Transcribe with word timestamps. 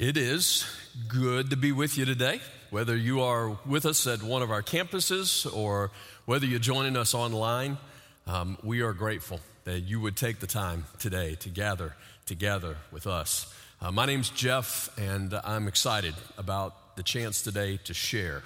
It 0.00 0.16
is 0.16 0.64
good 1.08 1.50
to 1.50 1.58
be 1.58 1.72
with 1.72 1.98
you 1.98 2.06
today, 2.06 2.40
whether 2.70 2.96
you 2.96 3.20
are 3.20 3.58
with 3.66 3.84
us 3.84 4.06
at 4.06 4.22
one 4.22 4.40
of 4.40 4.50
our 4.50 4.62
campuses 4.62 5.44
or 5.54 5.90
whether 6.24 6.46
you're 6.46 6.58
joining 6.58 6.96
us 6.96 7.12
online. 7.12 7.76
Um, 8.26 8.56
we 8.62 8.80
are 8.80 8.94
grateful 8.94 9.40
that 9.64 9.80
you 9.80 10.00
would 10.00 10.16
take 10.16 10.40
the 10.40 10.46
time 10.46 10.86
today 10.98 11.34
to 11.40 11.50
gather 11.50 11.96
together 12.24 12.78
with 12.90 13.06
us. 13.06 13.54
Uh, 13.78 13.92
my 13.92 14.06
name's 14.06 14.30
Jeff, 14.30 14.88
and 14.98 15.34
I'm 15.44 15.68
excited 15.68 16.14
about 16.38 16.96
the 16.96 17.02
chance 17.02 17.42
today 17.42 17.78
to 17.84 17.92
share 17.92 18.42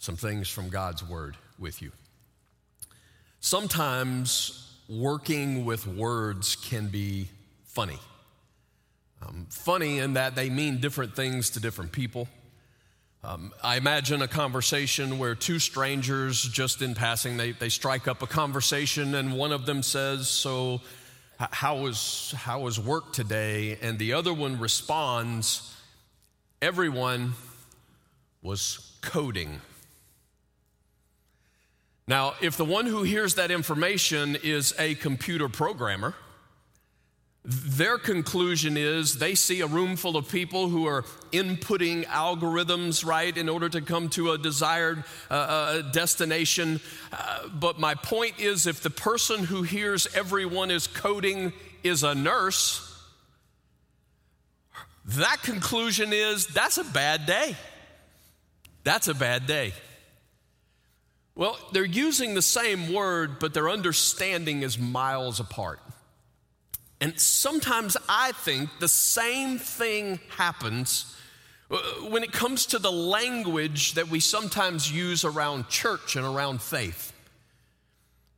some 0.00 0.16
things 0.16 0.48
from 0.48 0.70
God's 0.70 1.04
Word 1.04 1.36
with 1.56 1.82
you. 1.82 1.92
Sometimes 3.38 4.76
working 4.88 5.64
with 5.64 5.86
words 5.86 6.56
can 6.56 6.88
be 6.88 7.28
funny. 7.64 8.00
Um, 9.22 9.46
funny 9.50 9.98
in 9.98 10.14
that 10.14 10.34
they 10.34 10.50
mean 10.50 10.80
different 10.80 11.16
things 11.16 11.50
to 11.50 11.60
different 11.60 11.92
people. 11.92 12.28
Um, 13.24 13.52
I 13.62 13.76
imagine 13.76 14.22
a 14.22 14.28
conversation 14.28 15.18
where 15.18 15.34
two 15.34 15.58
strangers, 15.58 16.42
just 16.42 16.80
in 16.80 16.94
passing, 16.94 17.36
they, 17.36 17.52
they 17.52 17.70
strike 17.70 18.06
up 18.06 18.22
a 18.22 18.26
conversation, 18.26 19.14
and 19.14 19.36
one 19.36 19.52
of 19.52 19.66
them 19.66 19.82
says, 19.82 20.28
So, 20.28 20.80
how 21.38 21.78
was, 21.78 22.32
how 22.36 22.60
was 22.60 22.78
work 22.78 23.12
today? 23.12 23.78
And 23.82 23.98
the 23.98 24.12
other 24.12 24.32
one 24.32 24.60
responds, 24.60 25.74
Everyone 26.62 27.34
was 28.42 28.96
coding. 29.00 29.60
Now, 32.06 32.34
if 32.40 32.56
the 32.56 32.64
one 32.64 32.86
who 32.86 33.02
hears 33.02 33.34
that 33.34 33.50
information 33.50 34.36
is 34.40 34.72
a 34.78 34.94
computer 34.94 35.48
programmer, 35.48 36.14
their 37.48 37.96
conclusion 37.96 38.76
is 38.76 39.18
they 39.18 39.36
see 39.36 39.60
a 39.60 39.68
room 39.68 39.94
full 39.94 40.16
of 40.16 40.28
people 40.28 40.68
who 40.68 40.86
are 40.88 41.02
inputting 41.30 42.04
algorithms, 42.06 43.06
right, 43.06 43.36
in 43.36 43.48
order 43.48 43.68
to 43.68 43.80
come 43.80 44.08
to 44.10 44.32
a 44.32 44.38
desired 44.38 45.04
uh, 45.30 45.34
uh, 45.34 45.82
destination. 45.92 46.80
Uh, 47.12 47.46
but 47.48 47.78
my 47.78 47.94
point 47.94 48.40
is 48.40 48.66
if 48.66 48.82
the 48.82 48.90
person 48.90 49.44
who 49.44 49.62
hears 49.62 50.08
everyone 50.12 50.72
is 50.72 50.88
coding 50.88 51.52
is 51.84 52.02
a 52.02 52.16
nurse, 52.16 52.82
that 55.04 55.40
conclusion 55.44 56.12
is 56.12 56.48
that's 56.48 56.78
a 56.78 56.84
bad 56.84 57.26
day. 57.26 57.56
That's 58.82 59.06
a 59.06 59.14
bad 59.14 59.46
day. 59.46 59.72
Well, 61.36 61.56
they're 61.70 61.84
using 61.84 62.34
the 62.34 62.42
same 62.42 62.92
word, 62.92 63.38
but 63.38 63.54
their 63.54 63.68
understanding 63.68 64.62
is 64.62 64.80
miles 64.80 65.38
apart. 65.38 65.78
And 67.00 67.18
sometimes 67.20 67.96
I 68.08 68.32
think 68.32 68.70
the 68.80 68.88
same 68.88 69.58
thing 69.58 70.18
happens 70.36 71.14
uh, 71.70 71.76
when 72.08 72.22
it 72.22 72.32
comes 72.32 72.66
to 72.66 72.78
the 72.78 72.92
language 72.92 73.94
that 73.94 74.08
we 74.08 74.20
sometimes 74.20 74.90
use 74.90 75.24
around 75.24 75.68
church 75.68 76.16
and 76.16 76.24
around 76.24 76.62
faith. 76.62 77.12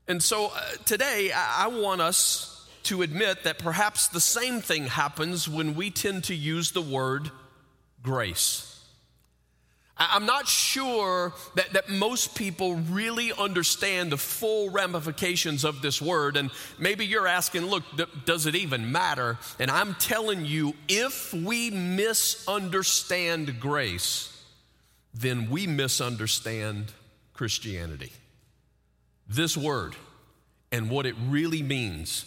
And 0.09 0.23
so 0.23 0.47
uh, 0.47 0.61
today, 0.87 1.31
I 1.35 1.69
want 1.69 2.01
us 2.01 2.67
to 2.85 3.03
admit 3.03 3.45
that 3.45 3.59
perhaps 3.59 4.09
the 4.09 4.21
same 4.21 4.61
thing 4.61 4.87
happens 4.87 5.49
when 5.49 5.75
we 5.75 5.91
tend 5.91 6.25
to 6.25 6.35
use 6.35 6.71
the 6.71 6.81
word 6.81 7.31
grace. 8.03 8.78
I'm 9.99 10.27
not 10.27 10.47
sure 10.47 11.33
that, 11.57 11.73
that 11.73 11.89
most 11.89 12.37
people 12.37 12.77
really 12.77 13.33
understand 13.33 14.13
the 14.13 14.17
full 14.17 14.71
ramifications 14.71 15.65
of 15.65 15.83
this 15.83 16.01
word. 16.01 16.37
And 16.37 16.51
maybe 16.79 17.05
you're 17.05 17.27
asking, 17.27 17.67
look, 17.67 17.83
does 18.25 18.47
it 18.47 18.55
even 18.55 18.93
matter? 18.93 19.39
And 19.59 19.71
I'm 19.71 19.95
telling 19.97 20.45
you, 20.45 20.75
if 20.87 21.35
we 21.35 21.71
misunderstand 21.71 23.59
grace, 23.59 24.35
then 25.15 25.51
we 25.51 25.67
misunderstand 25.67 26.93
Christianity. 27.33 28.13
This 29.29 29.57
word 29.57 29.97
and 30.71 30.91
what 30.91 31.07
it 31.07 31.17
really 31.27 31.63
means 31.63 32.25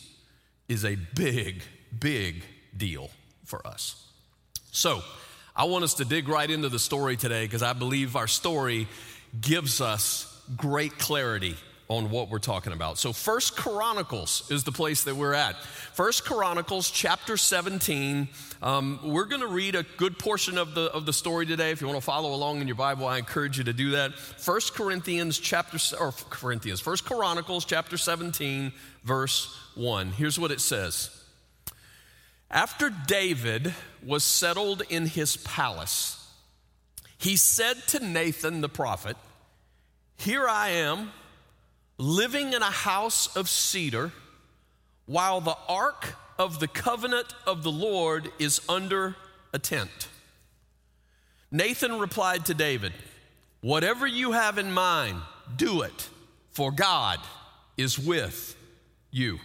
is 0.68 0.84
a 0.84 0.96
big, 1.16 1.64
big 1.98 2.44
deal 2.76 3.10
for 3.46 3.66
us. 3.66 4.08
So, 4.72 5.02
I 5.56 5.66
want 5.66 5.84
us 5.84 5.95
to 5.95 6.06
dig 6.06 6.29
right 6.29 6.50
into 6.50 6.69
the 6.69 6.79
story 6.79 7.17
today 7.17 7.45
because 7.45 7.62
I 7.62 7.73
believe 7.73 8.16
our 8.16 8.28
story 8.28 8.88
gives 9.39 9.81
us 9.81 10.41
great 10.56 10.97
clarity 10.97 11.56
on 11.89 12.09
what 12.09 12.29
we're 12.29 12.39
talking 12.39 12.72
about. 12.72 12.97
So 12.97 13.12
First 13.12 13.57
Chronicles 13.57 14.50
is 14.50 14.63
the 14.63 14.72
place 14.72 15.03
that 15.03 15.16
we're 15.16 15.34
at. 15.34 15.62
First 15.62 16.23
Chronicles 16.23 16.89
chapter 16.89 17.35
17. 17.35 18.29
Um, 18.62 19.00
we're 19.03 19.25
going 19.25 19.41
to 19.41 19.47
read 19.47 19.75
a 19.75 19.84
good 19.97 20.17
portion 20.17 20.57
of 20.57 20.73
the 20.73 20.84
of 20.94 21.06
the 21.06 21.12
story 21.12 21.45
today. 21.45 21.72
If 21.72 21.81
you 21.81 21.88
want 21.88 22.00
to 22.00 22.06
follow 22.06 22.33
along 22.33 22.62
in 22.62 22.68
your 22.68 22.78
Bible, 22.78 23.06
I 23.06 23.18
encourage 23.18 23.57
you 23.57 23.66
to 23.66 23.73
do 23.73 23.91
that. 23.91 24.13
First 24.16 24.73
Corinthians 24.73 25.38
chapter 25.38 25.78
or 26.00 26.13
Corinthians, 26.29 26.79
First 26.79 27.03
Chronicles 27.03 27.66
chapter 27.66 27.97
17 27.97 28.72
verse 29.03 29.53
1. 29.75 30.12
Here's 30.12 30.39
what 30.39 30.51
it 30.51 30.62
says. 30.62 31.21
After 32.51 32.89
David 32.89 33.73
was 34.06 34.25
settled 34.25 34.84
in 34.89 35.06
his 35.06 35.38
palace, 35.38 36.17
he 37.17 37.38
said 37.38 37.78
to 37.88 38.06
Nathan 38.06 38.59
the 38.59 38.67
prophet, 38.67 39.16
Here 40.17 40.50
I 40.50 40.69
am, 40.69 41.13
living 41.97 42.51
in 42.51 42.62
a 42.62 42.66
house 42.66 43.34
of 43.38 43.47
cedar, 43.47 44.12
while 45.06 45.39
the 45.39 45.57
ark 45.69 46.16
of 46.38 46.59
the 46.59 46.67
covenant 46.67 47.34
of 47.47 47.63
the 47.63 47.72
Lord 47.72 48.29
is 48.38 48.59
under 48.68 49.16
a 49.53 49.59
tent. 49.59 50.09
Nathan 51.51 52.00
replied 52.00 52.45
to 52.47 52.53
David, 52.53 52.91
Whatever 53.62 54.06
you 54.06 54.33
have 54.33 54.57
in 54.57 54.73
mind, 54.73 55.22
do 55.56 55.83
it, 55.83 56.09
for 56.51 56.72
God 56.72 57.19
is 57.78 57.97
with 57.97 58.57
you. 59.09 59.39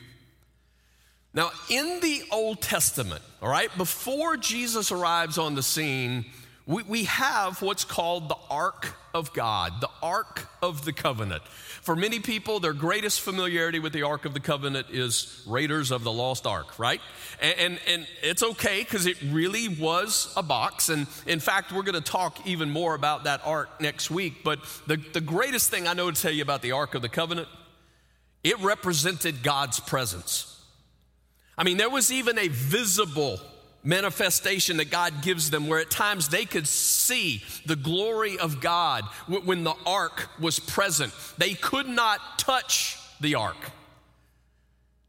Now, 1.36 1.50
in 1.68 2.00
the 2.00 2.22
Old 2.32 2.62
Testament, 2.62 3.22
all 3.42 3.50
right, 3.50 3.68
before 3.76 4.38
Jesus 4.38 4.90
arrives 4.90 5.36
on 5.36 5.54
the 5.54 5.62
scene, 5.62 6.24
we, 6.64 6.82
we 6.84 7.04
have 7.04 7.60
what's 7.60 7.84
called 7.84 8.30
the 8.30 8.38
Ark 8.50 8.96
of 9.12 9.34
God, 9.34 9.74
the 9.82 9.90
Ark 10.02 10.48
of 10.62 10.86
the 10.86 10.94
Covenant. 10.94 11.42
For 11.44 11.94
many 11.94 12.20
people, 12.20 12.58
their 12.58 12.72
greatest 12.72 13.20
familiarity 13.20 13.78
with 13.80 13.92
the 13.92 14.02
Ark 14.04 14.24
of 14.24 14.32
the 14.32 14.40
Covenant 14.40 14.86
is 14.90 15.44
Raiders 15.46 15.90
of 15.90 16.04
the 16.04 16.10
Lost 16.10 16.46
Ark, 16.46 16.78
right? 16.78 17.02
And, 17.42 17.58
and, 17.58 17.80
and 17.86 18.06
it's 18.22 18.42
okay 18.42 18.78
because 18.80 19.04
it 19.04 19.18
really 19.26 19.68
was 19.68 20.32
a 20.38 20.42
box. 20.42 20.88
And 20.88 21.06
in 21.26 21.40
fact, 21.40 21.70
we're 21.70 21.82
going 21.82 22.02
to 22.02 22.10
talk 22.10 22.46
even 22.46 22.70
more 22.70 22.94
about 22.94 23.24
that 23.24 23.42
Ark 23.44 23.78
next 23.78 24.10
week. 24.10 24.42
But 24.42 24.60
the, 24.86 24.96
the 25.12 25.20
greatest 25.20 25.70
thing 25.70 25.86
I 25.86 25.92
know 25.92 26.10
to 26.10 26.18
tell 26.20 26.32
you 26.32 26.42
about 26.42 26.62
the 26.62 26.72
Ark 26.72 26.94
of 26.94 27.02
the 27.02 27.10
Covenant, 27.10 27.48
it 28.42 28.58
represented 28.60 29.42
God's 29.42 29.80
presence. 29.80 30.55
I 31.58 31.64
mean, 31.64 31.76
there 31.76 31.90
was 31.90 32.12
even 32.12 32.38
a 32.38 32.48
visible 32.48 33.40
manifestation 33.82 34.78
that 34.78 34.90
God 34.90 35.22
gives 35.22 35.50
them 35.50 35.68
where 35.68 35.78
at 35.78 35.90
times 35.90 36.28
they 36.28 36.44
could 36.44 36.66
see 36.66 37.42
the 37.64 37.76
glory 37.76 38.36
of 38.38 38.60
God 38.60 39.04
when 39.28 39.64
the 39.64 39.74
ark 39.86 40.28
was 40.40 40.58
present. 40.58 41.12
They 41.38 41.54
could 41.54 41.88
not 41.88 42.38
touch 42.38 42.98
the 43.20 43.36
ark. 43.36 43.56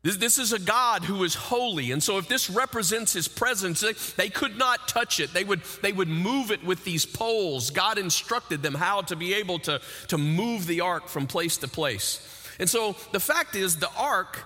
This 0.03 0.37
is 0.37 0.53
a 0.53 0.59
God 0.59 1.03
who 1.03 1.23
is 1.25 1.35
holy. 1.35 1.91
And 1.91 2.01
so, 2.01 2.17
if 2.17 2.29
this 2.29 2.49
represents 2.49 3.11
his 3.11 3.27
presence, 3.27 3.81
they, 4.13 4.29
could 4.29 4.57
not 4.57 4.87
touch 4.87 5.19
it. 5.19 5.33
They 5.33 5.43
would, 5.43 5.63
they 5.81 5.91
would 5.91 6.07
move 6.07 6.51
it 6.51 6.63
with 6.63 6.85
these 6.85 7.05
poles. 7.05 7.71
God 7.71 7.97
instructed 7.97 8.63
them 8.63 8.75
how 8.75 9.01
to 9.01 9.17
be 9.17 9.33
able 9.33 9.59
to, 9.59 9.81
to 10.07 10.17
move 10.17 10.65
the 10.65 10.81
ark 10.81 11.07
from 11.07 11.27
place 11.27 11.57
to 11.57 11.67
place. 11.67 12.25
And 12.57 12.69
so, 12.69 12.95
the 13.11 13.19
fact 13.19 13.55
is, 13.55 13.77
the 13.77 13.91
ark 13.97 14.45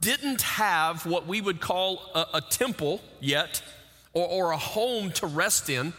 didn't 0.00 0.42
have 0.42 1.06
what 1.06 1.26
we 1.26 1.40
would 1.40 1.60
call 1.60 2.10
a, 2.14 2.26
a 2.34 2.40
temple 2.40 3.00
yet 3.20 3.62
or, 4.12 4.26
or, 4.26 4.50
a 4.52 4.56
home 4.56 5.12
to 5.12 5.26
rest 5.26 5.70
in. 5.70 5.92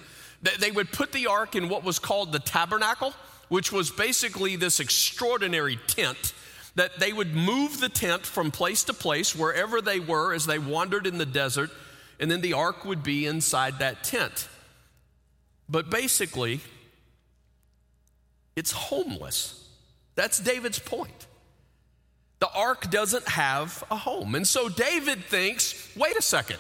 They 0.60 0.72
would 0.72 0.92
put 0.92 1.12
the 1.12 1.28
ark 1.28 1.56
in 1.56 1.70
what 1.70 1.84
was 1.84 2.00
called 2.00 2.32
the 2.32 2.40
tabernacle, 2.40 3.14
which 3.48 3.72
was 3.72 3.90
basically 3.92 4.56
this 4.56 4.80
extraordinary 4.80 5.78
tent 5.88 6.34
that 6.76 7.00
they 7.00 7.14
would 7.14 7.36
move 7.36 7.80
the 7.80 7.90
tent 7.90 8.26
from 8.26 8.52
place 8.52 8.84
to 8.86 8.94
place 8.94 9.36
wherever 9.36 9.82
they 9.82 10.00
were 10.00 10.34
as 10.34 10.46
they 10.46 10.60
wandered 10.60 11.06
in 11.06 11.18
the 11.18 11.26
desert, 11.26 11.70
and 12.20 12.32
then 12.32 12.42
the 12.42 12.54
ark 12.54 12.86
would 12.86 13.04
be 13.04 13.26
inside 13.26 13.80
that 13.80 14.04
tent. 14.04 14.48
But 15.68 15.90
basically, 15.90 16.62
it's 18.56 18.72
homeless. 18.72 19.68
That's 20.16 20.40
David's 20.40 20.80
point. 20.80 21.28
The 22.42 22.50
ark 22.54 22.90
doesn't 22.90 23.28
have 23.30 23.84
a 23.90 23.96
home. 23.96 24.36
And 24.36 24.46
so 24.46 24.68
David 24.68 25.24
thinks, 25.24 25.96
wait 25.96 26.18
a 26.18 26.22
second. 26.22 26.58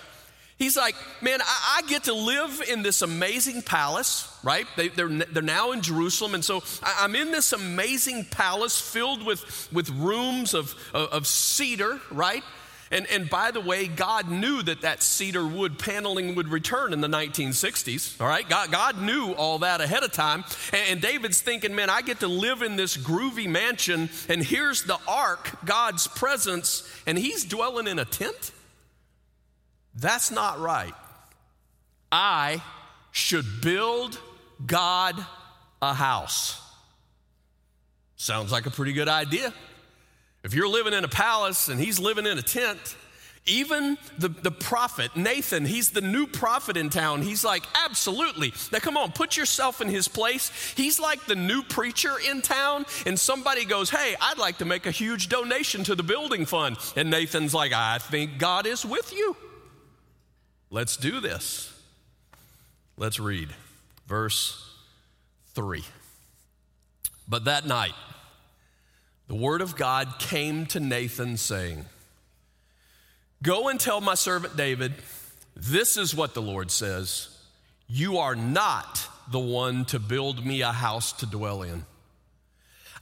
He's 0.59 0.77
like, 0.77 0.93
man, 1.23 1.41
I, 1.41 1.79
I 1.79 1.87
get 1.87 2.03
to 2.03 2.13
live 2.13 2.61
in 2.69 2.83
this 2.83 3.01
amazing 3.01 3.63
palace, 3.63 4.31
right? 4.43 4.67
They, 4.77 4.89
are 4.89 4.91
they're, 4.91 5.09
they're 5.09 5.41
now 5.41 5.71
in 5.71 5.81
Jerusalem. 5.81 6.35
And 6.35 6.45
so 6.45 6.61
I, 6.83 7.03
am 7.03 7.15
in 7.15 7.31
this 7.31 7.51
amazing 7.51 8.25
palace 8.25 8.79
filled 8.79 9.25
with, 9.25 9.69
with 9.73 9.89
rooms 9.89 10.53
of, 10.53 10.75
of, 10.93 11.09
of 11.09 11.27
cedar, 11.27 11.99
right? 12.11 12.43
And, 12.91 13.07
and 13.07 13.29
by 13.29 13.51
the 13.51 13.61
way, 13.61 13.87
God 13.87 14.29
knew 14.29 14.61
that 14.63 14.81
that 14.81 15.01
cedar 15.01 15.47
wood 15.47 15.79
paneling 15.79 16.35
would 16.35 16.49
return 16.49 16.91
in 16.91 16.99
the 16.99 17.07
1960s. 17.07 18.19
All 18.19 18.27
right, 18.27 18.47
God, 18.47 18.69
God 18.69 19.01
knew 19.01 19.31
all 19.31 19.59
that 19.59 19.79
ahead 19.79 20.03
of 20.03 20.11
time. 20.11 20.43
And, 20.73 20.81
and 20.89 21.01
David's 21.01 21.41
thinking, 21.41 21.73
man, 21.73 21.89
I 21.89 22.01
get 22.01 22.19
to 22.19 22.27
live 22.27 22.61
in 22.61 22.75
this 22.75 22.97
groovy 22.97 23.47
mansion, 23.47 24.09
and 24.27 24.43
here's 24.43 24.83
the 24.83 24.99
ark, 25.07 25.63
God's 25.63 26.07
presence, 26.07 26.87
and 27.07 27.17
he's 27.17 27.45
dwelling 27.45 27.87
in 27.87 27.97
a 27.97 28.05
tent? 28.05 28.51
That's 29.95 30.29
not 30.29 30.59
right. 30.59 30.93
I 32.11 32.61
should 33.11 33.61
build 33.61 34.19
God 34.65 35.15
a 35.81 35.93
house. 35.93 36.61
Sounds 38.17 38.51
like 38.51 38.65
a 38.65 38.69
pretty 38.69 38.93
good 38.93 39.09
idea. 39.09 39.53
If 40.43 40.53
you're 40.53 40.67
living 40.67 40.93
in 40.93 41.03
a 41.03 41.09
palace 41.09 41.67
and 41.67 41.79
he's 41.79 41.99
living 41.99 42.25
in 42.25 42.37
a 42.37 42.41
tent, 42.41 42.95
even 43.47 43.97
the, 44.19 44.29
the 44.29 44.51
prophet, 44.51 45.15
Nathan, 45.15 45.65
he's 45.65 45.89
the 45.89 46.01
new 46.01 46.27
prophet 46.27 46.77
in 46.77 46.89
town. 46.89 47.23
He's 47.23 47.43
like, 47.43 47.63
absolutely. 47.83 48.53
Now, 48.71 48.79
come 48.79 48.97
on, 48.97 49.11
put 49.11 49.35
yourself 49.35 49.81
in 49.81 49.87
his 49.87 50.07
place. 50.07 50.51
He's 50.77 50.99
like 50.99 51.25
the 51.25 51.35
new 51.35 51.63
preacher 51.63 52.13
in 52.29 52.43
town, 52.43 52.85
and 53.05 53.19
somebody 53.19 53.65
goes, 53.65 53.89
Hey, 53.89 54.15
I'd 54.21 54.37
like 54.37 54.59
to 54.59 54.65
make 54.65 54.85
a 54.85 54.91
huge 54.91 55.27
donation 55.27 55.83
to 55.85 55.95
the 55.95 56.03
building 56.03 56.45
fund. 56.45 56.77
And 56.95 57.09
Nathan's 57.09 57.53
like, 57.53 57.73
I 57.73 57.97
think 57.97 58.37
God 58.37 58.67
is 58.67 58.85
with 58.85 59.11
you. 59.11 59.35
Let's 60.69 60.95
do 60.95 61.19
this. 61.19 61.73
Let's 62.95 63.19
read 63.19 63.49
verse 64.07 64.69
3. 65.55 65.83
But 67.27 67.45
that 67.45 67.65
night, 67.65 67.93
the 69.31 69.37
word 69.37 69.61
of 69.61 69.77
God 69.77 70.15
came 70.19 70.65
to 70.65 70.81
Nathan, 70.81 71.37
saying, 71.37 71.85
Go 73.41 73.69
and 73.69 73.79
tell 73.79 74.01
my 74.01 74.13
servant 74.13 74.57
David, 74.57 74.91
this 75.55 75.95
is 75.95 76.13
what 76.13 76.33
the 76.33 76.41
Lord 76.41 76.69
says 76.69 77.29
You 77.87 78.17
are 78.17 78.35
not 78.35 79.07
the 79.31 79.39
one 79.39 79.85
to 79.85 79.99
build 79.99 80.45
me 80.45 80.63
a 80.63 80.73
house 80.73 81.13
to 81.13 81.25
dwell 81.25 81.61
in. 81.61 81.85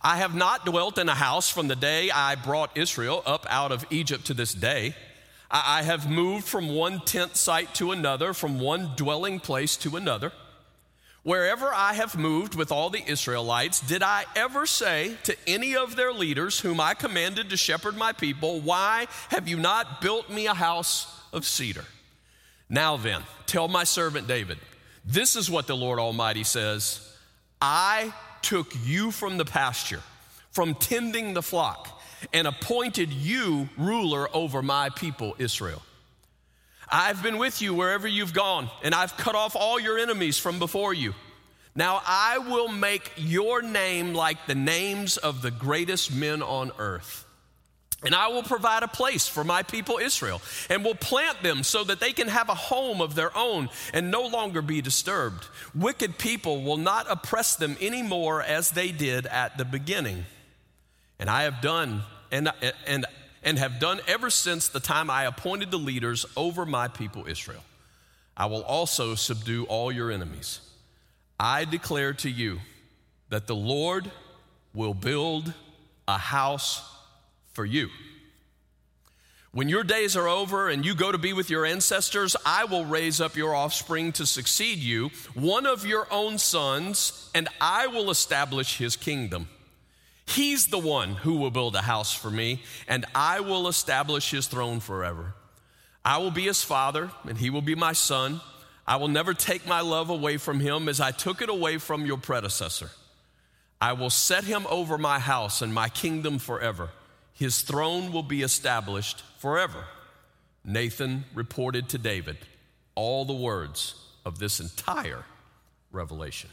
I 0.04 0.18
have 0.18 0.36
not 0.36 0.68
dwelt 0.68 1.00
in 1.00 1.10
a 1.10 1.16
house 1.16 1.50
from 1.50 1.68
the 1.68 1.76
day 1.76 2.12
I 2.12 2.36
brought 2.36 2.78
Israel 2.78 3.24
up 3.26 3.48
out 3.50 3.72
of 3.72 3.84
Egypt 3.90 4.26
to 4.26 4.36
this 4.36 4.54
day. 4.54 4.94
I 5.50 5.82
have 5.82 6.12
moved 6.12 6.46
from 6.46 6.70
one 6.70 7.00
tent 7.00 7.38
site 7.38 7.74
to 7.74 7.92
another, 7.92 8.36
from 8.36 8.60
one 8.60 8.92
dwelling 8.96 9.40
place 9.40 9.76
to 9.78 9.98
another. 9.98 10.32
Wherever 11.24 11.74
I 11.74 11.94
have 11.94 12.18
moved 12.18 12.56
with 12.56 12.72
all 12.72 12.90
the 12.90 13.04
Israelites, 13.06 13.82
did 13.82 14.02
I 14.02 14.24
ever 14.36 14.66
say 14.66 15.16
to 15.24 15.36
any 15.48 15.76
of 15.76 15.96
their 15.96 16.14
leaders, 16.14 16.60
whom 16.60 16.80
I 16.80 16.94
commanded 16.94 17.50
to 17.50 17.58
shepherd 17.58 17.98
my 17.98 18.14
people, 18.14 18.62
Why 18.62 19.08
have 19.30 19.48
you 19.48 19.58
not 19.58 20.02
built 20.02 20.30
me 20.30 20.48
a 20.48 20.54
house 20.54 21.22
of 21.34 21.46
cedar? 21.46 21.86
Now 22.70 22.98
then, 22.98 23.24
tell 23.46 23.68
my 23.68 23.84
servant 23.84 24.28
David, 24.28 24.60
this 25.06 25.36
is 25.36 25.50
what 25.50 25.68
the 25.68 25.76
Lord 25.76 26.00
Almighty 26.00 26.44
says 26.44 27.06
I 27.62 28.14
took 28.42 28.72
you 28.86 29.12
from 29.12 29.38
the 29.38 29.46
pasture, 29.46 30.02
from 30.52 30.76
tending 30.76 31.34
the 31.34 31.42
flock, 31.42 32.02
and 32.34 32.48
appointed 32.48 33.12
you 33.12 33.68
ruler 33.78 34.28
over 34.34 34.62
my 34.62 34.90
people 34.90 35.36
Israel. 35.38 35.82
I've 36.92 37.22
been 37.22 37.38
with 37.38 37.62
you 37.62 37.74
wherever 37.74 38.08
you've 38.08 38.34
gone, 38.34 38.70
and 38.84 38.96
I've 38.96 39.16
cut 39.18 39.36
off 39.36 39.56
all 39.56 39.80
your 39.80 39.98
enemies 39.98 40.38
from 40.38 40.60
before 40.60 40.94
you. 40.94 41.14
Now 41.76 42.02
I 42.06 42.40
will 42.40 42.68
make 42.68 43.12
your 43.16 43.62
name 43.62 44.14
like 44.14 44.48
the 44.48 44.56
names 44.56 45.18
of 45.18 45.42
the 45.42 45.52
greatest 45.52 46.14
men 46.14 46.42
on 46.42 46.72
earth. 46.80 47.26
And 48.04 48.16
I 48.16 48.30
will 48.30 48.44
provide 48.44 48.84
a 48.84 48.88
place 48.88 49.28
for 49.28 49.44
my 49.44 49.62
people 49.62 49.98
Israel, 49.98 50.42
and 50.70 50.86
will 50.86 50.96
plant 50.96 51.44
them 51.44 51.64
so 51.64 51.84
that 51.84 52.00
they 52.00 52.14
can 52.14 52.30
have 52.30 52.48
a 52.48 52.56
home 52.56 53.02
of 53.02 53.14
their 53.14 53.36
own 53.38 53.70
and 53.94 54.10
no 54.10 54.26
longer 54.26 54.62
be 54.62 54.82
disturbed. 54.82 55.46
Wicked 55.76 56.18
people 56.18 56.64
will 56.64 56.78
not 56.78 57.08
oppress 57.10 57.58
them 57.58 57.76
anymore 57.82 58.42
as 58.42 58.72
they 58.72 58.92
did 58.92 59.26
at 59.26 59.58
the 59.58 59.66
beginning. 59.66 60.26
And 61.20 61.30
I 61.30 61.44
have 61.44 61.62
done, 61.62 62.04
and, 62.32 62.50
and 62.88 63.06
and 63.44 63.58
have 63.58 63.80
done 63.80 64.02
ever 64.08 64.30
since 64.30 64.68
the 64.68 64.80
time 64.80 65.10
I 65.10 65.26
appointed 65.26 65.72
the 65.72 65.78
leaders 65.78 66.26
over 66.36 66.66
my 66.66 66.88
people 66.88 67.26
Israel. 67.28 67.64
I 68.36 68.46
will 68.46 68.64
also 68.64 69.16
subdue 69.16 69.66
all 69.66 69.92
your 69.92 70.12
enemies. 70.12 70.62
I 71.40 71.66
declare 71.66 72.14
to 72.14 72.30
you 72.30 72.60
that 73.30 73.48
the 73.48 73.56
Lord 73.56 74.12
will 74.74 74.94
build 74.94 75.54
a 76.08 76.18
house 76.18 76.82
for 77.54 77.66
you. 77.66 77.90
When 79.52 79.68
your 79.68 79.84
days 79.84 80.16
are 80.16 80.28
over 80.28 80.70
and 80.70 80.86
you 80.86 80.94
go 80.94 81.12
to 81.12 81.18
be 81.18 81.34
with 81.34 81.50
your 81.50 81.66
ancestors, 81.66 82.36
I 82.46 82.66
will 82.66 82.86
raise 82.86 83.20
up 83.20 83.36
your 83.36 83.56
offspring 83.56 84.12
to 84.14 84.26
succeed 84.26 84.78
you, 84.78 85.10
one 85.34 85.66
of 85.66 85.88
your 85.88 86.08
own 86.12 86.38
sons, 86.38 87.32
and 87.34 87.48
I 87.60 87.88
will 87.88 88.12
establish 88.12 88.78
his 88.78 88.96
kingdom. 88.96 89.48
He's 90.30 90.68
the 90.68 90.78
one 90.78 91.16
who 91.16 91.38
will 91.38 91.50
build 91.50 91.76
a 91.76 91.82
house 91.82 92.14
for 92.14 92.30
me, 92.30 92.62
and 92.88 93.04
I 93.16 93.40
will 93.40 93.68
establish 93.68 94.30
his 94.30 94.46
throne 94.46 94.80
forever. 94.80 95.34
I 96.06 96.20
will 96.20 96.30
be 96.30 96.44
his 96.44 96.64
father, 96.64 97.10
and 97.28 97.36
he 97.36 97.50
will 97.50 97.64
be 97.64 97.74
my 97.74 97.94
son. 97.94 98.40
I 98.86 98.98
will 98.98 99.08
never 99.08 99.34
take 99.34 99.66
my 99.68 99.82
love 99.82 100.12
away 100.12 100.38
from 100.38 100.60
him 100.60 100.88
as 100.88 101.02
I 101.02 101.10
took 101.10 101.42
it 101.42 101.50
away 101.50 101.80
from 101.80 102.06
your 102.06 102.18
predecessor. 102.18 102.92
I 103.82 103.94
will 103.94 104.12
set 104.12 104.44
him 104.44 104.68
over 104.70 105.00
my 105.00 105.18
house 105.18 105.64
and 105.64 105.74
my 105.74 105.90
kingdom 105.90 106.38
forever. 106.38 106.90
His 107.34 107.62
throne 107.64 108.12
will 108.12 108.22
be 108.22 108.44
established 108.44 109.24
forever. 109.40 109.86
Nathan 110.64 111.26
reported 111.34 111.90
to 111.90 111.98
David 111.98 112.38
all 112.94 113.26
the 113.26 113.34
words 113.34 113.96
of 114.26 114.38
this 114.38 114.60
entire 114.60 115.26
revelation. 115.92 116.52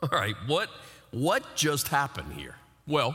All 0.00 0.10
right, 0.12 0.36
what, 0.46 0.70
what 1.10 1.56
just 1.56 1.88
happened 1.88 2.34
here? 2.34 2.54
Well, 2.88 3.14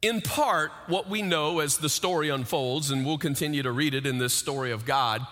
in 0.00 0.22
part, 0.22 0.72
what 0.86 1.10
we 1.10 1.20
know 1.20 1.60
as 1.60 1.76
the 1.76 1.90
story 1.90 2.30
unfolds, 2.30 2.90
and 2.90 3.04
we'll 3.04 3.18
continue 3.18 3.62
to 3.62 3.70
read 3.70 3.94
it 3.94 4.06
in 4.06 4.16
this 4.16 4.32
story 4.32 4.72
of 4.72 4.86
God, 4.86 5.26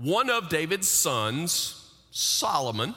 one 0.00 0.30
of 0.30 0.48
David's 0.48 0.86
sons, 0.86 1.92
Solomon, 2.12 2.94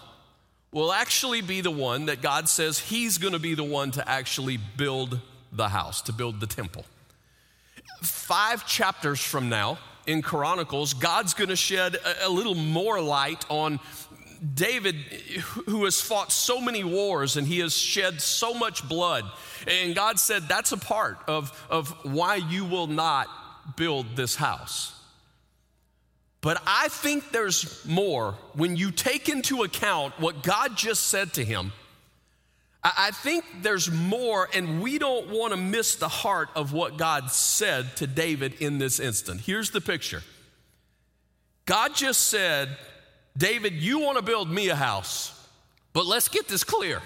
will 0.72 0.94
actually 0.94 1.42
be 1.42 1.62
the 1.62 1.72
one 1.72 2.06
that 2.06 2.22
God 2.22 2.48
says 2.48 2.78
he's 2.78 3.18
going 3.18 3.34
to 3.34 3.40
be 3.40 3.56
the 3.56 3.64
one 3.64 3.90
to 3.92 4.08
actually 4.08 4.58
build 4.78 5.20
the 5.52 5.70
house, 5.70 6.04
to 6.04 6.14
build 6.14 6.40
the 6.40 6.48
temple. 6.48 6.86
Five 8.04 8.68
chapters 8.68 9.20
from 9.20 9.50
now 9.50 9.80
in 10.06 10.22
Chronicles, 10.22 10.94
God's 10.94 11.34
going 11.34 11.50
to 11.50 11.56
shed 11.56 11.98
a, 12.24 12.30
little 12.30 12.56
more 12.56 13.02
light 13.02 13.46
on 13.50 13.80
David, 14.54 14.96
who 15.68 15.86
has 15.86 16.02
fought 16.02 16.32
so 16.32 16.62
many 16.62 16.84
wars 16.84 17.38
and 17.38 17.46
he 17.46 17.60
has 17.60 17.76
shed 17.76 18.22
so 18.22 18.54
much 18.54 18.88
blood. 18.88 19.26
And 19.68 19.94
God 19.96 20.20
said, 20.20 20.44
That's 20.44 20.72
a 20.72 20.78
part 20.78 21.18
of, 21.28 21.52
of 21.70 21.90
why 22.04 22.36
you 22.36 22.66
will 22.66 22.88
not 22.88 23.28
build 23.76 24.16
this 24.16 24.36
house. 24.36 24.96
But 26.42 26.62
I 26.66 26.88
think 26.88 27.32
there's 27.32 27.86
more 27.86 28.36
when 28.54 28.78
you 28.78 28.92
take 28.92 29.28
into 29.28 29.64
account 29.64 30.18
what 30.20 30.42
God 30.42 30.78
just 30.78 31.08
said 31.08 31.34
to 31.34 31.44
him. 31.44 31.74
I 32.82 33.12
think 33.12 33.44
there's 33.62 33.92
more, 33.92 34.48
and 34.54 34.82
we 34.82 35.00
don't 35.00 35.30
want 35.30 35.52
to 35.52 35.58
miss 35.58 35.96
the 35.96 36.08
heart 36.08 36.48
of 36.56 36.72
what 36.72 36.96
God 36.96 37.30
said 37.30 37.98
to 37.98 38.08
David 38.08 38.54
in 38.62 38.78
this 38.78 39.02
instant. 39.02 39.42
Here's 39.42 39.72
the 39.72 39.82
picture 39.82 40.24
God 41.66 41.94
just 41.94 42.30
said, 42.30 42.78
David, 43.38 43.74
you 43.74 44.00
want 44.00 44.18
to 44.18 44.24
build 44.24 44.50
me 44.50 44.70
a 44.70 44.76
house, 44.76 45.48
but 45.94 46.06
let's 46.06 46.28
get 46.28 46.48
this 46.48 46.64
clear. 46.64 47.02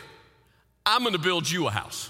I'm 0.85 1.01
going 1.01 1.13
to 1.13 1.19
build 1.19 1.49
you 1.49 1.67
a 1.67 1.71
house. 1.71 2.09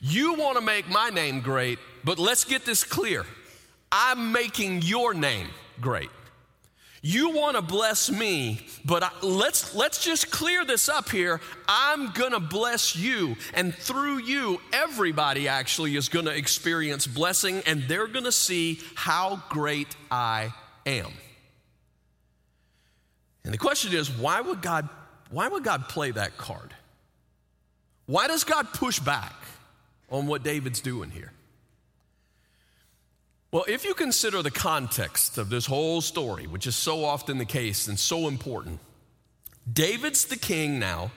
You 0.00 0.34
want 0.34 0.56
to 0.56 0.64
make 0.64 0.88
my 0.88 1.10
name 1.10 1.40
great, 1.40 1.78
but 2.04 2.18
let's 2.18 2.44
get 2.44 2.64
this 2.64 2.84
clear. 2.84 3.26
I'm 3.90 4.32
making 4.32 4.82
your 4.82 5.12
name 5.12 5.48
great. 5.80 6.08
You 7.04 7.30
want 7.30 7.56
to 7.56 7.62
bless 7.62 8.12
me, 8.12 8.64
but 8.84 9.02
I, 9.02 9.10
let's 9.22 9.74
let's 9.74 10.02
just 10.04 10.30
clear 10.30 10.64
this 10.64 10.88
up 10.88 11.10
here. 11.10 11.40
I'm 11.66 12.12
going 12.12 12.30
to 12.30 12.38
bless 12.38 12.94
you 12.94 13.34
and 13.54 13.74
through 13.74 14.18
you 14.18 14.60
everybody 14.72 15.48
actually 15.48 15.96
is 15.96 16.08
going 16.08 16.26
to 16.26 16.34
experience 16.34 17.08
blessing 17.08 17.60
and 17.66 17.82
they're 17.88 18.06
going 18.06 18.24
to 18.24 18.32
see 18.32 18.80
how 18.94 19.42
great 19.48 19.88
I 20.12 20.54
am. 20.86 21.10
And 23.44 23.52
the 23.52 23.58
question 23.58 23.92
is, 23.92 24.10
why 24.10 24.40
would 24.40 24.62
God, 24.62 24.88
why 25.30 25.48
would 25.48 25.64
God 25.64 25.88
play 25.88 26.12
that 26.12 26.36
card? 26.36 26.74
Why 28.06 28.28
does 28.28 28.44
God 28.44 28.72
push 28.72 28.98
back 28.98 29.34
on 30.10 30.26
what 30.26 30.42
David's 30.42 30.80
doing 30.80 31.10
here? 31.10 31.32
Well, 33.50 33.64
if 33.68 33.84
you 33.84 33.94
consider 33.94 34.42
the 34.42 34.50
context 34.50 35.38
of 35.38 35.50
this 35.50 35.66
whole 35.66 36.00
story, 36.00 36.46
which 36.46 36.66
is 36.66 36.74
so 36.76 37.04
often 37.04 37.38
the 37.38 37.44
case 37.44 37.88
and 37.88 37.98
so 37.98 38.28
important, 38.28 38.80
David's 39.70 40.24
the 40.24 40.36
king 40.36 40.78
now, 40.78 41.10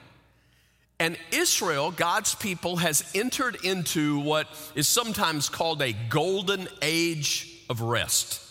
And 0.99 1.17
Israel, 1.31 1.91
God's 1.91 2.35
people, 2.35 2.77
has 2.77 3.09
entered 3.13 3.57
into 3.65 4.19
what 4.19 4.47
is 4.75 4.87
sometimes 4.87 5.49
called 5.49 5.81
a 5.81 5.93
golden 6.09 6.67
age 6.81 7.63
of 7.69 7.81
rest. 7.81 8.41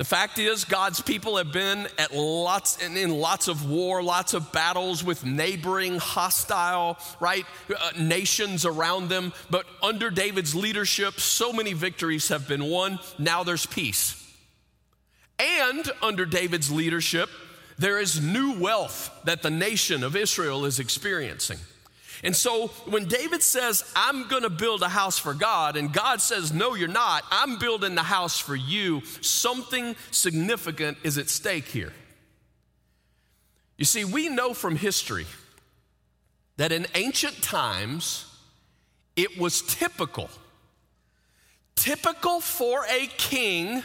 The 0.00 0.04
fact 0.04 0.38
is, 0.38 0.64
God's 0.64 1.02
people 1.02 1.36
have 1.36 1.52
been 1.52 1.86
at 1.98 2.14
lots 2.14 2.82
and 2.82 2.96
in 2.96 3.10
lots 3.10 3.48
of 3.48 3.68
war, 3.68 4.02
lots 4.02 4.32
of 4.32 4.50
battles 4.50 5.04
with 5.04 5.26
neighboring, 5.26 5.98
hostile, 5.98 6.96
right, 7.20 7.44
uh, 7.68 7.90
nations 7.98 8.64
around 8.64 9.10
them. 9.10 9.34
But 9.50 9.66
under 9.82 10.08
David's 10.08 10.54
leadership, 10.54 11.20
so 11.20 11.52
many 11.52 11.74
victories 11.74 12.28
have 12.28 12.48
been 12.48 12.64
won. 12.64 12.98
Now 13.18 13.42
there's 13.42 13.66
peace. 13.66 14.16
And 15.38 15.92
under 16.00 16.24
David's 16.24 16.72
leadership, 16.72 17.28
there 17.76 17.98
is 17.98 18.22
new 18.22 18.58
wealth 18.58 19.10
that 19.24 19.42
the 19.42 19.50
nation 19.50 20.02
of 20.02 20.16
Israel 20.16 20.64
is 20.64 20.78
experiencing. 20.78 21.58
And 22.22 22.36
so 22.36 22.68
when 22.86 23.06
David 23.06 23.42
says, 23.42 23.82
I'm 23.96 24.28
going 24.28 24.42
to 24.42 24.50
build 24.50 24.82
a 24.82 24.88
house 24.88 25.18
for 25.18 25.32
God, 25.32 25.76
and 25.76 25.92
God 25.92 26.20
says, 26.20 26.52
No, 26.52 26.74
you're 26.74 26.88
not, 26.88 27.24
I'm 27.30 27.58
building 27.58 27.94
the 27.94 28.02
house 28.02 28.38
for 28.38 28.54
you, 28.54 29.02
something 29.22 29.96
significant 30.10 30.98
is 31.02 31.16
at 31.16 31.28
stake 31.28 31.66
here. 31.66 31.92
You 33.78 33.86
see, 33.86 34.04
we 34.04 34.28
know 34.28 34.52
from 34.52 34.76
history 34.76 35.26
that 36.58 36.72
in 36.72 36.86
ancient 36.94 37.42
times, 37.42 38.26
it 39.16 39.38
was 39.38 39.62
typical, 39.62 40.28
typical 41.74 42.40
for 42.40 42.84
a 42.90 43.06
king 43.16 43.82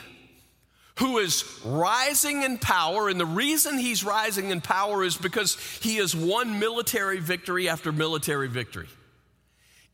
who 0.99 1.17
is 1.17 1.43
rising 1.65 2.43
in 2.43 2.57
power. 2.57 3.09
And 3.09 3.19
the 3.19 3.25
reason 3.25 3.77
he's 3.77 4.03
rising 4.03 4.49
in 4.51 4.61
power 4.61 5.03
is 5.03 5.17
because 5.17 5.57
he 5.81 5.97
has 5.97 6.15
won 6.15 6.59
military 6.59 7.19
victory 7.19 7.67
after 7.67 7.91
military 7.91 8.47
victory. 8.47 8.87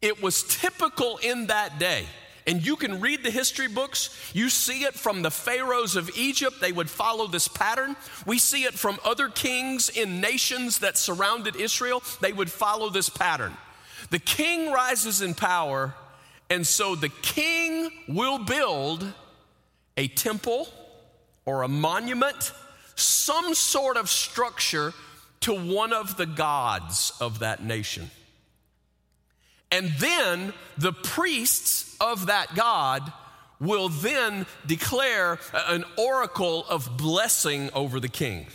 It 0.01 0.21
was 0.21 0.43
typical 0.43 1.17
in 1.17 1.47
that 1.47 1.79
day. 1.79 2.05
And 2.47 2.65
you 2.65 2.75
can 2.75 2.99
read 2.99 3.23
the 3.23 3.29
history 3.29 3.67
books. 3.67 4.09
You 4.33 4.49
see 4.49 4.83
it 4.83 4.95
from 4.95 5.21
the 5.21 5.29
pharaohs 5.29 5.95
of 5.95 6.09
Egypt. 6.17 6.59
They 6.59 6.71
would 6.71 6.89
follow 6.89 7.27
this 7.27 7.47
pattern. 7.47 7.95
We 8.25 8.39
see 8.39 8.63
it 8.63 8.73
from 8.73 8.99
other 9.05 9.29
kings 9.29 9.89
in 9.89 10.21
nations 10.21 10.79
that 10.79 10.97
surrounded 10.97 11.55
Israel. 11.55 12.01
They 12.19 12.33
would 12.33 12.51
follow 12.51 12.89
this 12.89 13.09
pattern. 13.09 13.55
The 14.09 14.19
king 14.19 14.71
rises 14.71 15.21
in 15.21 15.35
power, 15.35 15.93
and 16.49 16.65
so 16.65 16.95
the 16.95 17.09
king 17.09 17.91
will 18.07 18.39
build 18.39 19.13
a 19.95 20.07
temple 20.07 20.67
or 21.45 21.63
a 21.63 21.67
monument, 21.67 22.53
some 22.95 23.53
sort 23.53 23.97
of 23.97 24.09
structure 24.09 24.93
to 25.41 25.53
one 25.53 25.91
of 25.93 26.17
the 26.17 26.25
gods 26.25 27.13
of 27.19 27.39
that 27.39 27.63
nation. 27.63 28.09
And 29.71 29.89
then 29.99 30.53
the 30.77 30.91
priests 30.93 31.95
of 31.99 32.27
that 32.27 32.53
God 32.55 33.11
will 33.59 33.89
then 33.89 34.45
declare 34.65 35.39
an 35.53 35.85
oracle 35.97 36.65
of 36.67 36.97
blessing 36.97 37.69
over 37.73 37.99
the 37.99 38.09
king. 38.09 38.47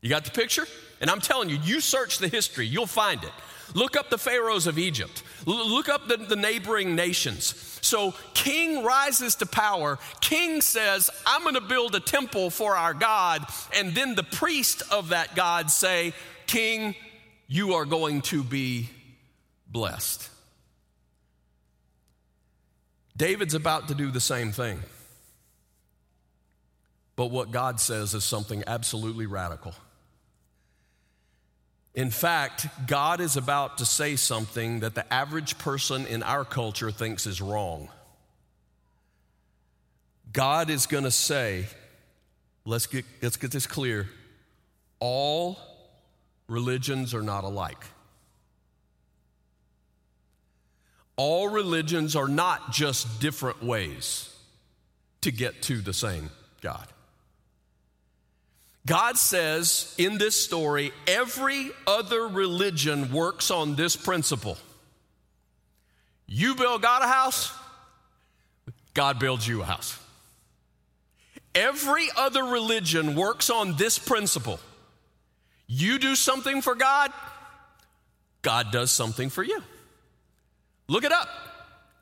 You 0.00 0.08
got 0.08 0.24
the 0.24 0.30
picture? 0.30 0.66
And 1.00 1.10
I'm 1.10 1.20
telling 1.20 1.50
you, 1.50 1.58
you 1.62 1.80
search 1.80 2.18
the 2.18 2.28
history, 2.28 2.66
you'll 2.66 2.86
find 2.86 3.22
it. 3.22 3.32
Look 3.74 3.96
up 3.96 4.10
the 4.10 4.18
pharaohs 4.18 4.66
of 4.66 4.78
Egypt, 4.78 5.22
look 5.46 5.88
up 5.88 6.08
the, 6.08 6.16
the 6.16 6.36
neighboring 6.36 6.94
nations. 6.94 7.78
So, 7.82 8.14
king 8.32 8.82
rises 8.82 9.34
to 9.36 9.46
power. 9.46 9.98
King 10.20 10.60
says, 10.60 11.10
I'm 11.26 11.42
going 11.42 11.54
to 11.54 11.60
build 11.60 11.94
a 11.94 12.00
temple 12.00 12.50
for 12.50 12.76
our 12.76 12.94
God. 12.94 13.44
And 13.76 13.94
then 13.94 14.14
the 14.14 14.22
priest 14.22 14.82
of 14.90 15.10
that 15.10 15.34
God 15.34 15.70
say, 15.70 16.14
King, 16.46 16.94
you 17.46 17.74
are 17.74 17.84
going 17.84 18.22
to 18.22 18.42
be 18.42 18.88
blessed. 19.68 20.30
David's 23.16 23.54
about 23.54 23.88
to 23.88 23.94
do 23.94 24.10
the 24.10 24.20
same 24.20 24.50
thing. 24.50 24.80
But 27.16 27.26
what 27.26 27.52
God 27.52 27.80
says 27.80 28.14
is 28.14 28.24
something 28.24 28.64
absolutely 28.66 29.26
radical. 29.26 29.74
In 31.94 32.10
fact, 32.10 32.66
God 32.86 33.20
is 33.20 33.36
about 33.36 33.78
to 33.78 33.86
say 33.86 34.16
something 34.16 34.80
that 34.80 34.94
the 34.94 35.12
average 35.12 35.58
person 35.58 36.06
in 36.06 36.22
our 36.22 36.44
culture 36.44 36.90
thinks 36.90 37.26
is 37.26 37.40
wrong. 37.40 37.88
God 40.32 40.70
is 40.70 40.86
going 40.86 41.04
to 41.04 41.12
say, 41.12 41.66
let's 42.64 42.86
get, 42.86 43.04
let's 43.22 43.36
get 43.36 43.52
this 43.52 43.66
clear 43.66 44.08
all 44.98 45.58
religions 46.48 47.14
are 47.14 47.22
not 47.22 47.44
alike. 47.44 47.84
All 51.16 51.48
religions 51.48 52.16
are 52.16 52.26
not 52.26 52.72
just 52.72 53.20
different 53.20 53.62
ways 53.62 54.34
to 55.20 55.30
get 55.30 55.62
to 55.62 55.80
the 55.80 55.92
same 55.92 56.30
God. 56.60 56.88
God 58.86 59.16
says 59.16 59.94
in 59.96 60.18
this 60.18 60.42
story, 60.42 60.92
every 61.06 61.70
other 61.86 62.28
religion 62.28 63.12
works 63.12 63.50
on 63.50 63.76
this 63.76 63.96
principle. 63.96 64.58
You 66.26 66.54
build 66.54 66.82
God 66.82 67.02
a 67.02 67.08
house, 67.08 67.52
God 68.92 69.18
builds 69.18 69.46
you 69.48 69.62
a 69.62 69.64
house. 69.64 69.98
Every 71.54 72.08
other 72.16 72.44
religion 72.44 73.14
works 73.14 73.48
on 73.48 73.76
this 73.76 73.98
principle. 73.98 74.58
You 75.66 75.98
do 75.98 76.14
something 76.14 76.60
for 76.60 76.74
God, 76.74 77.12
God 78.42 78.70
does 78.70 78.90
something 78.90 79.30
for 79.30 79.42
you. 79.42 79.62
Look 80.88 81.04
it 81.04 81.12
up. 81.12 81.28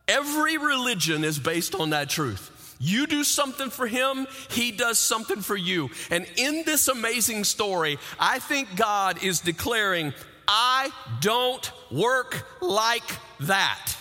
Every 0.08 0.58
religion 0.58 1.22
is 1.22 1.38
based 1.38 1.76
on 1.76 1.90
that 1.90 2.10
truth. 2.10 2.50
You 2.84 3.06
do 3.06 3.22
something 3.22 3.70
for 3.70 3.86
him, 3.86 4.26
he 4.50 4.72
does 4.72 4.98
something 4.98 5.40
for 5.40 5.56
you. 5.56 5.90
And 6.10 6.26
in 6.36 6.64
this 6.66 6.88
amazing 6.88 7.44
story, 7.44 7.96
I 8.18 8.40
think 8.40 8.74
God 8.74 9.22
is 9.22 9.38
declaring, 9.38 10.12
I 10.48 10.90
don't 11.20 11.70
work 11.92 12.44
like 12.60 13.08
that. 13.38 13.96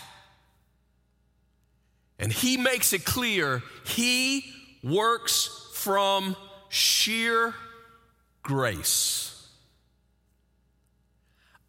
And 2.18 2.34
he 2.34 2.58
makes 2.58 2.92
it 2.92 3.06
clear 3.06 3.62
he 3.86 4.46
works 4.84 5.70
from 5.76 6.36
sheer 6.70 7.54
grace. 8.42 9.48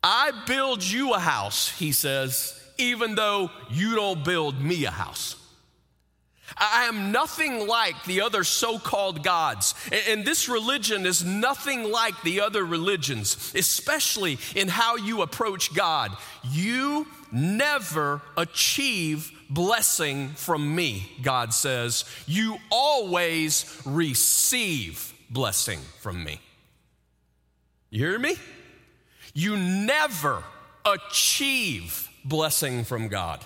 I 0.03 0.33
build 0.47 0.83
you 0.83 1.13
a 1.13 1.19
house, 1.19 1.69
he 1.69 1.93
says, 1.93 2.59
even 2.79 3.17
though 3.17 3.51
you 3.71 3.97
don't 3.97 4.25
build 4.25 4.59
me 4.59 4.87
a 4.87 4.91
house. 4.91 5.37
I 6.57 6.85
am 6.85 7.13
nothing 7.13 7.67
like 7.67 8.05
the 8.05 8.21
other 8.21 8.45
so 8.45 8.79
called 8.79 9.23
gods. 9.23 9.75
And 10.09 10.25
this 10.25 10.49
religion 10.49 11.07
is 11.07 11.25
nothing 11.25 11.91
like 11.91 12.21
the 12.23 12.41
other 12.41 12.65
religions, 12.65 13.53
especially 13.55 14.39
in 14.55 14.69
how 14.69 14.97
you 14.97 15.23
approach 15.23 15.75
God. 15.75 16.17
You 16.51 17.07
never 17.31 18.23
achieve 18.37 19.31
blessing 19.49 20.31
from 20.31 20.75
me, 20.75 21.11
God 21.23 21.53
says. 21.53 22.05
You 22.27 22.57
always 22.71 23.81
receive 23.85 25.13
blessing 25.31 25.81
from 26.01 26.23
me. 26.25 26.41
You 27.91 28.07
hear 28.07 28.19
me? 28.19 28.37
You 29.35 29.57
never 29.57 30.43
achieve 30.85 32.09
blessing 32.25 32.85
from 32.85 33.09
God. 33.09 33.45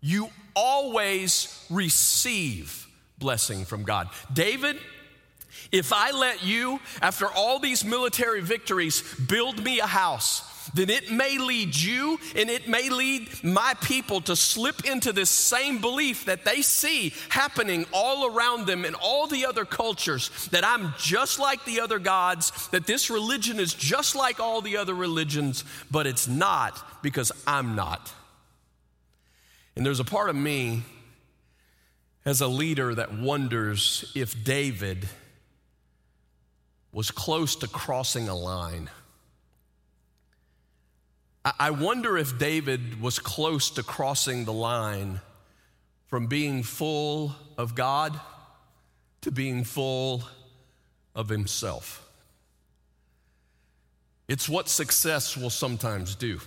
You 0.00 0.30
always 0.58 1.64
receive 1.70 2.88
blessing 3.20 3.64
from 3.64 3.84
God. 3.84 4.08
David, 4.32 4.76
if 5.70 5.92
I 5.92 6.10
let 6.10 6.44
you, 6.44 6.80
after 7.00 7.28
all 7.28 7.60
these 7.60 7.84
military 7.84 8.40
victories, 8.40 9.02
build 9.14 9.62
me 9.62 9.78
a 9.78 9.86
house, 9.86 10.42
then 10.74 10.90
it 10.90 11.12
may 11.12 11.38
lead 11.38 11.76
you 11.76 12.18
and 12.34 12.50
it 12.50 12.68
may 12.68 12.90
lead 12.90 13.28
my 13.44 13.72
people 13.82 14.20
to 14.22 14.34
slip 14.34 14.84
into 14.84 15.12
this 15.12 15.30
same 15.30 15.80
belief 15.80 16.24
that 16.24 16.44
they 16.44 16.60
see 16.62 17.14
happening 17.28 17.86
all 17.92 18.26
around 18.26 18.66
them 18.66 18.84
in 18.84 18.96
all 18.96 19.28
the 19.28 19.46
other 19.46 19.64
cultures 19.64 20.48
that 20.50 20.66
I'm 20.66 20.92
just 20.98 21.38
like 21.38 21.64
the 21.64 21.80
other 21.80 22.00
gods, 22.00 22.68
that 22.72 22.86
this 22.86 23.10
religion 23.10 23.60
is 23.60 23.72
just 23.74 24.16
like 24.16 24.40
all 24.40 24.60
the 24.60 24.76
other 24.76 24.94
religions, 24.94 25.64
but 25.88 26.08
it's 26.08 26.26
not 26.26 27.02
because 27.02 27.30
I'm 27.46 27.76
not. 27.76 28.12
And 29.78 29.86
there's 29.86 30.00
a 30.00 30.04
part 30.04 30.28
of 30.28 30.34
me 30.34 30.82
as 32.24 32.40
a 32.40 32.48
leader 32.48 32.96
that 32.96 33.14
wonders 33.14 34.10
if 34.16 34.42
David 34.42 35.08
was 36.90 37.12
close 37.12 37.54
to 37.54 37.68
crossing 37.68 38.28
a 38.28 38.34
line. 38.34 38.90
I 41.44 41.70
wonder 41.70 42.18
if 42.18 42.40
David 42.40 43.00
was 43.00 43.20
close 43.20 43.70
to 43.70 43.84
crossing 43.84 44.46
the 44.46 44.52
line 44.52 45.20
from 46.08 46.26
being 46.26 46.64
full 46.64 47.36
of 47.56 47.76
God 47.76 48.18
to 49.20 49.30
being 49.30 49.62
full 49.62 50.24
of 51.14 51.28
himself. 51.28 52.04
It's 54.26 54.48
what 54.48 54.68
success 54.68 55.36
will 55.36 55.50
sometimes 55.50 56.16
do. 56.16 56.40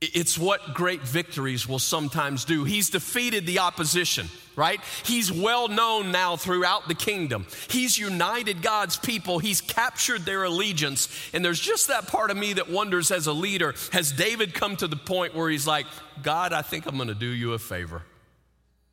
It's 0.00 0.38
what 0.38 0.72
great 0.72 1.02
victories 1.02 1.68
will 1.68 1.78
sometimes 1.78 2.46
do. 2.46 2.64
He's 2.64 2.88
defeated 2.88 3.44
the 3.44 3.58
opposition, 3.58 4.28
right? 4.56 4.80
He's 5.04 5.30
well 5.30 5.68
known 5.68 6.10
now 6.10 6.36
throughout 6.36 6.88
the 6.88 6.94
kingdom. 6.94 7.46
He's 7.68 7.98
united 7.98 8.62
God's 8.62 8.96
people. 8.96 9.40
He's 9.40 9.60
captured 9.60 10.22
their 10.22 10.44
allegiance. 10.44 11.08
And 11.34 11.44
there's 11.44 11.60
just 11.60 11.88
that 11.88 12.06
part 12.06 12.30
of 12.30 12.38
me 12.38 12.54
that 12.54 12.70
wonders 12.70 13.10
as 13.10 13.26
a 13.26 13.32
leader 13.34 13.74
has 13.92 14.10
David 14.10 14.54
come 14.54 14.74
to 14.76 14.88
the 14.88 14.96
point 14.96 15.34
where 15.34 15.50
he's 15.50 15.66
like, 15.66 15.86
God, 16.22 16.54
I 16.54 16.62
think 16.62 16.86
I'm 16.86 16.96
going 16.96 17.08
to 17.08 17.14
do 17.14 17.26
you 17.26 17.52
a 17.52 17.58
favor? 17.58 18.00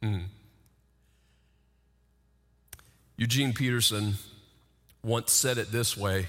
Mm. 0.03 0.25
Eugene 3.15 3.53
Peterson 3.53 4.15
once 5.03 5.31
said 5.31 5.57
it 5.57 5.71
this 5.71 5.95
way 5.95 6.27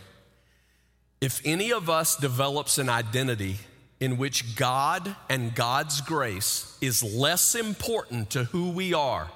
If 1.21 1.43
any 1.45 1.73
of 1.73 1.91
us 1.91 2.15
develops 2.15 2.79
an 2.79 2.89
identity, 2.89 3.57
in 4.01 4.17
which 4.17 4.57
God 4.57 5.17
and 5.29 5.55
God's 5.55 6.01
grace 6.01 6.77
is 6.81 7.03
less 7.03 7.55
important 7.55 8.31
to 8.31 8.45
who 8.45 8.71
we 8.71 8.95
are 8.95 9.29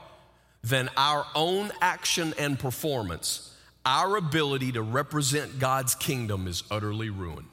than 0.63 0.89
our 0.97 1.27
own 1.35 1.73
action 1.81 2.33
and 2.39 2.59
performance, 2.59 3.57
our 3.85 4.17
ability 4.17 4.73
to 4.73 4.83
represent 4.83 5.59
God's 5.59 5.95
kingdom 5.97 6.47
is 6.47 6.63
utterly 6.71 7.11
ruined. 7.11 7.47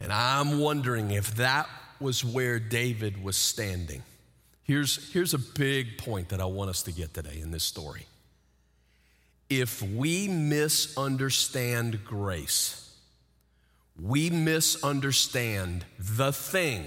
And 0.00 0.12
I'm 0.12 0.60
wondering 0.60 1.10
if 1.10 1.34
that 1.36 1.68
was 1.98 2.24
where 2.24 2.60
David 2.60 3.24
was 3.24 3.36
standing. 3.36 4.02
Here's, 4.62 5.12
here's 5.12 5.34
a 5.34 5.38
big 5.38 5.98
point 5.98 6.28
that 6.28 6.40
I 6.40 6.44
want 6.44 6.70
us 6.70 6.82
to 6.84 6.92
get 6.92 7.14
today 7.14 7.40
in 7.40 7.50
this 7.50 7.64
story. 7.64 8.06
If 9.48 9.82
we 9.82 10.28
misunderstand 10.28 12.04
grace, 12.04 12.85
we 14.00 14.30
misunderstand 14.30 15.84
the 15.98 16.32
thing 16.32 16.84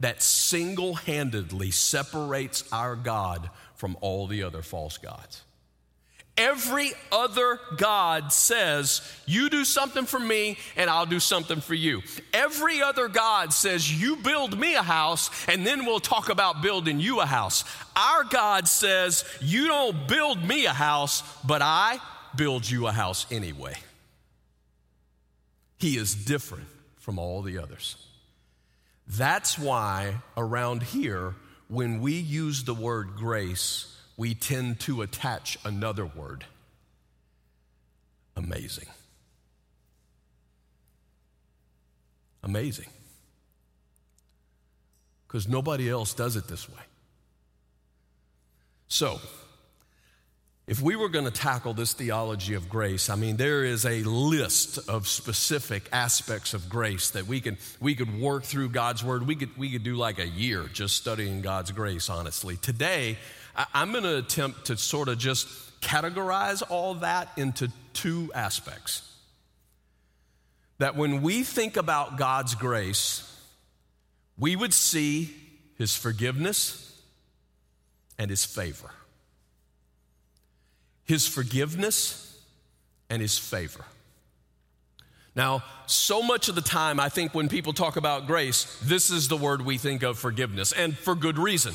that 0.00 0.22
single 0.22 0.94
handedly 0.94 1.70
separates 1.70 2.64
our 2.72 2.96
God 2.96 3.50
from 3.74 3.96
all 4.00 4.26
the 4.26 4.42
other 4.42 4.62
false 4.62 4.98
gods. 4.98 5.42
Every 6.38 6.92
other 7.10 7.58
God 7.78 8.30
says, 8.30 9.00
You 9.24 9.48
do 9.48 9.64
something 9.64 10.04
for 10.04 10.18
me, 10.18 10.58
and 10.76 10.90
I'll 10.90 11.06
do 11.06 11.18
something 11.18 11.62
for 11.62 11.72
you. 11.72 12.02
Every 12.34 12.82
other 12.82 13.08
God 13.08 13.54
says, 13.54 13.90
You 13.90 14.16
build 14.16 14.58
me 14.58 14.74
a 14.74 14.82
house, 14.82 15.30
and 15.48 15.66
then 15.66 15.86
we'll 15.86 16.00
talk 16.00 16.28
about 16.28 16.60
building 16.60 17.00
you 17.00 17.20
a 17.20 17.26
house. 17.26 17.64
Our 17.96 18.24
God 18.24 18.68
says, 18.68 19.24
You 19.40 19.66
don't 19.68 20.06
build 20.06 20.46
me 20.46 20.66
a 20.66 20.74
house, 20.74 21.22
but 21.42 21.62
I 21.62 22.00
build 22.36 22.68
you 22.68 22.86
a 22.86 22.92
house 22.92 23.24
anyway. 23.30 23.74
He 25.86 25.98
is 25.98 26.16
different 26.16 26.66
from 26.96 27.16
all 27.16 27.42
the 27.42 27.58
others. 27.58 27.94
That's 29.06 29.56
why 29.56 30.16
around 30.36 30.82
here, 30.82 31.36
when 31.68 32.00
we 32.00 32.14
use 32.14 32.64
the 32.64 32.74
word 32.74 33.10
grace, 33.14 33.96
we 34.16 34.34
tend 34.34 34.80
to 34.80 35.02
attach 35.02 35.56
another 35.64 36.04
word 36.04 36.44
amazing. 38.34 38.88
Amazing. 42.42 42.88
Because 45.28 45.46
nobody 45.46 45.88
else 45.88 46.14
does 46.14 46.34
it 46.34 46.48
this 46.48 46.68
way. 46.68 46.82
So, 48.88 49.20
if 50.66 50.82
we 50.82 50.96
were 50.96 51.08
going 51.08 51.26
to 51.26 51.30
tackle 51.30 51.74
this 51.74 51.92
theology 51.92 52.54
of 52.54 52.68
grace, 52.68 53.08
I 53.08 53.14
mean, 53.14 53.36
there 53.36 53.64
is 53.64 53.86
a 53.86 54.02
list 54.02 54.88
of 54.88 55.06
specific 55.06 55.88
aspects 55.92 56.54
of 56.54 56.68
grace 56.68 57.10
that 57.10 57.28
we 57.28 57.40
could, 57.40 57.58
we 57.80 57.94
could 57.94 58.18
work 58.18 58.42
through 58.42 58.70
God's 58.70 59.04
Word. 59.04 59.28
We 59.28 59.36
could, 59.36 59.56
we 59.56 59.70
could 59.70 59.84
do 59.84 59.94
like 59.94 60.18
a 60.18 60.26
year 60.26 60.64
just 60.72 60.96
studying 60.96 61.40
God's 61.40 61.70
grace, 61.70 62.10
honestly. 62.10 62.56
Today, 62.56 63.16
I, 63.54 63.66
I'm 63.74 63.92
going 63.92 64.02
to 64.02 64.18
attempt 64.18 64.66
to 64.66 64.76
sort 64.76 65.08
of 65.08 65.18
just 65.18 65.48
categorize 65.80 66.64
all 66.68 66.94
that 66.94 67.28
into 67.36 67.70
two 67.92 68.32
aspects. 68.34 69.08
That 70.78 70.96
when 70.96 71.22
we 71.22 71.44
think 71.44 71.76
about 71.76 72.18
God's 72.18 72.56
grace, 72.56 73.22
we 74.36 74.56
would 74.56 74.74
see 74.74 75.32
His 75.78 75.94
forgiveness 75.94 77.00
and 78.18 78.30
His 78.30 78.44
favor 78.44 78.90
his 81.06 81.26
forgiveness, 81.26 82.38
and 83.08 83.22
his 83.22 83.38
favor. 83.38 83.84
Now, 85.34 85.62
so 85.86 86.22
much 86.22 86.48
of 86.48 86.54
the 86.54 86.62
time, 86.62 86.98
I 86.98 87.08
think 87.08 87.34
when 87.34 87.48
people 87.48 87.72
talk 87.72 87.96
about 87.96 88.26
grace, 88.26 88.80
this 88.82 89.10
is 89.10 89.28
the 89.28 89.36
word 89.36 89.62
we 89.62 89.78
think 89.78 90.02
of 90.02 90.18
forgiveness, 90.18 90.72
and 90.72 90.96
for 90.96 91.14
good 91.14 91.38
reason. 91.38 91.74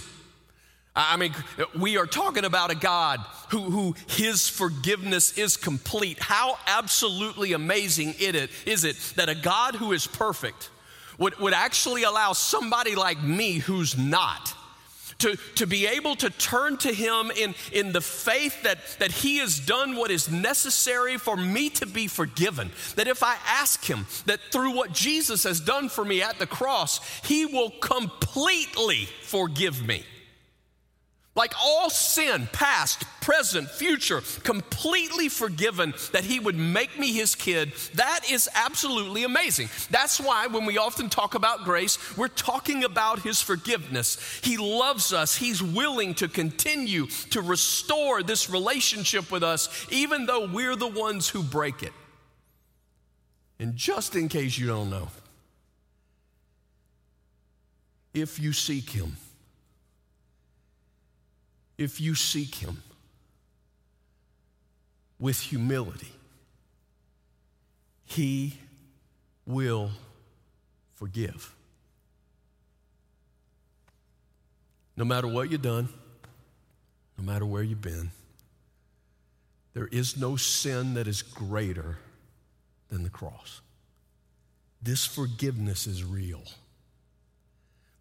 I 0.94 1.16
mean, 1.16 1.34
we 1.80 1.98
are 1.98 2.06
talking 2.06 2.44
about 2.44 2.70
a 2.70 2.76
God 2.76 3.22
who, 3.50 3.62
who 3.62 3.96
his 4.08 4.50
forgiveness 4.50 5.38
is 5.38 5.56
complete. 5.56 6.20
How 6.20 6.58
absolutely 6.68 7.54
amazing 7.54 8.16
it 8.20 8.50
is 8.66 8.84
it 8.84 8.98
that 9.16 9.30
a 9.30 9.36
God 9.36 9.76
who 9.76 9.94
is 9.94 10.06
perfect 10.06 10.70
would, 11.18 11.38
would 11.40 11.54
actually 11.54 12.04
allow 12.04 12.34
somebody 12.34 12.96
like 12.96 13.24
me 13.24 13.60
who's 13.60 13.98
not 13.98 14.54
to, 15.22 15.38
to 15.56 15.66
be 15.66 15.88
able 15.88 16.16
to 16.18 16.30
turn 16.30 16.78
to 16.78 16.94
Him 16.94 17.32
in, 17.36 17.56
in 17.72 17.92
the 17.92 18.02
faith 18.02 18.64
that, 18.64 18.78
that 19.00 19.12
He 19.12 19.38
has 19.38 19.60
done 19.60 19.96
what 19.96 20.12
is 20.12 20.32
necessary 20.32 21.18
for 21.18 21.36
me 21.36 21.70
to 21.72 21.86
be 21.86 22.08
forgiven. 22.08 22.72
That 22.96 23.08
if 23.08 23.24
I 23.24 23.38
ask 23.48 23.84
Him 23.84 24.06
that 24.26 24.40
through 24.52 24.76
what 24.76 24.92
Jesus 24.94 25.44
has 25.44 25.60
done 25.60 25.90
for 25.90 26.04
me 26.04 26.22
at 26.22 26.40
the 26.40 26.48
cross, 26.48 27.00
He 27.24 27.46
will 27.46 27.72
completely 27.82 29.08
forgive 29.24 29.86
me. 29.86 30.04
Like 31.34 31.54
all 31.64 31.90
sin, 31.90 32.50
past, 32.52 33.06
present, 33.22 33.70
future, 33.70 34.22
completely 34.44 35.30
forgiven, 35.30 35.94
that 36.12 36.26
he 36.26 36.42
would 36.42 36.58
make 36.58 37.00
me 37.00 37.14
his 37.14 37.36
kid, 37.36 37.72
that 37.94 38.30
is 38.30 38.50
absolutely 38.54 39.24
amazing. 39.24 39.70
That's 39.90 40.20
why 40.20 40.48
when 40.48 40.66
we 40.66 40.78
often 40.78 41.08
talk 41.08 41.34
about 41.34 41.64
grace, 41.64 42.18
we're 42.18 42.28
talking 42.28 42.84
about 42.84 43.22
his 43.22 43.42
forgiveness. 43.42 44.42
He 44.44 44.58
loves 44.58 45.14
us, 45.14 45.34
he's 45.34 45.64
willing 45.64 46.16
to 46.16 46.28
continue 46.28 47.08
to 47.30 47.42
restore 47.42 48.24
this 48.24 48.50
relationship 48.50 49.32
with 49.32 49.44
us, 49.44 49.88
even 49.90 50.26
though 50.26 50.48
we're 50.48 50.76
the 50.76 50.88
ones 50.88 51.30
who 51.30 51.44
break 51.44 51.82
it. 51.82 51.94
And 53.58 53.78
just 53.78 54.18
in 54.18 54.28
case 54.28 54.58
you 54.58 54.68
don't 54.68 54.90
know, 54.90 55.08
if 58.14 58.38
you 58.38 58.52
seek 58.52 58.90
him, 58.90 59.16
if 61.82 62.00
you 62.00 62.14
seek 62.14 62.56
Him 62.56 62.84
with 65.20 65.40
humility, 65.40 66.12
He 68.06 68.54
will 69.46 69.92
forgive. 70.94 71.54
No 74.96 75.06
matter 75.06 75.28
what 75.28 75.50
you've 75.50 75.62
done, 75.62 75.90
no 77.18 77.24
matter 77.24 77.46
where 77.46 77.64
you've 77.64 77.82
been, 77.82 78.12
there 79.74 79.88
is 79.88 80.18
no 80.18 80.36
sin 80.36 80.94
that 80.94 81.08
is 81.08 81.22
greater 81.22 81.98
than 82.90 83.04
the 83.04 83.10
cross. 83.10 83.62
This 84.82 85.06
forgiveness 85.06 85.88
is 85.88 86.04
real. 86.04 86.44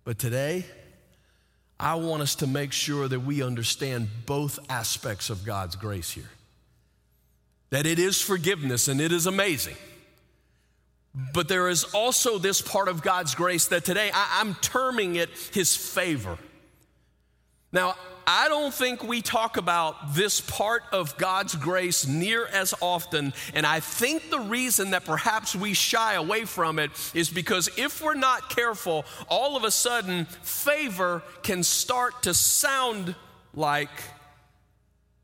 But 0.05 0.19
today, 0.19 0.65
I 1.81 1.95
want 1.95 2.23
us 2.23 2.35
to 2.37 2.47
make 2.47 2.73
sure 2.73 3.09
that 3.09 3.21
we 3.21 3.43
understand 3.43 4.09
both 4.27 4.59
aspects 4.69 5.31
of 5.31 5.47
God's 5.47 5.77
grace 5.77 6.11
here. 6.11 6.31
That 7.71 7.87
it 7.87 7.99
is 7.99 8.21
forgiveness 8.21 8.87
and 8.87 9.01
it 9.01 9.13
is 9.13 9.27
amazing. 9.27 9.77
But 11.33 11.49
there 11.49 11.69
is 11.69 11.85
also 11.85 12.39
this 12.39 12.61
part 12.61 12.89
of 12.89 13.03
God's 13.03 13.35
grace 13.35 13.67
that 13.69 13.85
today 13.85 14.11
I, 14.13 14.43
am 14.43 14.57
terming 14.61 15.17
it 15.17 15.31
His 15.53 15.75
favor. 15.75 16.37
Now, 17.73 17.95
I 18.27 18.49
don't 18.49 18.73
think 18.73 19.03
we 19.03 19.23
talk 19.23 19.57
about 19.57 20.15
this 20.15 20.41
part 20.41 20.83
of 20.93 21.17
God's 21.17 21.55
grace 21.55 22.07
near 22.07 22.47
as 22.47 22.75
often. 22.81 23.33
And 23.55 23.67
I 23.67 23.81
think 23.81 24.31
the 24.31 24.41
reason 24.41 24.91
that 24.91 25.05
perhaps 25.05 25.55
we 25.55 25.75
shy 25.75 26.15
away 26.15 26.45
from 26.45 26.79
it 26.79 26.91
is 27.15 27.31
because 27.31 27.69
if 27.77 28.03
we're 28.03 28.15
not 28.15 28.51
careful, 28.51 29.05
all 29.29 29.57
of 29.57 29.65
a 29.65 29.71
sudden, 29.71 30.27
favor 30.43 31.23
can 31.43 31.63
start 31.63 32.23
to 32.25 32.35
sound 32.35 33.15
like 33.55 33.91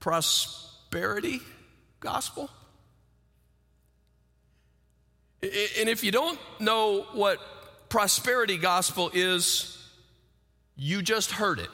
prosperity 0.00 1.40
gospel. 2.00 2.50
And 5.42 5.88
if 5.88 6.02
you 6.02 6.10
don't 6.10 6.38
know 6.58 7.06
what 7.12 7.38
prosperity 7.88 8.56
gospel 8.56 9.10
is, 9.14 9.72
you 10.76 11.02
just 11.02 11.30
heard 11.30 11.58
it. 11.58 11.70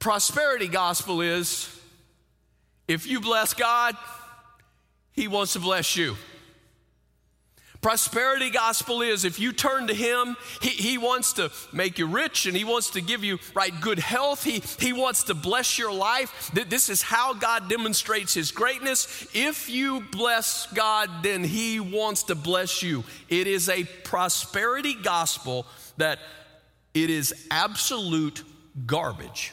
Prosperity 0.00 0.66
gospel 0.66 1.20
is 1.20 1.68
if 2.88 3.06
you 3.06 3.20
bless 3.20 3.52
God, 3.54 3.94
He 5.12 5.28
wants 5.28 5.52
to 5.52 5.60
bless 5.60 5.94
you. 5.94 6.16
Prosperity 7.82 8.50
gospel 8.50 9.02
is 9.02 9.24
if 9.26 9.38
you 9.38 9.52
turn 9.52 9.88
to 9.88 9.94
Him, 9.94 10.36
He, 10.62 10.70
he 10.70 10.98
wants 10.98 11.34
to 11.34 11.52
make 11.70 11.98
you 11.98 12.06
rich 12.06 12.46
and 12.46 12.56
He 12.56 12.64
wants 12.64 12.90
to 12.90 13.02
give 13.02 13.22
you 13.22 13.38
right 13.54 13.78
good 13.78 13.98
health. 13.98 14.42
He, 14.42 14.62
he 14.78 14.94
wants 14.94 15.24
to 15.24 15.34
bless 15.34 15.78
your 15.78 15.92
life. 15.92 16.50
This 16.54 16.88
is 16.88 17.02
how 17.02 17.34
God 17.34 17.68
demonstrates 17.68 18.32
His 18.32 18.52
greatness. 18.52 19.28
If 19.34 19.68
you 19.68 20.00
bless 20.12 20.66
God, 20.72 21.10
then 21.22 21.44
He 21.44 21.78
wants 21.78 22.24
to 22.24 22.34
bless 22.34 22.82
you. 22.82 23.04
It 23.28 23.46
is 23.46 23.68
a 23.68 23.84
prosperity 23.84 24.94
gospel 24.94 25.66
that 25.98 26.18
it 26.94 27.10
is 27.10 27.48
absolute 27.50 28.42
garbage. 28.86 29.52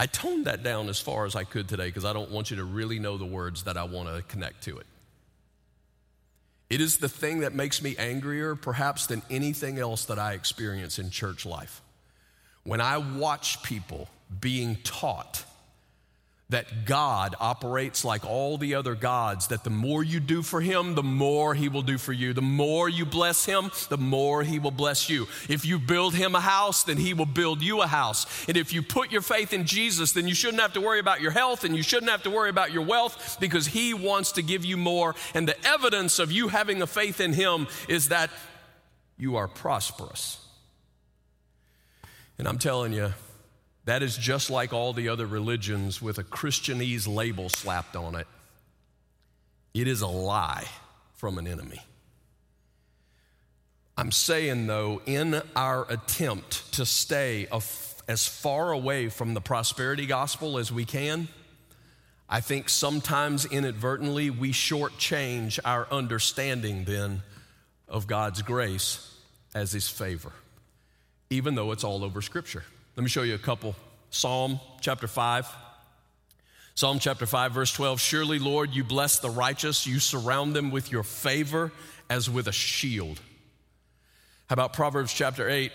I 0.00 0.06
toned 0.06 0.46
that 0.46 0.62
down 0.62 0.88
as 0.88 0.98
far 0.98 1.26
as 1.26 1.36
I 1.36 1.44
could 1.44 1.68
today 1.68 1.88
because 1.88 2.06
I 2.06 2.14
don't 2.14 2.30
want 2.30 2.50
you 2.50 2.56
to 2.56 2.64
really 2.64 2.98
know 2.98 3.18
the 3.18 3.26
words 3.26 3.64
that 3.64 3.76
I 3.76 3.84
want 3.84 4.08
to 4.08 4.22
connect 4.22 4.64
to 4.64 4.78
it. 4.78 4.86
It 6.70 6.80
is 6.80 6.96
the 6.96 7.08
thing 7.08 7.40
that 7.40 7.52
makes 7.52 7.82
me 7.82 7.96
angrier, 7.98 8.54
perhaps, 8.54 9.08
than 9.08 9.20
anything 9.28 9.78
else 9.78 10.06
that 10.06 10.18
I 10.18 10.32
experience 10.32 10.98
in 10.98 11.10
church 11.10 11.44
life. 11.44 11.82
When 12.64 12.80
I 12.80 12.96
watch 12.96 13.62
people 13.62 14.08
being 14.40 14.76
taught 14.84 15.44
that 16.50 16.84
God 16.84 17.34
operates 17.40 18.04
like 18.04 18.24
all 18.24 18.58
the 18.58 18.74
other 18.74 18.94
gods, 18.94 19.48
that 19.48 19.64
the 19.64 19.70
more 19.70 20.02
you 20.02 20.20
do 20.20 20.42
for 20.42 20.60
Him, 20.60 20.94
the 20.94 21.02
more 21.02 21.54
He 21.54 21.68
will 21.68 21.82
do 21.82 21.96
for 21.96 22.12
you. 22.12 22.32
The 22.32 22.42
more 22.42 22.88
you 22.88 23.06
bless 23.06 23.44
Him, 23.44 23.70
the 23.88 23.98
more 23.98 24.42
He 24.42 24.58
will 24.58 24.70
bless 24.70 25.08
you. 25.08 25.26
If 25.48 25.64
you 25.64 25.78
build 25.78 26.14
Him 26.14 26.34
a 26.34 26.40
house, 26.40 26.84
then 26.84 26.96
He 26.96 27.14
will 27.14 27.26
build 27.26 27.62
you 27.62 27.80
a 27.80 27.86
house. 27.86 28.26
And 28.48 28.56
if 28.56 28.72
you 28.72 28.82
put 28.82 29.12
your 29.12 29.22
faith 29.22 29.52
in 29.52 29.64
Jesus, 29.64 30.12
then 30.12 30.26
you 30.26 30.34
shouldn't 30.34 30.60
have 30.60 30.72
to 30.74 30.80
worry 30.80 30.98
about 30.98 31.20
your 31.20 31.30
health 31.30 31.64
and 31.64 31.76
you 31.76 31.82
shouldn't 31.82 32.10
have 32.10 32.24
to 32.24 32.30
worry 32.30 32.50
about 32.50 32.72
your 32.72 32.84
wealth 32.84 33.38
because 33.40 33.68
He 33.68 33.94
wants 33.94 34.32
to 34.32 34.42
give 34.42 34.64
you 34.64 34.76
more. 34.76 35.14
And 35.34 35.48
the 35.48 35.66
evidence 35.66 36.18
of 36.18 36.32
you 36.32 36.48
having 36.48 36.82
a 36.82 36.86
faith 36.86 37.20
in 37.20 37.32
Him 37.32 37.68
is 37.88 38.08
that 38.08 38.30
you 39.16 39.36
are 39.36 39.46
prosperous. 39.46 40.38
And 42.38 42.48
I'm 42.48 42.58
telling 42.58 42.92
you, 42.92 43.12
that 43.90 44.04
is 44.04 44.16
just 44.16 44.50
like 44.50 44.72
all 44.72 44.92
the 44.92 45.08
other 45.08 45.26
religions 45.26 46.00
with 46.00 46.18
a 46.18 46.22
Christianese 46.22 47.12
label 47.12 47.48
slapped 47.48 47.96
on 47.96 48.14
it. 48.14 48.28
It 49.74 49.88
is 49.88 50.00
a 50.00 50.06
lie 50.06 50.66
from 51.14 51.38
an 51.38 51.48
enemy. 51.48 51.80
I'm 53.96 54.12
saying, 54.12 54.68
though, 54.68 55.02
in 55.06 55.42
our 55.56 55.90
attempt 55.90 56.72
to 56.74 56.86
stay 56.86 57.48
as 58.06 58.28
far 58.28 58.70
away 58.70 59.08
from 59.08 59.34
the 59.34 59.40
prosperity 59.40 60.06
gospel 60.06 60.58
as 60.58 60.70
we 60.70 60.84
can, 60.84 61.26
I 62.28 62.40
think 62.42 62.68
sometimes 62.68 63.44
inadvertently 63.44 64.30
we 64.30 64.52
shortchange 64.52 65.58
our 65.64 65.88
understanding 65.90 66.84
then 66.84 67.22
of 67.88 68.06
God's 68.06 68.42
grace 68.42 69.12
as 69.52 69.72
His 69.72 69.88
favor, 69.88 70.30
even 71.28 71.56
though 71.56 71.72
it's 71.72 71.82
all 71.82 72.04
over 72.04 72.22
Scripture. 72.22 72.62
Let 72.96 73.04
me 73.04 73.08
show 73.08 73.22
you 73.22 73.34
a 73.34 73.38
couple. 73.38 73.76
Psalm 74.10 74.60
chapter 74.80 75.06
5. 75.06 75.46
Psalm 76.74 76.98
chapter 76.98 77.26
5, 77.26 77.52
verse 77.52 77.72
12 77.72 78.00
Surely, 78.00 78.38
Lord, 78.38 78.74
you 78.74 78.82
bless 78.82 79.18
the 79.18 79.30
righteous, 79.30 79.86
you 79.86 80.00
surround 80.00 80.54
them 80.54 80.70
with 80.70 80.90
your 80.90 81.02
favor 81.02 81.72
as 82.08 82.28
with 82.28 82.48
a 82.48 82.52
shield. 82.52 83.20
How 84.48 84.54
about 84.54 84.72
Proverbs 84.72 85.12
chapter 85.12 85.48
8? 85.48 85.70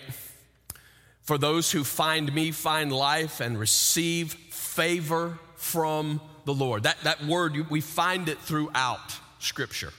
For 1.22 1.38
those 1.38 1.72
who 1.72 1.84
find 1.84 2.32
me 2.34 2.50
find 2.50 2.92
life 2.92 3.40
and 3.40 3.58
receive 3.58 4.32
favor 4.32 5.38
from 5.56 6.20
the 6.44 6.54
Lord. 6.54 6.82
That, 6.84 6.98
that 7.04 7.24
word, 7.24 7.70
we 7.70 7.80
find 7.80 8.28
it 8.28 8.38
throughout 8.38 9.18
Scripture. 9.38 9.92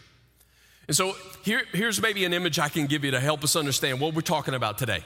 And 0.88 0.96
so 0.96 1.16
here, 1.44 1.64
here's 1.74 2.02
maybe 2.02 2.24
an 2.26 2.34
image 2.34 2.60
I 2.60 2.70
can 2.70 2.86
give 2.86 3.04
you 3.04 3.12
to 3.12 3.20
help 3.20 3.44
us 3.44 3.56
understand 3.56 4.00
what 4.00 4.14
we're 4.14 4.22
talking 4.22 4.54
about 4.54 4.78
today. 4.78 5.04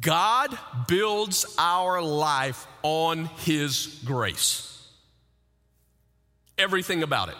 God 0.00 0.56
builds 0.88 1.54
our 1.58 2.00
life 2.00 2.66
on 2.82 3.26
His 3.26 4.00
grace. 4.04 4.68
Everything 6.56 7.02
about 7.02 7.28
it. 7.28 7.36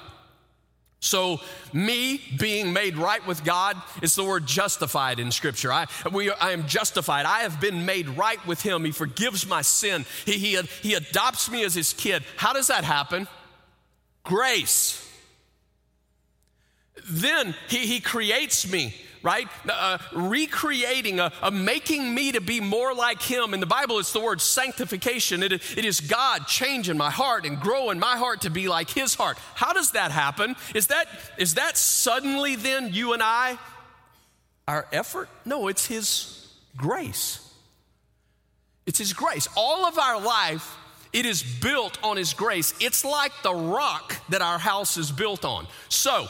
So, 1.01 1.41
me 1.73 2.21
being 2.39 2.73
made 2.73 2.97
right 2.97 3.27
with 3.27 3.43
God 3.43 3.77
is 4.03 4.15
the 4.15 4.23
word 4.23 4.47
justified 4.47 5.19
in 5.19 5.33
Scripture. 5.33 5.73
I, 5.73 5.87
we, 6.13 6.31
I 6.31 6.53
am 6.53 6.69
justified. 6.69 7.27
I 7.27 7.41
have 7.41 7.61
been 7.61 7.85
made 7.85 8.09
right 8.11 8.45
with 8.47 8.63
Him. 8.63 8.85
He 8.85 8.93
forgives 8.93 9.45
my 9.45 9.63
sin. 9.63 10.07
He, 10.25 10.39
he, 10.39 10.61
he 10.81 10.95
adopts 10.95 11.51
me 11.51 11.65
as 11.65 11.75
His 11.75 11.93
kid. 11.93 12.23
How 12.37 12.53
does 12.53 12.69
that 12.69 12.85
happen? 12.85 13.27
Grace. 14.23 15.05
Then 17.11 17.57
He, 17.69 17.79
he 17.79 18.01
creates 18.01 18.71
me 18.71 18.95
right? 19.23 19.49
Uh, 19.69 19.99
recreating, 20.13 21.21
a, 21.21 21.33
a, 21.43 21.51
making 21.51 22.15
me 22.15 22.33
to 22.33 22.41
be 22.41 22.61
more 22.61 22.95
like 22.95 23.23
Him. 23.23 23.55
In 23.55 23.61
the 23.61 23.67
Bible, 23.67 23.99
it's 23.99 24.13
the 24.13 24.21
word 24.21 24.41
sanctification. 24.41 25.43
It, 25.43 25.53
it 25.53 25.85
is 25.85 26.01
God 26.01 26.47
changing 26.47 26.97
my 26.97 27.11
heart 27.11 27.47
and 27.47 27.59
growing 27.61 27.99
my 27.99 28.17
heart 28.17 28.43
to 28.43 28.51
be 28.51 28.69
like 28.69 28.91
His 28.91 29.15
heart. 29.15 29.39
How 29.55 29.73
does 29.73 29.93
that 29.93 30.11
happen? 30.11 30.57
Is 30.75 30.89
that, 30.89 31.07
is 31.39 31.55
that 31.55 31.77
suddenly 31.77 32.57
then 32.57 32.93
you 32.93 33.13
and 33.13 33.23
I, 33.23 33.59
our 34.67 34.87
effort? 34.93 35.29
No, 35.45 35.69
it's 35.69 35.87
His 35.87 36.49
grace. 36.77 37.49
It's 38.87 38.99
His 38.99 39.13
grace. 39.13 39.49
All 39.57 39.87
of 39.87 39.99
our 39.99 40.21
life, 40.21 40.77
it 41.13 41.27
is 41.27 41.43
built 41.43 41.99
on 42.03 42.17
His 42.17 42.35
grace. 42.35 42.75
It's 42.81 43.05
like 43.05 43.33
the 43.43 43.55
rock 43.55 44.17
that 44.31 44.43
our 44.43 44.59
house 44.59 44.97
is 44.97 45.13
built 45.13 45.45
on. 45.45 45.67
So, 45.89 46.27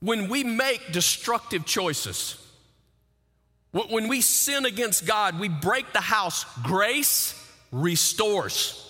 when 0.00 0.28
we 0.28 0.44
make 0.44 0.92
destructive 0.92 1.64
choices, 1.64 2.36
when 3.72 4.08
we 4.08 4.20
sin 4.20 4.64
against 4.64 5.06
God, 5.06 5.38
we 5.38 5.48
break 5.48 5.92
the 5.92 6.00
house, 6.00 6.44
grace 6.62 7.34
restores. 7.70 8.84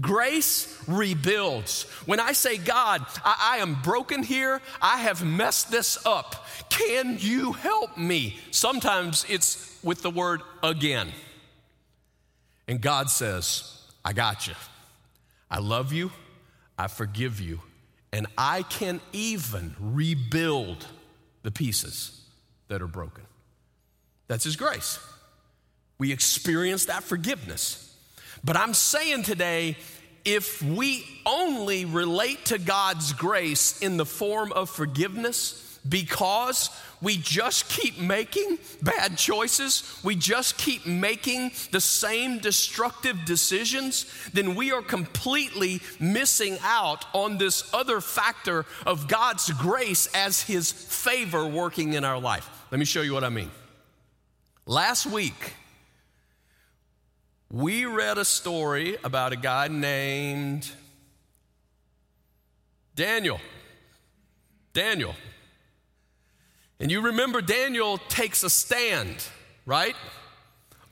Grace 0.00 0.82
rebuilds. 0.88 1.82
When 2.06 2.18
I 2.18 2.32
say, 2.32 2.56
God, 2.56 3.04
I, 3.24 3.56
I, 3.56 3.58
am 3.58 3.74
broken 3.82 4.22
here, 4.22 4.62
I 4.80 4.96
have 4.98 5.22
messed 5.22 5.70
this 5.70 5.98
up. 6.06 6.46
Can 6.70 7.18
you 7.20 7.52
help 7.52 7.98
me? 7.98 8.38
Sometimes 8.52 9.26
it's 9.28 9.78
with 9.82 10.00
the 10.00 10.08
word 10.08 10.40
again. 10.62 11.12
And 12.66 12.80
God 12.80 13.10
says, 13.10 13.82
I 14.02 14.14
got 14.14 14.46
you. 14.46 14.54
I 15.50 15.58
love 15.58 15.92
you. 15.92 16.10
I 16.78 16.86
forgive 16.86 17.38
you 17.38 17.60
and 18.12 18.26
I 18.36 18.62
can 18.62 19.00
even 19.12 19.74
rebuild 19.80 20.86
the 21.42 21.50
pieces 21.50 22.20
that 22.68 22.82
are 22.82 22.88
broken. 22.88 23.24
That's 24.28 24.44
His 24.44 24.56
grace. 24.56 24.98
We 25.98 26.12
experience 26.12 26.86
that 26.86 27.04
forgiveness. 27.04 27.96
But 28.44 28.56
I'm 28.56 28.74
saying 28.74 29.22
today, 29.22 29.76
if 30.24 30.62
we 30.62 31.04
only 31.26 31.84
relate 31.84 32.46
to 32.46 32.58
God's 32.58 33.12
grace 33.12 33.80
in 33.80 33.96
the 33.96 34.06
form 34.06 34.52
of 34.52 34.70
forgiveness 34.70 35.78
because 35.88 36.70
we 37.02 37.16
just 37.16 37.68
keep 37.68 37.98
making 37.98 38.58
bad 38.80 39.18
choices, 39.18 40.00
we 40.04 40.14
just 40.14 40.56
keep 40.56 40.86
making 40.86 41.50
the 41.72 41.80
same 41.80 42.38
destructive 42.38 43.24
decisions, 43.24 44.06
then 44.32 44.54
we 44.54 44.70
are 44.70 44.82
completely 44.82 45.80
missing 45.98 46.56
out 46.62 47.04
on 47.12 47.38
this 47.38 47.68
other 47.74 48.00
factor 48.00 48.64
of 48.86 49.08
God's 49.08 49.50
grace 49.50 50.08
as 50.14 50.42
His 50.42 50.70
favor 50.70 51.46
working 51.46 51.94
in 51.94 52.04
our 52.04 52.20
life. 52.20 52.48
Let 52.70 52.78
me 52.78 52.84
show 52.84 53.02
you 53.02 53.12
what 53.12 53.24
I 53.24 53.28
mean. 53.28 53.50
Last 54.64 55.06
week, 55.06 55.54
we 57.50 57.84
read 57.84 58.16
a 58.16 58.24
story 58.24 58.96
about 59.02 59.32
a 59.32 59.36
guy 59.36 59.66
named 59.68 60.70
Daniel. 62.94 63.40
Daniel. 64.72 65.14
And 66.82 66.90
you 66.90 67.00
remember 67.00 67.40
Daniel 67.40 67.96
takes 68.08 68.42
a 68.42 68.50
stand, 68.50 69.24
right? 69.66 69.94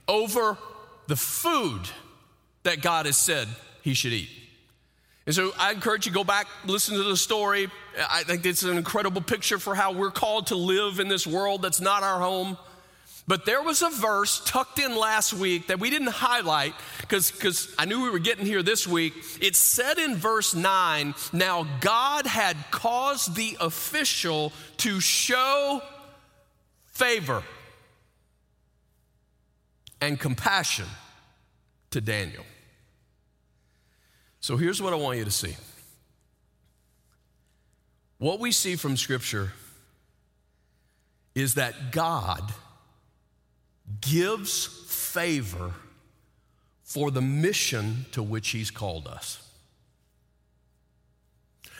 Over 0.07 0.57
the 1.09 1.17
food 1.17 1.81
that 2.63 2.81
God 2.81 3.07
has 3.07 3.17
said 3.17 3.49
he 3.83 3.95
should 3.95 4.13
eat. 4.13 4.31
And 5.27 5.35
so 5.35 5.51
I 5.59 5.73
encourage 5.73 6.07
you 6.07 6.13
go 6.13 6.23
back, 6.23 6.47
listen 6.65 6.97
to 6.97 7.03
the 7.03 7.17
story. 7.17 7.69
I 8.09 8.23
think 8.23 8.47
it's 8.47 8.63
an 8.63 8.77
incredible 8.77 9.21
picture 9.21 9.59
for 9.59 9.75
how 9.75 9.91
we're 9.91 10.13
called 10.13 10.47
to 10.49 10.55
live 10.55 11.01
in 11.01 11.09
this 11.09 11.27
world 11.27 11.61
that's 11.63 11.81
not 11.81 12.05
our 12.05 12.21
home. 12.21 12.57
But 13.31 13.47
there 13.47 13.63
was 13.63 13.81
a 13.81 13.91
verse 13.91 14.43
tucked 14.45 14.81
in 14.81 14.97
last 14.97 15.33
week 15.33 15.69
that 15.69 15.79
we 15.79 15.89
didn't 15.89 16.09
highlight 16.09 16.75
because 17.01 17.73
I 17.79 17.85
knew 17.85 18.03
we 18.03 18.11
were 18.11 18.19
getting 18.19 18.45
here 18.45 18.61
this 18.61 18.89
week. 18.89 19.15
It 19.41 19.55
said 19.55 19.99
in 19.99 20.17
verse 20.17 20.53
9, 20.53 21.15
Now 21.33 21.65
God 21.81 22.27
had 22.27 22.57
caused 22.73 23.37
the 23.37 23.57
official 23.61 24.53
to 24.79 24.99
show 24.99 25.81
favor 26.87 27.45
and 30.01 30.19
compassion 30.19 30.87
to 31.93 32.01
Daniel. 32.01 32.45
So 34.41 34.57
here's 34.57 34.83
what 34.83 34.93
I 34.93 34.97
want 34.97 35.19
you 35.19 35.25
to 35.25 35.31
see. 35.31 35.55
What 38.19 38.41
we 38.41 38.51
see 38.51 38.75
from 38.75 38.97
Scripture 38.97 39.53
is 41.37 41.55
that 41.55 41.93
God 41.93 42.53
gives 44.01 44.67
favor 44.67 45.73
for 46.83 47.11
the 47.11 47.23
mission 47.23 48.07
to 48.13 48.23
which 48.23 48.51
He's 48.51 48.71
called 48.71 49.07
us. 49.07 49.47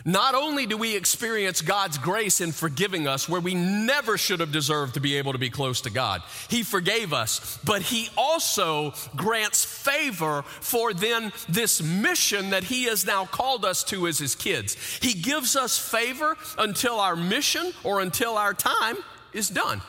Not 0.03 0.33
only 0.33 0.65
do 0.65 0.77
we 0.77 0.95
experience 0.95 1.61
God's 1.61 1.97
grace 1.97 2.41
in 2.41 2.51
forgiving 2.51 3.07
us 3.07 3.29
where 3.29 3.41
we 3.41 3.53
never 3.53 4.17
should 4.17 4.39
have 4.39 4.51
deserved 4.51 4.95
to 4.95 4.99
be 4.99 5.17
able 5.17 5.33
to 5.33 5.37
be 5.37 5.49
close 5.49 5.81
to 5.81 5.89
God, 5.89 6.23
He 6.49 6.63
forgave 6.63 7.13
us, 7.13 7.59
but 7.63 7.81
He 7.81 8.09
also 8.17 8.93
grants 9.15 9.63
favor 9.63 10.43
for 10.43 10.93
then 10.93 11.31
this 11.47 11.81
mission 11.83 12.49
that 12.49 12.63
He 12.63 12.85
has 12.85 13.05
now 13.05 13.25
called 13.25 13.63
us 13.63 13.83
to 13.85 14.07
as 14.07 14.17
His 14.17 14.33
kids. 14.33 14.75
He 15.01 15.13
gives 15.13 15.55
us 15.55 15.77
favor 15.77 16.35
until 16.57 16.99
our 16.99 17.15
mission 17.15 17.71
or 17.83 18.01
until 18.01 18.37
our 18.37 18.53
time 18.53 18.97
is 19.33 19.49
done. 19.49 19.81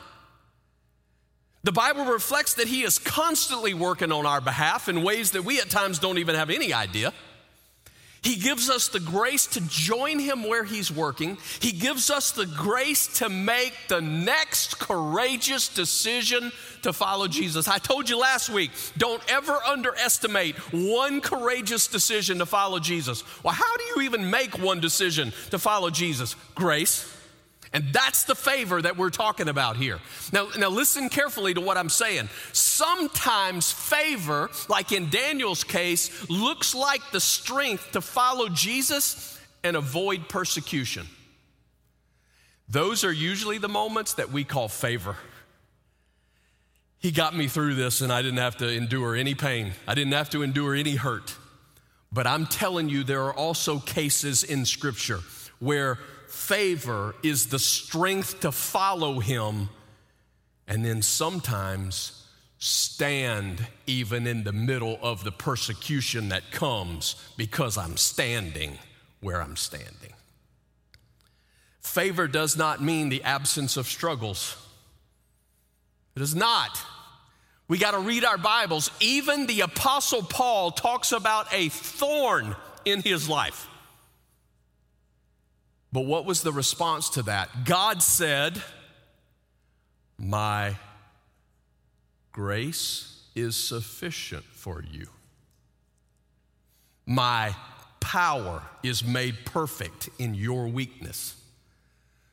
The 1.63 1.71
Bible 1.71 2.05
reflects 2.05 2.55
that 2.55 2.67
He 2.67 2.83
is 2.83 2.99
constantly 2.99 3.73
working 3.73 4.11
on 4.11 4.25
our 4.25 4.41
behalf 4.41 4.89
in 4.89 5.01
ways 5.03 5.31
that 5.31 5.43
we 5.43 5.61
at 5.61 5.69
times 5.69 5.99
don't 5.99 6.17
even 6.17 6.35
have 6.35 6.49
any 6.49 6.73
idea. 6.73 7.13
He 8.23 8.37
gives 8.37 8.69
us 8.69 8.87
the 8.87 9.01
grace 9.01 9.47
to 9.47 9.61
join 9.67 10.17
him 10.17 10.45
where 10.47 10.63
he's 10.63 10.89
working. 10.89 11.37
He 11.59 11.73
gives 11.73 12.09
us 12.09 12.31
the 12.31 12.45
grace 12.45 13.19
to 13.19 13.27
make 13.27 13.73
the 13.89 13.99
next 13.99 14.79
courageous 14.79 15.67
decision 15.67 16.53
to 16.83 16.93
follow 16.93 17.27
Jesus. 17.27 17.67
I 17.67 17.79
told 17.79 18.09
you 18.09 18.17
last 18.17 18.49
week, 18.49 18.71
don't 18.97 19.21
ever 19.29 19.59
underestimate 19.67 20.55
one 20.71 21.19
courageous 21.19 21.87
decision 21.87 22.39
to 22.39 22.45
follow 22.45 22.79
Jesus. 22.79 23.25
Well, 23.43 23.53
how 23.53 23.75
do 23.75 23.83
you 23.93 24.01
even 24.03 24.29
make 24.29 24.57
one 24.57 24.79
decision 24.79 25.33
to 25.51 25.59
follow 25.59 25.89
Jesus? 25.89 26.37
Grace. 26.55 27.12
And 27.73 27.91
that's 27.91 28.25
the 28.25 28.35
favor 28.35 28.81
that 28.81 28.97
we're 28.97 29.09
talking 29.09 29.49
about 29.49 29.77
here. 29.77 29.99
Now, 30.31 30.49
now 30.57 30.69
listen 30.69 31.09
carefully 31.09 31.55
to 31.55 31.61
what 31.61 31.75
I'm 31.75 31.89
saying. 31.89 32.29
Sometimes 32.51 33.71
favor, 33.71 34.51
like 34.69 34.91
in 34.91 35.09
Daniel's 35.09 35.63
case, 35.63 36.29
looks 36.29 36.75
like 36.75 37.01
the 37.11 37.19
strength 37.19 37.93
to 37.93 38.01
follow 38.01 38.47
Jesus 38.47 39.39
and 39.63 39.75
avoid 39.75 40.29
persecution. 40.29 41.07
Those 42.69 43.03
are 43.03 43.11
usually 43.11 43.57
the 43.57 43.69
moments 43.69 44.15
that 44.15 44.31
we 44.31 44.43
call 44.43 44.67
favor. 44.67 45.17
He 46.99 47.11
got 47.11 47.35
me 47.35 47.47
through 47.47 47.73
this 47.73 48.01
and 48.01 48.13
I 48.13 48.21
didn't 48.21 48.37
have 48.37 48.57
to 48.57 48.69
endure 48.69 49.15
any 49.15 49.33
pain. 49.33 49.73
I 49.87 49.95
didn't 49.95 50.13
have 50.13 50.29
to 50.29 50.43
endure 50.43 50.75
any 50.75 50.95
hurt. 50.95 51.35
But 52.11 52.27
I'm 52.27 52.45
telling 52.45 52.87
you, 52.87 53.03
there 53.03 53.23
are 53.23 53.33
also 53.33 53.79
cases 53.79 54.43
in 54.43 54.65
Scripture 54.65 55.21
where 55.59 55.97
favor 56.33 57.15
is 57.21 57.47
the 57.47 57.59
strength 57.59 58.41
to 58.41 58.51
follow 58.51 59.19
him 59.19 59.69
and 60.67 60.83
then 60.83 61.01
sometimes 61.01 62.25
stand 62.57 63.65
even 63.85 64.25
in 64.25 64.43
the 64.43 64.51
middle 64.51 64.97
of 65.01 65.23
the 65.23 65.31
persecution 65.31 66.29
that 66.29 66.51
comes 66.51 67.15
because 67.37 67.77
I'm 67.77 67.97
standing 67.97 68.79
where 69.21 69.41
I'm 69.41 69.55
standing. 69.55 70.13
Favor 71.81 72.27
does 72.27 72.57
not 72.57 72.81
mean 72.81 73.09
the 73.09 73.23
absence 73.23 73.77
of 73.77 73.85
struggles. 73.85 74.57
It 76.15 76.19
does 76.19 76.35
not. 76.35 76.79
We 77.67 77.77
got 77.77 77.91
to 77.91 77.99
read 77.99 78.25
our 78.25 78.37
Bibles. 78.37 78.89
Even 78.99 79.45
the 79.45 79.61
Apostle 79.61 80.23
Paul 80.23 80.71
talks 80.71 81.11
about 81.11 81.53
a 81.53 81.69
thorn 81.69 82.55
in 82.85 83.01
his 83.01 83.29
life. 83.29 83.69
But 85.93 86.05
what 86.07 86.25
was 86.25 86.41
the 86.41 86.51
response 86.51 87.09
to 87.11 87.21
that? 87.23 87.65
God 87.65 88.01
said, 88.01 88.61
My 90.17 90.75
grace 92.31 93.21
is 93.35 93.55
sufficient 93.55 94.43
for 94.43 94.83
you. 94.91 95.07
My 97.05 97.55
power 97.99 98.63
is 98.81 99.05
made 99.05 99.35
perfect 99.45 100.09
in 100.17 100.33
your 100.33 100.67
weakness. 100.67 101.39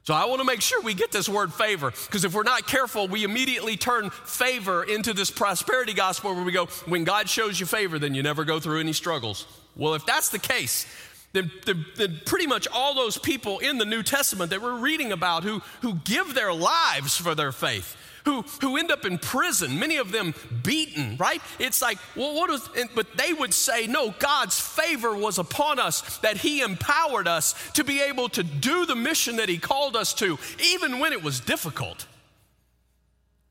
So 0.04 0.14
I 0.14 0.24
want 0.24 0.40
to 0.40 0.46
make 0.46 0.62
sure 0.62 0.80
we 0.80 0.94
get 0.94 1.12
this 1.12 1.28
word 1.28 1.52
favor 1.52 1.90
because 1.90 2.24
if 2.24 2.34
we're 2.34 2.42
not 2.42 2.66
careful, 2.66 3.08
we 3.08 3.24
immediately 3.24 3.76
turn 3.76 4.08
favor 4.08 4.82
into 4.82 5.12
this 5.12 5.30
prosperity 5.30 5.92
gospel 5.92 6.34
where 6.34 6.42
we 6.42 6.52
go, 6.52 6.66
when 6.86 7.04
God 7.04 7.28
shows 7.28 7.60
you 7.60 7.66
favor, 7.66 7.98
then 7.98 8.14
you 8.14 8.22
never 8.22 8.44
go 8.44 8.58
through 8.58 8.80
any 8.80 8.94
struggles. 8.94 9.46
Well, 9.76 9.94
if 9.94 10.06
that's 10.06 10.30
the 10.30 10.38
case, 10.38 10.86
then, 11.32 11.50
then, 11.96 12.20
pretty 12.24 12.46
much 12.46 12.66
all 12.72 12.94
those 12.94 13.16
people 13.16 13.60
in 13.60 13.78
the 13.78 13.84
New 13.84 14.02
Testament 14.02 14.50
that 14.50 14.60
we're 14.60 14.78
reading 14.78 15.12
about 15.12 15.44
who, 15.44 15.60
who 15.80 15.94
give 15.94 16.34
their 16.34 16.52
lives 16.52 17.16
for 17.16 17.36
their 17.36 17.52
faith, 17.52 17.96
who, 18.24 18.42
who 18.60 18.76
end 18.76 18.90
up 18.90 19.04
in 19.04 19.16
prison, 19.16 19.78
many 19.78 19.96
of 19.96 20.10
them 20.10 20.34
beaten, 20.64 21.16
right? 21.18 21.40
It's 21.60 21.80
like, 21.80 21.98
well, 22.16 22.34
what 22.34 22.50
was, 22.50 22.68
but 22.96 23.16
they 23.16 23.32
would 23.32 23.54
say, 23.54 23.86
no, 23.86 24.10
God's 24.18 24.58
favor 24.58 25.16
was 25.16 25.38
upon 25.38 25.78
us, 25.78 26.18
that 26.18 26.38
He 26.38 26.62
empowered 26.62 27.28
us 27.28 27.54
to 27.74 27.84
be 27.84 28.00
able 28.00 28.28
to 28.30 28.42
do 28.42 28.84
the 28.84 28.96
mission 28.96 29.36
that 29.36 29.48
He 29.48 29.58
called 29.58 29.94
us 29.94 30.12
to, 30.14 30.36
even 30.58 30.98
when 30.98 31.12
it 31.12 31.22
was 31.22 31.38
difficult, 31.38 32.06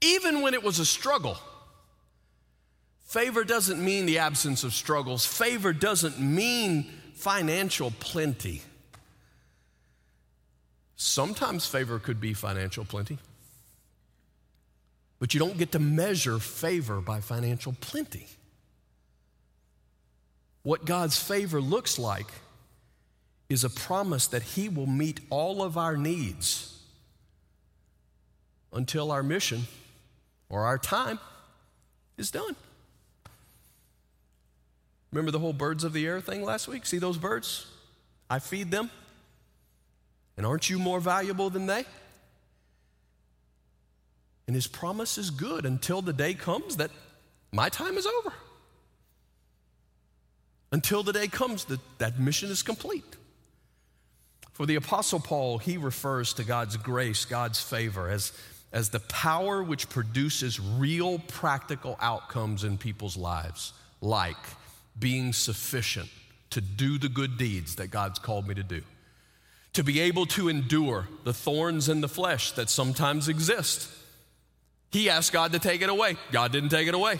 even 0.02 0.42
when 0.42 0.54
it 0.54 0.64
was 0.64 0.80
a 0.80 0.86
struggle. 0.86 1.38
Favor 3.06 3.46
doesn't 3.46 3.84
mean 3.84 4.06
the 4.06 4.20
absence 4.20 4.66
of 4.66 4.74
struggles, 4.74 5.26
favor 5.26 5.72
doesn't 5.72 6.20
mean 6.20 6.92
financial 7.20 7.92
plenty. 8.00 8.62
Sometimes 10.96 11.66
favor 11.66 12.00
could 12.00 12.22
be 12.22 12.34
financial 12.34 12.86
plenty, 12.86 13.18
but 15.20 15.34
you 15.34 15.40
don't 15.40 15.58
get 15.58 15.74
to 15.74 15.80
measure 15.80 16.40
favor 16.40 17.02
by 17.02 17.20
financial 17.20 17.76
plenty. 17.82 18.26
What 20.64 20.86
God's 20.86 21.22
favor 21.22 21.60
looks 21.60 22.00
like 22.00 22.28
is 23.50 23.66
a 23.66 23.70
promise 23.70 24.28
that 24.28 24.44
He 24.44 24.70
will 24.70 24.88
meet 24.88 25.20
all 25.30 25.62
of 25.62 25.78
our 25.78 25.98
needs 25.98 26.82
until 28.72 29.12
our 29.12 29.24
mission 29.24 29.64
or 30.48 30.66
our 30.66 30.78
time 30.78 31.20
is 32.18 32.32
done. 32.32 32.56
Remember 35.12 35.32
the 35.32 35.40
whole 35.40 35.54
birds 35.54 35.84
of 35.84 35.94
the 35.94 36.06
air 36.06 36.22
thing 36.22 36.44
last 36.44 36.68
week? 36.68 36.86
See 36.86 37.00
those 37.00 37.18
birds? 37.18 37.66
I 38.30 38.40
feed 38.40 38.72
them. 38.72 38.92
And 40.38 40.46
aren't 40.46 40.70
you 40.70 40.80
more 40.80 41.00
valuable 41.00 41.50
than 41.50 41.66
they? 41.66 41.86
And 44.48 44.56
his 44.56 44.68
promise 44.68 45.18
is 45.18 45.32
good 45.32 45.66
until 45.66 46.02
the 46.02 46.14
day 46.14 46.34
comes 46.34 46.78
that 46.78 46.92
my 47.52 47.70
time 47.70 47.98
is 47.98 48.06
over. 48.06 48.34
Until 50.72 51.04
the 51.04 51.14
day 51.14 51.28
comes 51.28 51.66
that 51.66 51.80
that 51.98 52.20
mission 52.20 52.50
is 52.50 52.62
complete. 52.62 53.16
For 54.54 54.66
the 54.66 54.76
Apostle 54.76 55.20
Paul, 55.20 55.58
he 55.58 55.78
refers 55.78 56.34
to 56.34 56.44
God's 56.44 56.78
grace, 56.78 57.26
God's 57.26 57.62
favor, 57.62 58.10
as, 58.10 58.32
as 58.72 58.90
the 58.90 59.00
power 59.00 59.64
which 59.64 59.90
produces 59.90 60.60
real 60.60 61.20
practical 61.20 61.98
outcomes 62.02 62.64
in 62.64 62.78
people's 62.78 63.18
lives, 63.18 63.74
like 64.02 64.36
being 65.00 65.34
sufficient 65.34 66.10
to 66.50 66.62
do 66.62 66.98
the 66.98 67.10
good 67.10 67.38
deeds 67.38 67.76
that 67.76 67.88
God's 67.88 68.20
called 68.20 68.48
me 68.48 68.56
to 68.56 68.64
do, 68.64 68.82
to 69.74 69.84
be 69.84 70.00
able 70.00 70.26
to 70.28 70.50
endure 70.50 71.08
the 71.24 71.34
thorns 71.34 71.90
in 71.90 72.02
the 72.02 72.08
flesh 72.08 72.52
that 72.54 72.70
sometimes 72.70 73.28
exist. 73.28 73.90
He 74.92 75.10
asked 75.10 75.32
God 75.32 75.52
to 75.54 75.60
take 75.60 75.82
it 75.82 75.90
away, 75.90 76.18
God 76.32 76.52
didn't 76.52 76.70
take 76.70 76.88
it 76.88 76.96
away. 76.96 77.20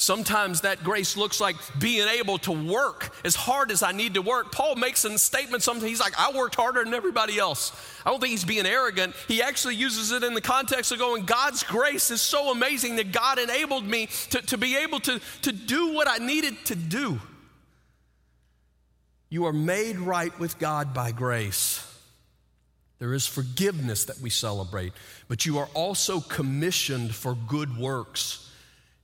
Sometimes 0.00 0.60
that 0.60 0.84
grace 0.84 1.16
looks 1.16 1.40
like 1.40 1.56
being 1.80 2.06
able 2.06 2.38
to 2.38 2.52
work 2.52 3.12
as 3.24 3.34
hard 3.34 3.72
as 3.72 3.82
I 3.82 3.90
need 3.90 4.14
to 4.14 4.22
work. 4.22 4.52
Paul 4.52 4.76
makes 4.76 5.04
a 5.04 5.18
statement 5.18 5.64
something. 5.64 5.88
He's 5.88 5.98
like, 5.98 6.14
I 6.16 6.30
worked 6.30 6.54
harder 6.54 6.84
than 6.84 6.94
everybody 6.94 7.36
else. 7.36 7.72
I 8.06 8.10
don't 8.10 8.20
think 8.20 8.30
he's 8.30 8.44
being 8.44 8.64
arrogant. 8.64 9.16
He 9.26 9.42
actually 9.42 9.74
uses 9.74 10.12
it 10.12 10.22
in 10.22 10.34
the 10.34 10.40
context 10.40 10.92
of 10.92 11.00
going, 11.00 11.24
God's 11.24 11.64
grace 11.64 12.12
is 12.12 12.22
so 12.22 12.52
amazing 12.52 12.94
that 12.96 13.10
God 13.10 13.40
enabled 13.40 13.84
me 13.84 14.06
to, 14.30 14.40
to 14.42 14.56
be 14.56 14.76
able 14.76 15.00
to, 15.00 15.20
to 15.42 15.50
do 15.50 15.92
what 15.92 16.06
I 16.06 16.24
needed 16.24 16.64
to 16.66 16.76
do. 16.76 17.18
You 19.30 19.46
are 19.46 19.52
made 19.52 19.98
right 19.98 20.36
with 20.38 20.60
God 20.60 20.94
by 20.94 21.10
grace. 21.10 21.84
There 23.00 23.14
is 23.14 23.26
forgiveness 23.26 24.04
that 24.04 24.20
we 24.20 24.30
celebrate, 24.30 24.92
but 25.26 25.44
you 25.44 25.58
are 25.58 25.68
also 25.74 26.20
commissioned 26.20 27.16
for 27.16 27.34
good 27.34 27.76
works. 27.76 28.47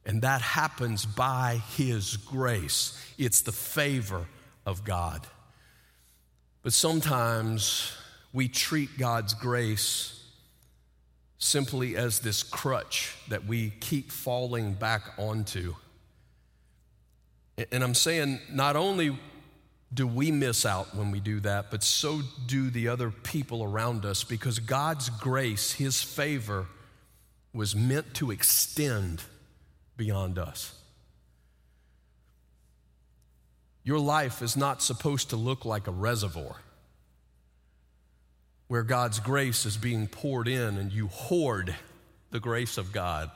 And 0.07 0.23
that 0.23 0.43
happens 0.43 1.07
by 1.07 1.63
His 1.77 2.17
grace. 2.17 3.01
It's 3.19 3.41
the 3.41 3.53
favor 3.53 4.27
of 4.67 4.85
God. 4.85 5.27
But 6.63 6.73
sometimes 6.73 7.93
we 8.33 8.49
treat 8.49 8.99
God's 8.99 9.35
grace 9.35 10.23
simply 11.39 11.97
as 11.97 12.21
this 12.21 12.43
crutch 12.43 13.17
that 13.29 13.47
we 13.47 13.71
keep 13.81 14.11
falling 14.11 14.75
back 14.75 15.03
onto. 15.19 15.75
And 17.71 17.85
I'm 17.85 17.95
saying 17.95 18.41
not 18.51 18.77
only 18.77 19.19
do 19.93 20.07
we 20.07 20.31
miss 20.33 20.67
out 20.67 20.95
when 20.95 21.11
we 21.11 21.21
do 21.21 21.39
that, 21.41 21.71
but 21.71 21.85
so 21.85 22.23
do 22.47 22.71
the 22.71 22.89
other 22.89 23.11
people 23.11 23.63
around 23.63 24.05
us 24.05 24.25
because 24.25 24.59
God's 24.59 25.09
grace, 25.09 25.73
His 25.73 26.03
favor, 26.03 26.67
was 27.53 27.77
meant 27.77 28.15
to 28.15 28.31
extend 28.31 29.23
beyond 29.97 30.39
us. 30.39 30.75
Your 33.83 33.99
life 33.99 34.41
is 34.41 34.57
not 34.57 34.83
supposed 34.83 35.31
to 35.31 35.37
look 35.37 35.65
like 35.65 35.87
a 35.87 35.93
reservoir 35.93 36.57
where 38.67 38.83
God's 38.83 39.21
grace 39.21 39.67
is 39.67 39.77
being 39.77 40.07
poured 40.07 40.49
in 40.49 40.79
and 40.79 40.93
you 40.93 41.09
hoard 41.09 41.75
the 42.31 42.41
grace 42.41 42.79
of 42.79 42.93
God. 42.93 43.31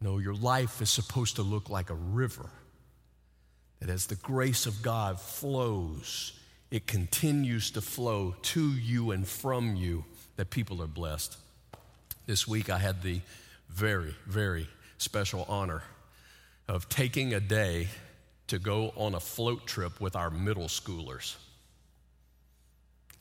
No, 0.00 0.18
your 0.18 0.34
life 0.34 0.80
is 0.80 0.90
supposed 0.90 1.36
to 1.36 1.42
look 1.42 1.68
like 1.68 1.90
a 1.90 1.94
river 1.94 2.50
that 3.80 3.90
as 3.90 4.06
the 4.06 4.16
grace 4.16 4.64
of 4.64 4.82
God 4.82 5.20
flows, 5.20 6.32
it 6.70 6.86
continues 6.86 7.70
to 7.72 7.82
flow 7.82 8.34
to 8.42 8.72
you 8.72 9.10
and 9.10 9.28
from 9.28 9.76
you, 9.76 10.04
that 10.36 10.50
people 10.50 10.82
are 10.82 10.86
blessed. 10.86 11.36
This 12.26 12.48
week 12.48 12.70
I 12.70 12.78
had 12.78 13.02
the 13.02 13.20
very, 13.74 14.14
very 14.26 14.68
special 14.98 15.44
honor 15.48 15.82
of 16.68 16.88
taking 16.88 17.34
a 17.34 17.40
day 17.40 17.88
to 18.46 18.58
go 18.58 18.92
on 18.96 19.14
a 19.14 19.20
float 19.20 19.66
trip 19.66 20.00
with 20.00 20.14
our 20.14 20.30
middle 20.30 20.68
schoolers. 20.68 21.34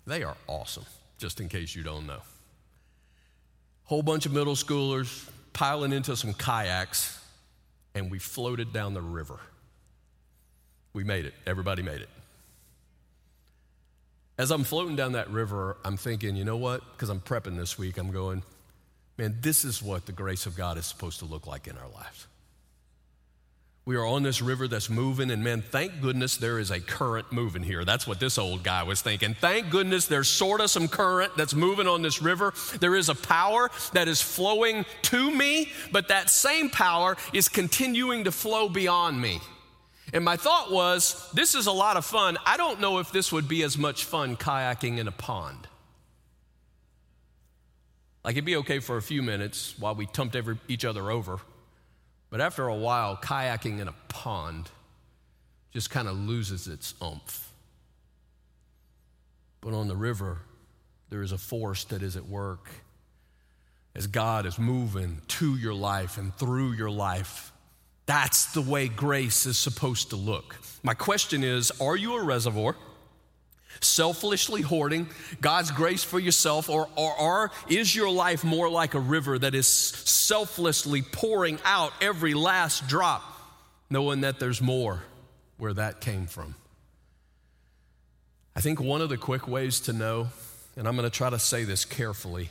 They 0.05 0.21
are 0.21 0.37
awesome, 0.47 0.85
just 1.17 1.39
in 1.39 1.49
case 1.49 1.75
you 1.75 1.81
don't 1.81 2.05
know. 2.05 2.21
Whole 3.85 4.03
bunch 4.03 4.25
of 4.25 4.31
middle 4.31 4.55
schoolers 4.55 5.27
piling 5.53 5.91
into 5.91 6.15
some 6.15 6.33
kayaks, 6.33 7.19
and 7.95 8.11
we 8.11 8.19
floated 8.19 8.71
down 8.71 8.93
the 8.93 9.01
river. 9.01 9.39
We 10.93 11.03
made 11.03 11.25
it. 11.25 11.33
Everybody 11.47 11.81
made 11.81 12.01
it. 12.01 12.09
As 14.37 14.51
I'm 14.51 14.63
floating 14.63 14.95
down 14.95 15.13
that 15.13 15.29
river, 15.29 15.77
I'm 15.83 15.97
thinking, 15.97 16.35
you 16.35 16.43
know 16.43 16.57
what? 16.57 16.81
Because 16.93 17.09
I'm 17.09 17.21
prepping 17.21 17.57
this 17.57 17.77
week, 17.77 17.97
I'm 17.97 18.11
going, 18.11 18.43
man, 19.17 19.37
this 19.41 19.63
is 19.63 19.81
what 19.81 20.05
the 20.05 20.11
grace 20.11 20.45
of 20.45 20.55
God 20.55 20.77
is 20.77 20.85
supposed 20.85 21.19
to 21.19 21.25
look 21.25 21.47
like 21.47 21.67
in 21.67 21.77
our 21.77 21.89
lives. 21.89 22.27
We 23.85 23.97
are 23.97 24.05
on 24.05 24.23
this 24.23 24.41
river 24.41 24.69
that's 24.69 24.89
moving, 24.89 25.29
and 25.29 25.43
man, 25.43 25.61
thank 25.61 25.99
goodness 25.99 26.37
there 26.37 26.57
is 26.57 26.71
a 26.71 26.79
current 26.79 27.33
moving 27.33 27.63
here. 27.63 27.83
That's 27.83 28.07
what 28.07 28.17
this 28.17 28.37
old 28.37 28.63
guy 28.63 28.83
was 28.83 29.01
thinking. 29.01 29.33
Thank 29.33 29.71
goodness 29.71 30.07
there's 30.07 30.29
sort 30.29 30.61
of 30.61 30.69
some 30.69 30.87
current 30.87 31.35
that's 31.35 31.53
moving 31.53 31.85
on 31.85 32.01
this 32.01 32.21
river. 32.21 32.53
There 32.79 32.95
is 32.95 33.09
a 33.09 33.15
power 33.15 33.69
that 33.91 34.07
is 34.07 34.21
flowing 34.21 34.85
to 35.03 35.31
me, 35.35 35.69
but 35.91 36.07
that 36.07 36.29
same 36.29 36.69
power 36.69 37.17
is 37.33 37.49
continuing 37.49 38.23
to 38.23 38.31
flow 38.31 38.69
beyond 38.69 39.21
me. 39.21 39.41
And 40.13 40.23
my 40.23 40.37
thought 40.37 40.71
was, 40.71 41.29
this 41.33 41.53
is 41.53 41.67
a 41.67 41.71
lot 41.73 41.97
of 41.97 42.05
fun. 42.05 42.37
I 42.45 42.55
don't 42.55 42.79
know 42.79 42.99
if 42.99 43.11
this 43.11 43.33
would 43.33 43.49
be 43.49 43.63
as 43.63 43.77
much 43.77 44.05
fun 44.05 44.37
kayaking 44.37 44.97
in 44.97 45.09
a 45.09 45.11
pond. 45.11 45.67
Like 48.23 48.35
it'd 48.35 48.45
be 48.45 48.55
okay 48.57 48.79
for 48.79 48.97
a 48.97 49.01
few 49.01 49.21
minutes 49.21 49.75
while 49.77 49.95
we 49.95 50.05
tumped 50.05 50.35
every, 50.35 50.57
each 50.67 50.85
other 50.85 51.11
over. 51.11 51.39
But 52.29 52.41
after 52.41 52.67
a 52.67 52.75
while, 52.75 53.17
kayaking 53.17 53.79
in 53.79 53.87
a 53.87 53.93
pond 54.07 54.69
just 55.71 55.89
kind 55.89 56.07
of 56.07 56.17
loses 56.17 56.67
its 56.67 56.93
oomph. 57.01 57.51
But 59.61 59.73
on 59.73 59.87
the 59.87 59.95
river, 59.95 60.39
there 61.09 61.21
is 61.21 61.31
a 61.31 61.37
force 61.37 61.83
that 61.85 62.01
is 62.01 62.15
at 62.15 62.27
work 62.27 62.69
as 63.95 64.07
God 64.07 64.45
is 64.45 64.57
moving 64.57 65.21
to 65.27 65.55
your 65.55 65.73
life 65.73 66.17
and 66.17 66.35
through 66.35 66.73
your 66.73 66.89
life. 66.89 67.51
That's 68.05 68.53
the 68.53 68.61
way 68.61 68.87
grace 68.87 69.45
is 69.45 69.57
supposed 69.57 70.09
to 70.09 70.15
look. 70.15 70.55
My 70.81 70.93
question 70.93 71.43
is 71.43 71.71
Are 71.79 71.95
you 71.95 72.15
a 72.15 72.23
reservoir? 72.23 72.75
Selfishly 73.81 74.61
hoarding 74.61 75.09
God's 75.41 75.71
grace 75.71 76.03
for 76.03 76.19
yourself, 76.19 76.69
or, 76.69 76.87
or, 76.95 77.19
or, 77.19 77.51
is 77.67 77.95
your 77.95 78.09
life 78.09 78.43
more 78.43 78.69
like 78.69 78.93
a 78.93 78.99
river 78.99 79.37
that 79.39 79.55
is 79.55 79.67
selflessly 79.67 81.01
pouring 81.01 81.59
out 81.65 81.91
every 82.01 82.33
last 82.33 82.87
drop, 82.87 83.23
knowing 83.89 84.21
that 84.21 84.39
there's 84.39 84.61
more 84.61 85.03
where 85.57 85.73
that 85.73 86.01
came 86.01 86.27
from? 86.27 86.55
I 88.55 88.61
think 88.61 88.79
one 88.79 89.01
of 89.01 89.09
the 89.09 89.17
quick 89.17 89.47
ways 89.47 89.81
to 89.81 89.93
know, 89.93 90.27
and 90.77 90.87
I'm 90.87 90.95
going 90.95 91.09
to 91.09 91.15
try 91.15 91.29
to 91.29 91.39
say 91.39 91.63
this 91.63 91.85
carefully, 91.85 92.49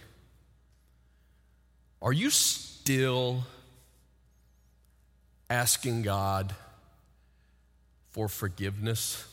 are 2.01 2.13
you 2.13 2.31
still 2.31 3.45
asking 5.49 6.03
God 6.03 6.55
for 8.11 8.29
forgiveness? 8.29 9.25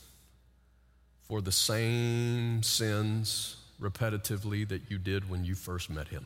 For 1.30 1.42
the 1.42 1.52
same 1.52 2.64
sins 2.64 3.56
repetitively 3.80 4.68
that 4.68 4.82
you 4.90 4.98
did 4.98 5.30
when 5.30 5.46
you 5.46 5.54
first 5.54 5.90
met 5.90 6.08
him. 6.08 6.26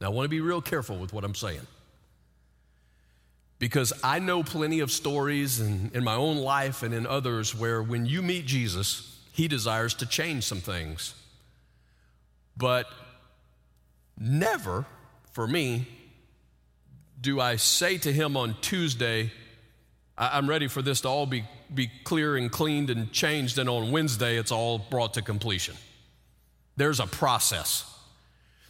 Now, 0.00 0.06
I 0.06 0.10
want 0.10 0.24
to 0.24 0.30
be 0.30 0.40
real 0.40 0.62
careful 0.62 0.96
with 0.96 1.12
what 1.12 1.24
I'm 1.24 1.34
saying. 1.34 1.66
Because 3.58 3.92
I 4.02 4.18
know 4.18 4.42
plenty 4.42 4.80
of 4.80 4.90
stories 4.90 5.60
in, 5.60 5.90
in 5.92 6.04
my 6.04 6.14
own 6.14 6.38
life 6.38 6.82
and 6.82 6.94
in 6.94 7.06
others 7.06 7.54
where 7.54 7.82
when 7.82 8.06
you 8.06 8.22
meet 8.22 8.46
Jesus, 8.46 9.20
he 9.32 9.46
desires 9.46 9.92
to 9.94 10.06
change 10.06 10.44
some 10.44 10.60
things. 10.60 11.14
But 12.56 12.86
never, 14.18 14.86
for 15.32 15.46
me, 15.46 15.86
do 17.20 17.40
I 17.40 17.56
say 17.56 17.98
to 17.98 18.12
him 18.12 18.36
on 18.36 18.56
Tuesday, 18.62 19.32
I'm 20.16 20.48
ready 20.48 20.68
for 20.68 20.80
this 20.80 21.02
to 21.02 21.08
all 21.08 21.26
be 21.26 21.44
be 21.74 21.90
clear 22.04 22.36
and 22.36 22.50
cleaned 22.50 22.90
and 22.90 23.12
changed, 23.12 23.58
and 23.58 23.68
on 23.68 23.90
Wednesday 23.90 24.36
it's 24.36 24.52
all 24.52 24.78
brought 24.78 25.14
to 25.14 25.22
completion. 25.22 25.74
There's 26.76 27.00
a 27.00 27.06
process. 27.06 27.84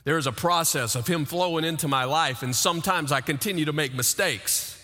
There's 0.05 0.27
a 0.27 0.33
process 0.33 0.95
of 0.95 1.07
Him 1.07 1.25
flowing 1.25 1.65
into 1.65 1.89
my 1.89 2.05
life, 2.05 2.43
and 2.43 2.55
sometimes 2.57 3.13
I 3.13 3.21
continue 3.21 3.67
to 3.67 3.73
make 3.73 3.95
mistakes. 3.95 4.75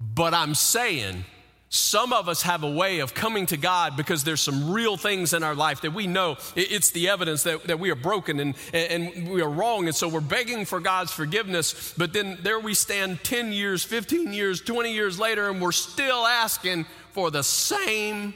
But 0.00 0.34
I'm 0.34 0.54
saying, 0.54 1.24
some 1.70 2.14
of 2.14 2.28
us 2.30 2.42
have 2.42 2.62
a 2.62 2.70
way 2.70 3.00
of 3.00 3.12
coming 3.12 3.44
to 3.46 3.58
God 3.58 3.96
because 3.96 4.24
there's 4.24 4.40
some 4.40 4.70
real 4.70 4.96
things 4.96 5.34
in 5.34 5.42
our 5.42 5.54
life 5.54 5.82
that 5.82 5.92
we 5.92 6.06
know 6.06 6.38
it's 6.56 6.92
the 6.92 7.10
evidence 7.10 7.42
that, 7.42 7.64
that 7.64 7.78
we 7.78 7.90
are 7.90 7.94
broken 7.94 8.40
and, 8.40 8.54
and 8.72 9.28
we 9.28 9.42
are 9.42 9.50
wrong. 9.50 9.86
And 9.86 9.94
so 9.94 10.08
we're 10.08 10.20
begging 10.20 10.64
for 10.64 10.80
God's 10.80 11.12
forgiveness. 11.12 11.92
But 11.96 12.14
then 12.14 12.38
there 12.42 12.58
we 12.58 12.72
stand 12.72 13.22
10 13.22 13.52
years, 13.52 13.84
15 13.84 14.32
years, 14.32 14.62
20 14.62 14.94
years 14.94 15.20
later, 15.20 15.50
and 15.50 15.60
we're 15.60 15.72
still 15.72 16.26
asking 16.26 16.86
for 17.10 17.30
the 17.30 17.42
same 17.42 18.32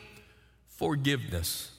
forgiveness. 0.66 1.70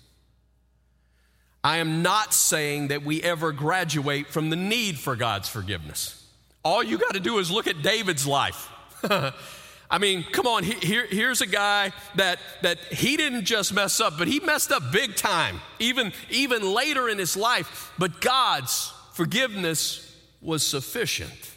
I 1.64 1.78
am 1.78 2.02
not 2.02 2.34
saying 2.34 2.88
that 2.88 3.06
we 3.06 3.22
ever 3.22 3.52
graduate 3.52 4.28
from 4.28 4.50
the 4.50 4.56
need 4.56 4.98
for 4.98 5.16
God's 5.16 5.50
forgiveness. 5.50 6.26
All 6.66 6.82
you 6.82 6.98
got 6.98 7.14
to 7.14 7.20
do 7.20 7.38
is 7.38 7.52
look 7.52 7.68
at 7.68 7.84
David's 7.84 8.26
life. 8.26 8.70
I 9.94 10.00
mean, 10.00 10.24
come 10.24 10.48
on, 10.48 10.64
here, 10.64 11.06
here's 11.06 11.42
a 11.42 11.46
guy 11.46 11.92
that, 12.16 12.40
that 12.64 12.80
he 12.92 13.16
didn't 13.16 13.46
just 13.46 13.72
mess 13.76 14.00
up, 14.00 14.18
but 14.18 14.28
he 14.28 14.40
messed 14.40 14.72
up 14.72 14.92
big 14.92 15.16
time, 15.16 15.62
even, 15.78 16.14
even 16.32 16.64
later 16.64 17.08
in 17.08 17.20
his 17.20 17.38
life. 17.38 17.94
But 18.00 18.20
God's 18.20 18.92
forgiveness 19.14 20.12
was 20.42 20.66
sufficient. 20.66 21.52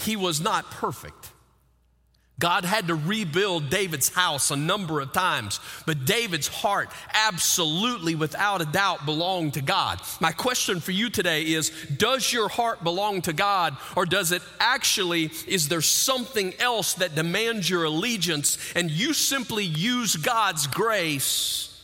He 0.00 0.16
was 0.16 0.40
not 0.40 0.72
perfect. 0.72 1.30
God 2.42 2.64
had 2.64 2.88
to 2.88 2.96
rebuild 2.96 3.70
David's 3.70 4.08
house 4.08 4.50
a 4.50 4.56
number 4.56 5.00
of 5.00 5.12
times, 5.12 5.60
but 5.86 6.04
David's 6.04 6.48
heart 6.48 6.90
absolutely, 7.12 8.16
without 8.16 8.60
a 8.60 8.64
doubt, 8.64 9.06
belonged 9.06 9.54
to 9.54 9.60
God. 9.60 10.00
My 10.18 10.32
question 10.32 10.80
for 10.80 10.90
you 10.90 11.08
today 11.08 11.42
is 11.44 11.70
Does 11.96 12.32
your 12.32 12.48
heart 12.48 12.82
belong 12.82 13.22
to 13.22 13.32
God, 13.32 13.76
or 13.94 14.06
does 14.06 14.32
it 14.32 14.42
actually, 14.58 15.30
is 15.46 15.68
there 15.68 15.80
something 15.80 16.52
else 16.58 16.94
that 16.94 17.14
demands 17.14 17.70
your 17.70 17.84
allegiance, 17.84 18.58
and 18.74 18.90
you 18.90 19.12
simply 19.12 19.64
use 19.64 20.16
God's 20.16 20.66
grace 20.66 21.80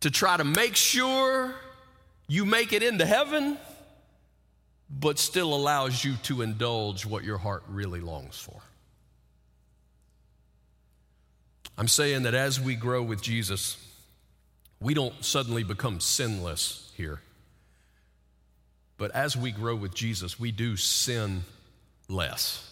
to 0.00 0.10
try 0.10 0.38
to 0.38 0.44
make 0.44 0.74
sure 0.74 1.54
you 2.28 2.46
make 2.46 2.72
it 2.72 2.82
into 2.82 3.04
heaven, 3.04 3.58
but 4.88 5.18
still 5.18 5.52
allows 5.52 6.02
you 6.02 6.14
to 6.22 6.40
indulge 6.40 7.04
what 7.04 7.24
your 7.24 7.36
heart 7.36 7.62
really 7.68 8.00
longs 8.00 8.38
for? 8.38 8.62
I'm 11.76 11.88
saying 11.88 12.22
that 12.22 12.34
as 12.34 12.60
we 12.60 12.76
grow 12.76 13.02
with 13.02 13.20
Jesus, 13.20 13.76
we 14.80 14.94
don't 14.94 15.24
suddenly 15.24 15.64
become 15.64 16.00
sinless 16.00 16.92
here. 16.96 17.20
But 18.96 19.10
as 19.10 19.36
we 19.36 19.50
grow 19.50 19.74
with 19.74 19.94
Jesus, 19.94 20.38
we 20.38 20.52
do 20.52 20.76
sin 20.76 21.42
less. 22.08 22.70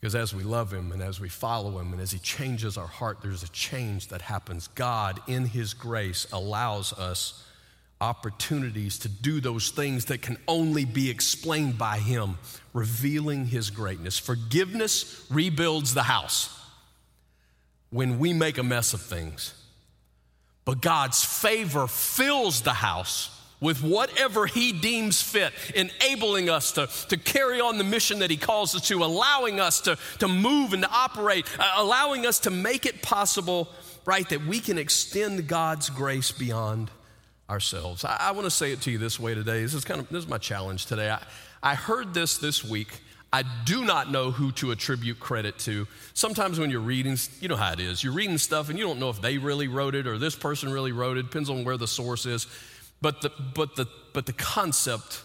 Because 0.00 0.14
as 0.14 0.34
we 0.34 0.42
love 0.42 0.72
Him 0.72 0.92
and 0.92 1.02
as 1.02 1.20
we 1.20 1.28
follow 1.28 1.78
Him 1.78 1.92
and 1.92 2.00
as 2.00 2.10
He 2.10 2.18
changes 2.18 2.76
our 2.76 2.86
heart, 2.86 3.18
there's 3.22 3.42
a 3.42 3.48
change 3.50 4.08
that 4.08 4.22
happens. 4.22 4.68
God, 4.68 5.20
in 5.28 5.44
His 5.44 5.74
grace, 5.74 6.26
allows 6.32 6.92
us 6.92 7.44
opportunities 8.00 8.98
to 9.00 9.08
do 9.08 9.40
those 9.40 9.70
things 9.70 10.06
that 10.06 10.22
can 10.22 10.36
only 10.46 10.84
be 10.84 11.10
explained 11.10 11.78
by 11.78 11.98
Him, 11.98 12.38
revealing 12.72 13.46
His 13.46 13.70
greatness. 13.70 14.18
Forgiveness 14.18 15.24
rebuilds 15.30 15.94
the 15.94 16.04
house 16.04 16.57
when 17.90 18.18
we 18.18 18.32
make 18.32 18.58
a 18.58 18.62
mess 18.62 18.92
of 18.94 19.00
things. 19.00 19.54
But 20.64 20.82
God's 20.82 21.24
favor 21.24 21.86
fills 21.86 22.60
the 22.60 22.74
house 22.74 23.34
with 23.60 23.82
whatever 23.82 24.46
He 24.46 24.72
deems 24.72 25.22
fit, 25.22 25.52
enabling 25.74 26.48
us 26.48 26.72
to, 26.72 26.88
to 27.08 27.16
carry 27.16 27.60
on 27.60 27.78
the 27.78 27.84
mission 27.84 28.20
that 28.20 28.30
He 28.30 28.36
calls 28.36 28.74
us 28.74 28.86
to, 28.88 29.02
allowing 29.02 29.60
us 29.60 29.80
to, 29.82 29.96
to 30.18 30.28
move 30.28 30.72
and 30.72 30.82
to 30.82 30.90
operate, 30.90 31.46
uh, 31.58 31.72
allowing 31.76 32.26
us 32.26 32.40
to 32.40 32.50
make 32.50 32.86
it 32.86 33.02
possible, 33.02 33.68
right, 34.04 34.28
that 34.28 34.46
we 34.46 34.60
can 34.60 34.78
extend 34.78 35.48
God's 35.48 35.90
grace 35.90 36.30
beyond 36.30 36.90
ourselves. 37.50 38.04
I, 38.04 38.16
I 38.20 38.30
want 38.32 38.44
to 38.44 38.50
say 38.50 38.72
it 38.72 38.82
to 38.82 38.90
you 38.90 38.98
this 38.98 39.18
way 39.18 39.34
today. 39.34 39.62
This 39.62 39.74
is 39.74 39.84
kind 39.84 40.00
of 40.00 40.08
this 40.08 40.24
is 40.24 40.30
my 40.30 40.38
challenge 40.38 40.86
today. 40.86 41.10
I, 41.10 41.20
I 41.62 41.74
heard 41.74 42.14
this 42.14 42.38
this 42.38 42.62
week. 42.64 43.00
I 43.32 43.44
do 43.64 43.84
not 43.84 44.10
know 44.10 44.30
who 44.30 44.52
to 44.52 44.70
attribute 44.70 45.20
credit 45.20 45.58
to. 45.60 45.86
Sometimes 46.14 46.58
when 46.58 46.70
you're 46.70 46.80
reading, 46.80 47.16
you 47.40 47.48
know 47.48 47.56
how 47.56 47.72
it 47.72 47.80
is. 47.80 48.02
You're 48.02 48.14
reading 48.14 48.38
stuff 48.38 48.70
and 48.70 48.78
you 48.78 48.84
don't 48.84 48.98
know 48.98 49.10
if 49.10 49.20
they 49.20 49.36
really 49.36 49.68
wrote 49.68 49.94
it 49.94 50.06
or 50.06 50.18
this 50.18 50.34
person 50.34 50.72
really 50.72 50.92
wrote 50.92 51.18
it. 51.18 51.24
Depends 51.24 51.50
on 51.50 51.64
where 51.64 51.76
the 51.76 51.86
source 51.86 52.24
is. 52.24 52.46
But 53.02 53.20
the, 53.20 53.30
but 53.54 53.76
the, 53.76 53.86
but 54.14 54.26
the 54.26 54.32
concept 54.32 55.22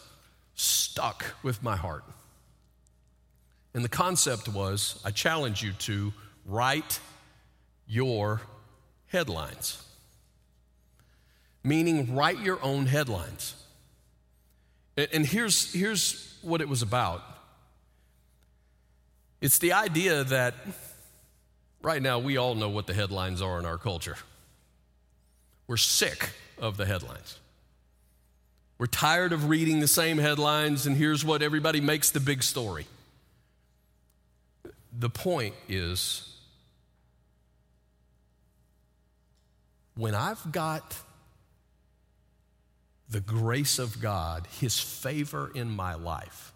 stuck 0.56 1.26
with 1.44 1.64
my 1.64 1.76
heart. 1.76 2.04
And 3.74 3.84
the 3.84 3.90
concept 3.90 4.48
was 4.50 5.02
I 5.06 5.12
challenge 5.12 5.64
you 5.64 5.72
to 5.74 6.14
write 6.46 7.00
your 7.88 8.42
headlines 9.08 9.84
meaning 11.64 12.16
write 12.16 12.40
your 12.40 12.62
own 12.62 12.86
headlines. 12.86 13.56
And 14.98 15.26
here's, 15.26 15.74
here's 15.74 16.38
what 16.42 16.62
it 16.62 16.70
was 16.70 16.82
about 16.82 17.24
it's 19.44 19.58
the 19.58 19.74
idea 19.74 20.24
that 20.24 20.54
right 21.82 22.02
now 22.02 22.18
we 22.18 22.38
all 22.38 22.56
know 22.56 22.70
what 22.70 22.88
the 22.88 22.94
headlines 22.94 23.42
are 23.42 23.60
in 23.60 23.66
our 23.66 23.78
culture. 23.78 24.16
We're 25.68 25.76
sick 25.76 26.30
of 26.58 26.78
the 26.78 26.86
headlines. 26.86 27.40
We're 28.78 28.86
tired 28.86 29.34
of 29.34 29.50
reading 29.50 29.82
the 29.82 29.88
same 29.90 30.18
headlines, 30.18 30.88
and 30.88 30.96
here's 30.96 31.26
what 31.26 31.42
everybody 31.42 31.82
makes 31.82 32.10
the 32.10 32.22
big 32.22 32.42
story. 32.42 32.88
The 34.98 35.10
point 35.10 35.56
is 35.68 36.34
when 39.96 40.16
I've 40.16 40.54
got 40.54 40.96
the 43.10 43.20
grace 43.20 43.78
of 43.78 44.00
God, 44.00 44.48
His 44.62 44.80
favor 44.80 45.52
in 45.54 45.70
my 45.70 45.96
life, 45.96 46.53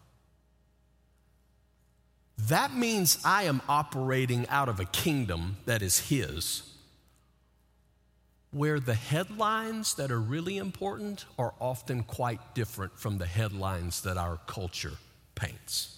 that 2.38 2.74
means 2.74 3.20
I 3.26 3.44
am 3.44 3.62
operating 3.68 4.48
out 4.50 4.70
of 4.70 4.80
a 4.80 4.86
kingdom 4.86 5.58
that 5.66 5.82
is 5.82 6.00
His, 6.10 6.64
where 8.52 8.80
the 8.80 8.94
headlines 8.94 9.96
that 9.96 10.12
are 10.12 10.20
really 10.20 10.58
important 10.58 11.26
are 11.38 11.54
often 11.60 12.04
quite 12.04 12.54
different 12.54 12.98
from 13.00 13.18
the 13.18 13.26
headlines 13.26 14.02
that 14.02 14.18
our 14.18 14.40
culture 14.46 14.94
paints. 15.36 15.98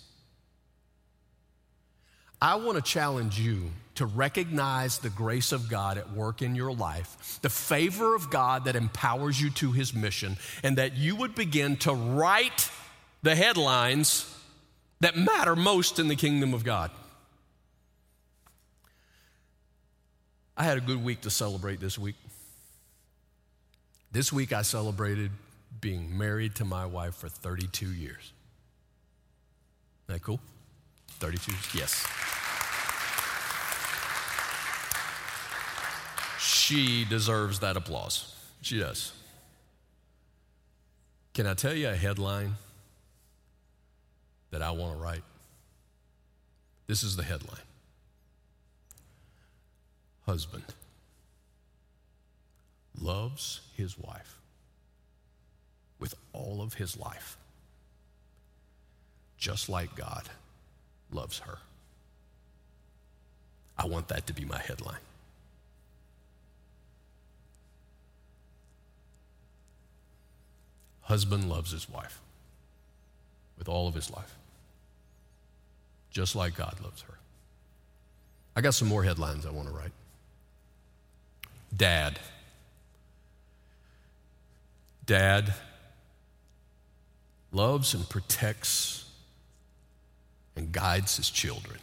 I 2.41 2.55
want 2.55 2.77
to 2.77 2.81
challenge 2.81 3.37
you 3.37 3.71
to 3.95 4.05
recognize 4.05 4.99
the 4.99 5.09
grace 5.09 5.51
of 5.51 5.69
God 5.69 5.97
at 5.97 6.13
work 6.13 6.41
in 6.41 6.55
your 6.55 6.73
life, 6.73 7.39
the 7.41 7.49
favor 7.49 8.15
of 8.15 8.29
God 8.29 8.63
that 8.63 8.77
empowers 8.77 9.41
you 9.41 9.49
to 9.51 9.73
his 9.73 9.93
mission, 9.93 10.37
and 10.63 10.77
that 10.77 10.95
you 10.95 11.17
would 11.17 11.35
begin 11.35 11.75
to 11.77 11.93
write 11.93 12.71
the 13.23 13.35
headlines 13.35 14.33
that 15.01 15.15
matter 15.15 15.55
most 15.55 15.99
in 15.99 16.07
the 16.07 16.15
kingdom 16.15 16.53
of 16.53 16.63
God. 16.63 16.91
I 20.57 20.63
had 20.63 20.77
a 20.77 20.81
good 20.81 21.03
week 21.03 21.21
to 21.21 21.29
celebrate 21.29 21.79
this 21.79 21.97
week. 21.97 22.15
This 24.11 24.33
week 24.33 24.51
I 24.51 24.61
celebrated 24.61 25.31
being 25.79 26.17
married 26.17 26.55
to 26.55 26.65
my 26.65 26.85
wife 26.85 27.15
for 27.15 27.29
32 27.29 27.85
years. 27.85 28.33
Isn't 30.07 30.19
that 30.19 30.21
cool? 30.21 30.39
32? 31.19 31.53
Yes. 31.77 32.05
She 36.39 37.05
deserves 37.05 37.59
that 37.59 37.77
applause. 37.77 38.35
She 38.61 38.79
does. 38.79 39.13
Can 41.33 41.47
I 41.47 41.53
tell 41.53 41.73
you 41.73 41.87
a 41.87 41.95
headline 41.95 42.55
that 44.51 44.61
I 44.61 44.71
want 44.71 44.97
to 44.97 45.03
write? 45.03 45.23
This 46.87 47.03
is 47.03 47.15
the 47.15 47.23
headline 47.23 47.61
Husband 50.25 50.63
loves 53.01 53.61
his 53.75 53.97
wife 53.97 54.35
with 55.99 56.13
all 56.33 56.61
of 56.61 56.75
his 56.75 56.97
life, 56.97 57.37
just 59.37 59.69
like 59.69 59.95
God 59.95 60.29
loves 61.11 61.39
her. 61.39 61.59
I 63.77 63.85
want 63.85 64.09
that 64.09 64.27
to 64.27 64.33
be 64.33 64.45
my 64.45 64.59
headline. 64.59 64.99
Husband 71.01 71.49
loves 71.49 71.71
his 71.71 71.89
wife 71.89 72.19
with 73.57 73.67
all 73.67 73.87
of 73.87 73.95
his 73.95 74.11
life, 74.11 74.35
just 76.11 76.35
like 76.35 76.55
God 76.55 76.75
loves 76.83 77.01
her. 77.03 77.13
I 78.55 78.61
got 78.61 78.73
some 78.73 78.87
more 78.87 79.03
headlines 79.03 79.45
I 79.45 79.51
want 79.51 79.67
to 79.67 79.73
write. 79.73 79.91
Dad. 81.75 82.19
Dad 85.05 85.53
loves 87.51 87.93
and 87.93 88.07
protects 88.09 89.05
and 90.55 90.71
guides 90.71 91.17
his 91.17 91.29
children 91.29 91.79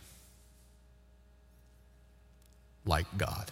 like 2.84 3.06
God 3.16 3.50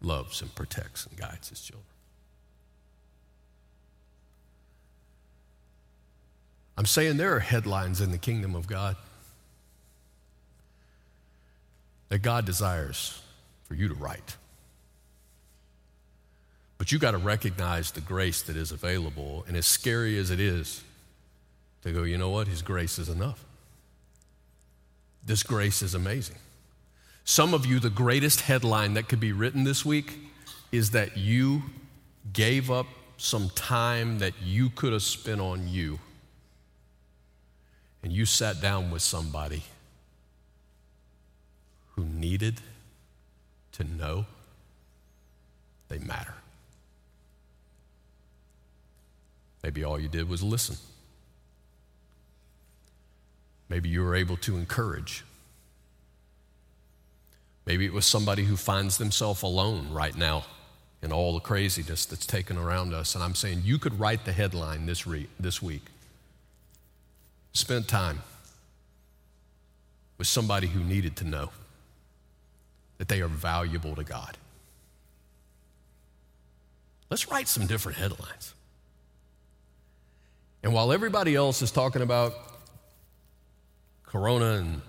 loves 0.00 0.42
and 0.42 0.52
protects 0.54 1.06
and 1.06 1.16
guides 1.16 1.48
his 1.48 1.60
children. 1.60 1.84
I'm 6.76 6.86
saying 6.86 7.18
there 7.18 7.36
are 7.36 7.40
headlines 7.40 8.00
in 8.00 8.10
the 8.10 8.18
kingdom 8.18 8.56
of 8.56 8.66
God 8.66 8.96
that 12.14 12.22
God 12.22 12.44
desires 12.44 13.20
for 13.64 13.74
you 13.74 13.88
to 13.88 13.94
write. 13.94 14.36
But 16.78 16.92
you 16.92 17.00
got 17.00 17.10
to 17.10 17.18
recognize 17.18 17.90
the 17.90 18.00
grace 18.00 18.40
that 18.42 18.54
is 18.54 18.70
available. 18.70 19.44
And 19.48 19.56
as 19.56 19.66
scary 19.66 20.16
as 20.16 20.30
it 20.30 20.38
is, 20.38 20.84
to 21.82 21.90
go, 21.90 22.04
you 22.04 22.16
know 22.16 22.30
what? 22.30 22.46
His 22.46 22.62
grace 22.62 23.00
is 23.00 23.08
enough. 23.08 23.44
This 25.26 25.42
grace 25.42 25.82
is 25.82 25.96
amazing. 25.96 26.36
Some 27.24 27.52
of 27.52 27.66
you, 27.66 27.80
the 27.80 27.90
greatest 27.90 28.42
headline 28.42 28.94
that 28.94 29.08
could 29.08 29.18
be 29.18 29.32
written 29.32 29.64
this 29.64 29.84
week 29.84 30.16
is 30.70 30.92
that 30.92 31.16
you 31.16 31.64
gave 32.32 32.70
up 32.70 32.86
some 33.16 33.50
time 33.56 34.20
that 34.20 34.34
you 34.40 34.70
could 34.70 34.92
have 34.92 35.02
spent 35.02 35.40
on 35.40 35.66
you 35.66 35.98
and 38.04 38.12
you 38.12 38.24
sat 38.24 38.60
down 38.60 38.92
with 38.92 39.02
somebody 39.02 39.64
who 41.96 42.04
needed 42.04 42.60
to 43.72 43.84
know 43.84 44.26
they 45.88 45.98
matter. 45.98 46.34
Maybe 49.62 49.84
all 49.84 49.98
you 49.98 50.08
did 50.08 50.28
was 50.28 50.42
listen. 50.42 50.76
Maybe 53.68 53.88
you 53.88 54.02
were 54.02 54.14
able 54.14 54.36
to 54.38 54.56
encourage. 54.56 55.24
Maybe 57.66 57.86
it 57.86 57.92
was 57.92 58.04
somebody 58.04 58.44
who 58.44 58.56
finds 58.56 58.98
themselves 58.98 59.42
alone 59.42 59.90
right 59.90 60.14
now 60.14 60.44
in 61.02 61.12
all 61.12 61.34
the 61.34 61.40
craziness 61.40 62.04
that's 62.04 62.26
taken 62.26 62.58
around 62.58 62.92
us. 62.92 63.14
And 63.14 63.24
I'm 63.24 63.34
saying 63.34 63.62
you 63.64 63.78
could 63.78 63.98
write 63.98 64.24
the 64.24 64.32
headline 64.32 64.86
this, 64.86 65.06
re- 65.06 65.28
this 65.40 65.62
week 65.62 65.82
spent 67.52 67.88
time 67.88 68.20
with 70.18 70.26
somebody 70.26 70.66
who 70.66 70.82
needed 70.82 71.16
to 71.16 71.24
know 71.24 71.50
that 72.98 73.08
they 73.08 73.20
are 73.20 73.28
valuable 73.28 73.94
to 73.96 74.04
God. 74.04 74.36
Let's 77.10 77.30
write 77.30 77.48
some 77.48 77.66
different 77.66 77.98
headlines. 77.98 78.54
And 80.62 80.72
while 80.72 80.92
everybody 80.92 81.34
else 81.34 81.60
is 81.60 81.70
talking 81.70 82.02
about 82.02 82.34
Corona 84.04 84.54
and 84.54 84.80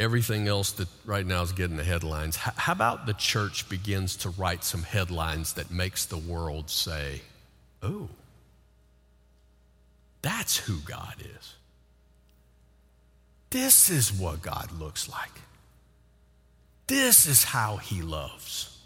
everything 0.00 0.48
else 0.48 0.72
that 0.72 0.88
right 1.04 1.26
now 1.26 1.42
is 1.42 1.52
getting 1.52 1.76
the 1.76 1.84
headlines, 1.84 2.36
how 2.36 2.72
about 2.72 3.06
the 3.06 3.12
church 3.14 3.68
begins 3.68 4.16
to 4.16 4.30
write 4.30 4.64
some 4.64 4.82
headlines 4.82 5.54
that 5.54 5.70
makes 5.70 6.06
the 6.06 6.16
world 6.16 6.70
say, 6.70 7.20
oh, 7.82 8.08
that's 10.22 10.56
who 10.56 10.78
God 10.78 11.14
is. 11.20 11.54
This 13.50 13.90
is 13.90 14.12
what 14.12 14.42
God 14.42 14.72
looks 14.72 15.08
like. 15.08 15.30
This 16.86 17.26
is 17.26 17.44
how 17.44 17.78
he 17.78 18.02
loves. 18.02 18.78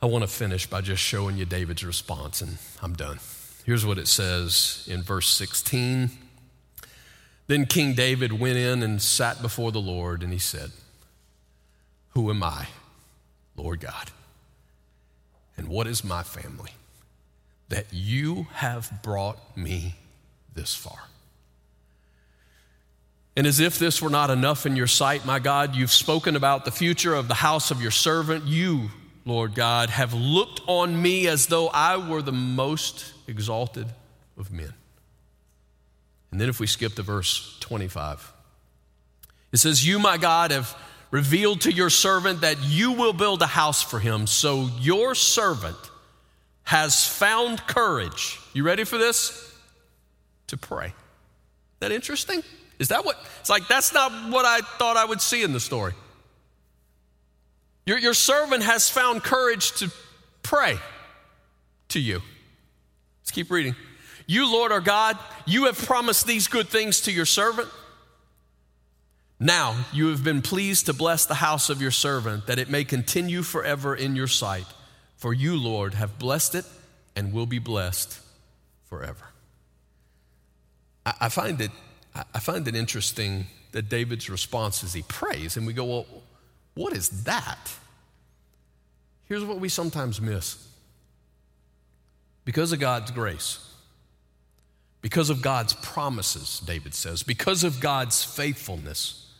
I 0.00 0.06
want 0.06 0.22
to 0.22 0.28
finish 0.28 0.66
by 0.66 0.80
just 0.80 1.02
showing 1.02 1.36
you 1.36 1.44
David's 1.44 1.84
response, 1.84 2.40
and 2.40 2.58
I'm 2.82 2.94
done. 2.94 3.18
Here's 3.64 3.84
what 3.84 3.98
it 3.98 4.06
says 4.06 4.86
in 4.90 5.02
verse 5.02 5.28
16. 5.28 6.10
Then 7.48 7.66
King 7.66 7.94
David 7.94 8.38
went 8.38 8.56
in 8.56 8.82
and 8.82 9.02
sat 9.02 9.42
before 9.42 9.72
the 9.72 9.80
Lord, 9.80 10.22
and 10.22 10.32
he 10.32 10.38
said, 10.38 10.70
Who 12.10 12.30
am 12.30 12.42
I, 12.42 12.68
Lord 13.56 13.80
God? 13.80 14.10
And 15.56 15.68
what 15.68 15.86
is 15.86 16.04
my 16.04 16.22
family 16.22 16.70
that 17.68 17.86
you 17.90 18.46
have 18.52 19.02
brought 19.02 19.56
me 19.56 19.96
this 20.54 20.74
far? 20.74 21.08
And 23.38 23.46
as 23.46 23.60
if 23.60 23.78
this 23.78 24.02
were 24.02 24.10
not 24.10 24.30
enough 24.30 24.66
in 24.66 24.74
your 24.74 24.88
sight, 24.88 25.24
my 25.24 25.38
God, 25.38 25.76
you've 25.76 25.92
spoken 25.92 26.34
about 26.34 26.64
the 26.64 26.72
future 26.72 27.14
of 27.14 27.28
the 27.28 27.34
house 27.34 27.70
of 27.70 27.80
your 27.80 27.92
servant. 27.92 28.46
You, 28.46 28.90
Lord 29.24 29.54
God, 29.54 29.90
have 29.90 30.12
looked 30.12 30.60
on 30.66 31.00
me 31.00 31.28
as 31.28 31.46
though 31.46 31.68
I 31.68 31.98
were 31.98 32.20
the 32.20 32.32
most 32.32 33.12
exalted 33.28 33.86
of 34.36 34.50
men. 34.50 34.74
And 36.32 36.40
then 36.40 36.48
if 36.48 36.58
we 36.58 36.66
skip 36.66 36.94
to 36.94 37.02
verse 37.02 37.56
25, 37.60 38.32
it 39.52 39.58
says, 39.58 39.86
You, 39.86 40.00
my 40.00 40.18
God, 40.18 40.50
have 40.50 40.76
revealed 41.12 41.60
to 41.60 41.70
your 41.70 41.90
servant 41.90 42.40
that 42.40 42.60
you 42.64 42.90
will 42.90 43.12
build 43.12 43.40
a 43.40 43.46
house 43.46 43.84
for 43.84 44.00
him. 44.00 44.26
So 44.26 44.68
your 44.80 45.14
servant 45.14 45.78
has 46.64 47.06
found 47.06 47.64
courage. 47.68 48.40
You 48.52 48.64
ready 48.64 48.82
for 48.82 48.98
this? 48.98 49.56
To 50.48 50.56
pray. 50.56 50.92
That 51.78 51.92
interesting? 51.92 52.42
Is 52.78 52.88
that 52.88 53.04
what? 53.04 53.16
It's 53.40 53.50
like, 53.50 53.66
that's 53.68 53.92
not 53.92 54.12
what 54.30 54.44
I 54.44 54.60
thought 54.60 54.96
I 54.96 55.04
would 55.04 55.20
see 55.20 55.42
in 55.42 55.52
the 55.52 55.60
story. 55.60 55.94
Your, 57.86 57.98
your 57.98 58.14
servant 58.14 58.62
has 58.62 58.88
found 58.88 59.22
courage 59.22 59.72
to 59.78 59.90
pray 60.42 60.78
to 61.88 61.98
you. 61.98 62.20
Let's 63.22 63.30
keep 63.30 63.50
reading. 63.50 63.74
You, 64.26 64.52
Lord 64.52 64.72
our 64.72 64.80
God, 64.80 65.18
you 65.46 65.64
have 65.64 65.78
promised 65.78 66.26
these 66.26 66.48
good 66.48 66.68
things 66.68 67.00
to 67.02 67.12
your 67.12 67.24
servant. 67.24 67.68
Now 69.40 69.84
you 69.92 70.08
have 70.08 70.22
been 70.22 70.42
pleased 70.42 70.86
to 70.86 70.92
bless 70.92 71.24
the 71.24 71.34
house 71.34 71.70
of 71.70 71.80
your 71.80 71.90
servant, 71.90 72.46
that 72.46 72.58
it 72.58 72.68
may 72.68 72.84
continue 72.84 73.42
forever 73.42 73.94
in 73.94 74.16
your 74.16 74.26
sight. 74.26 74.66
For 75.16 75.32
you, 75.32 75.56
Lord, 75.56 75.94
have 75.94 76.18
blessed 76.18 76.54
it 76.54 76.64
and 77.16 77.32
will 77.32 77.46
be 77.46 77.58
blessed 77.58 78.20
forever. 78.84 79.24
I, 81.06 81.14
I 81.22 81.28
find 81.28 81.60
it, 81.60 81.70
I 82.34 82.38
find 82.40 82.66
it 82.66 82.74
interesting 82.74 83.46
that 83.72 83.88
David's 83.88 84.28
response 84.28 84.82
is 84.82 84.92
he 84.92 85.02
prays, 85.02 85.56
and 85.56 85.66
we 85.66 85.72
go, 85.72 85.84
Well, 85.84 86.06
what 86.74 86.92
is 86.92 87.24
that? 87.24 87.72
Here's 89.24 89.44
what 89.44 89.60
we 89.60 89.68
sometimes 89.68 90.20
miss 90.20 90.66
because 92.44 92.72
of 92.72 92.80
God's 92.80 93.10
grace, 93.10 93.58
because 95.02 95.28
of 95.28 95.42
God's 95.42 95.74
promises, 95.74 96.60
David 96.60 96.94
says, 96.94 97.22
because 97.22 97.62
of 97.62 97.78
God's 97.78 98.24
faithfulness, 98.24 99.30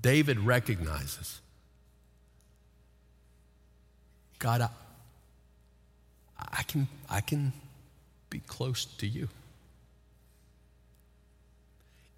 David 0.00 0.38
recognizes 0.38 1.40
God, 4.38 4.60
I, 4.60 4.68
I, 6.38 6.62
can, 6.64 6.86
I 7.08 7.20
can 7.22 7.52
be 8.28 8.40
close 8.40 8.84
to 8.84 9.06
you. 9.06 9.28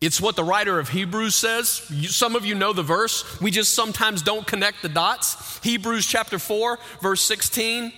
It's 0.00 0.20
what 0.20 0.36
the 0.36 0.44
writer 0.44 0.78
of 0.78 0.90
Hebrews 0.90 1.34
says. 1.34 1.68
Some 2.14 2.36
of 2.36 2.44
you 2.44 2.54
know 2.54 2.72
the 2.72 2.82
verse. 2.82 3.40
We 3.40 3.50
just 3.50 3.74
sometimes 3.74 4.22
don't 4.22 4.46
connect 4.46 4.82
the 4.82 4.90
dots. 4.90 5.58
Hebrews 5.62 6.06
chapter 6.06 6.38
4, 6.38 6.78
verse 7.00 7.22
16. 7.22 7.92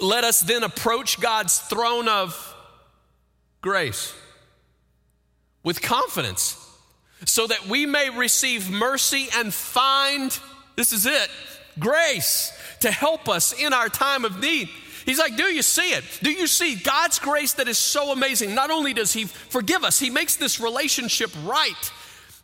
Let 0.00 0.24
us 0.24 0.40
then 0.40 0.62
approach 0.62 1.18
God's 1.18 1.58
throne 1.58 2.08
of 2.08 2.54
grace 3.62 4.14
with 5.62 5.80
confidence 5.80 6.56
so 7.24 7.46
that 7.46 7.66
we 7.66 7.86
may 7.86 8.10
receive 8.10 8.70
mercy 8.70 9.28
and 9.36 9.52
find, 9.52 10.38
this 10.76 10.92
is 10.92 11.06
it, 11.06 11.30
grace 11.78 12.52
to 12.80 12.90
help 12.90 13.28
us 13.28 13.52
in 13.52 13.72
our 13.72 13.88
time 13.88 14.24
of 14.24 14.40
need. 14.40 14.68
He's 15.04 15.18
like, 15.18 15.36
Do 15.36 15.44
you 15.44 15.62
see 15.62 15.92
it? 15.92 16.04
Do 16.22 16.30
you 16.30 16.46
see 16.46 16.76
God's 16.76 17.18
grace 17.18 17.54
that 17.54 17.68
is 17.68 17.78
so 17.78 18.12
amazing? 18.12 18.54
Not 18.54 18.70
only 18.70 18.92
does 18.92 19.12
He 19.12 19.24
forgive 19.24 19.84
us, 19.84 19.98
He 19.98 20.10
makes 20.10 20.36
this 20.36 20.60
relationship 20.60 21.30
right. 21.44 21.90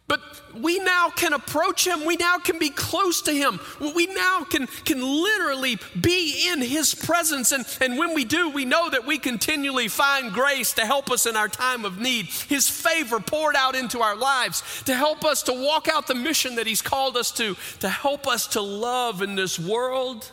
But 0.09 0.21
we 0.55 0.79
now 0.79 1.11
can 1.11 1.33
approach 1.33 1.85
him. 1.87 2.05
We 2.05 2.17
now 2.17 2.39
can 2.39 2.61
be 2.61 2.71
close 2.71 3.23
to 3.23 3.33
him. 3.33 3.59
We 3.81 4.07
now 4.07 4.45
can, 4.45 4.69
can 4.85 5.03
literally 5.03 5.79
be 6.01 6.49
in 6.49 6.63
his 6.63 6.95
presence. 6.95 7.51
And, 7.51 7.67
and 7.81 7.99
when 7.99 8.15
we 8.15 8.25
do, 8.25 8.51
we 8.51 8.65
know 8.65 8.89
that 8.91 9.05
we 9.05 9.19
continually 9.19 9.89
find 9.89 10.33
grace 10.33 10.75
to 10.75 10.87
help 10.87 11.11
us 11.11 11.27
in 11.27 11.35
our 11.35 11.49
time 11.49 11.85
of 11.85 11.99
need. 11.99 12.27
His 12.27 12.69
favor 12.69 13.19
poured 13.19 13.57
out 13.57 13.75
into 13.75 14.01
our 14.01 14.17
lives 14.17 14.63
to 14.85 14.95
help 14.95 15.25
us 15.25 15.43
to 15.45 15.53
walk 15.53 15.89
out 15.89 16.07
the 16.07 16.15
mission 16.15 16.55
that 16.55 16.69
he's 16.69 16.83
called 16.83 17.17
us 17.17 17.33
to, 17.33 17.57
to 17.81 17.89
help 17.89 18.29
us 18.29 18.47
to 18.49 18.61
love 18.61 19.23
in 19.23 19.35
this 19.35 19.59
world 19.59 20.31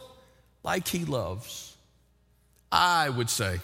like 0.63 0.87
he 0.87 1.03
loves. 1.03 1.62
I 2.75 3.07
would 3.07 3.29
say 3.29 3.59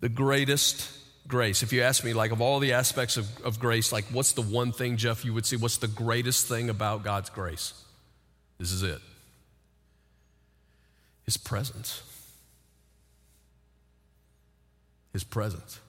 the 0.00 0.10
greatest 0.10 0.90
grace. 1.26 1.62
If 1.62 1.72
you 1.72 1.80
ask 1.80 2.04
me, 2.04 2.12
like, 2.12 2.32
of 2.32 2.42
all 2.42 2.60
the 2.60 2.74
aspects 2.74 3.16
of, 3.16 3.26
of 3.40 3.58
grace, 3.58 3.92
like, 3.92 4.04
what's 4.12 4.32
the 4.32 4.42
one 4.42 4.72
thing, 4.72 4.98
Jeff, 4.98 5.24
you 5.24 5.32
would 5.32 5.46
say, 5.46 5.56
what's 5.56 5.78
the 5.78 5.88
greatest 5.88 6.46
thing 6.46 6.68
about 6.68 7.02
God's 7.02 7.30
grace? 7.30 7.72
This 8.58 8.72
is 8.72 8.82
it 8.82 9.00
His 11.24 11.38
presence. 11.38 12.02
His 15.14 15.24
presence. 15.24 15.80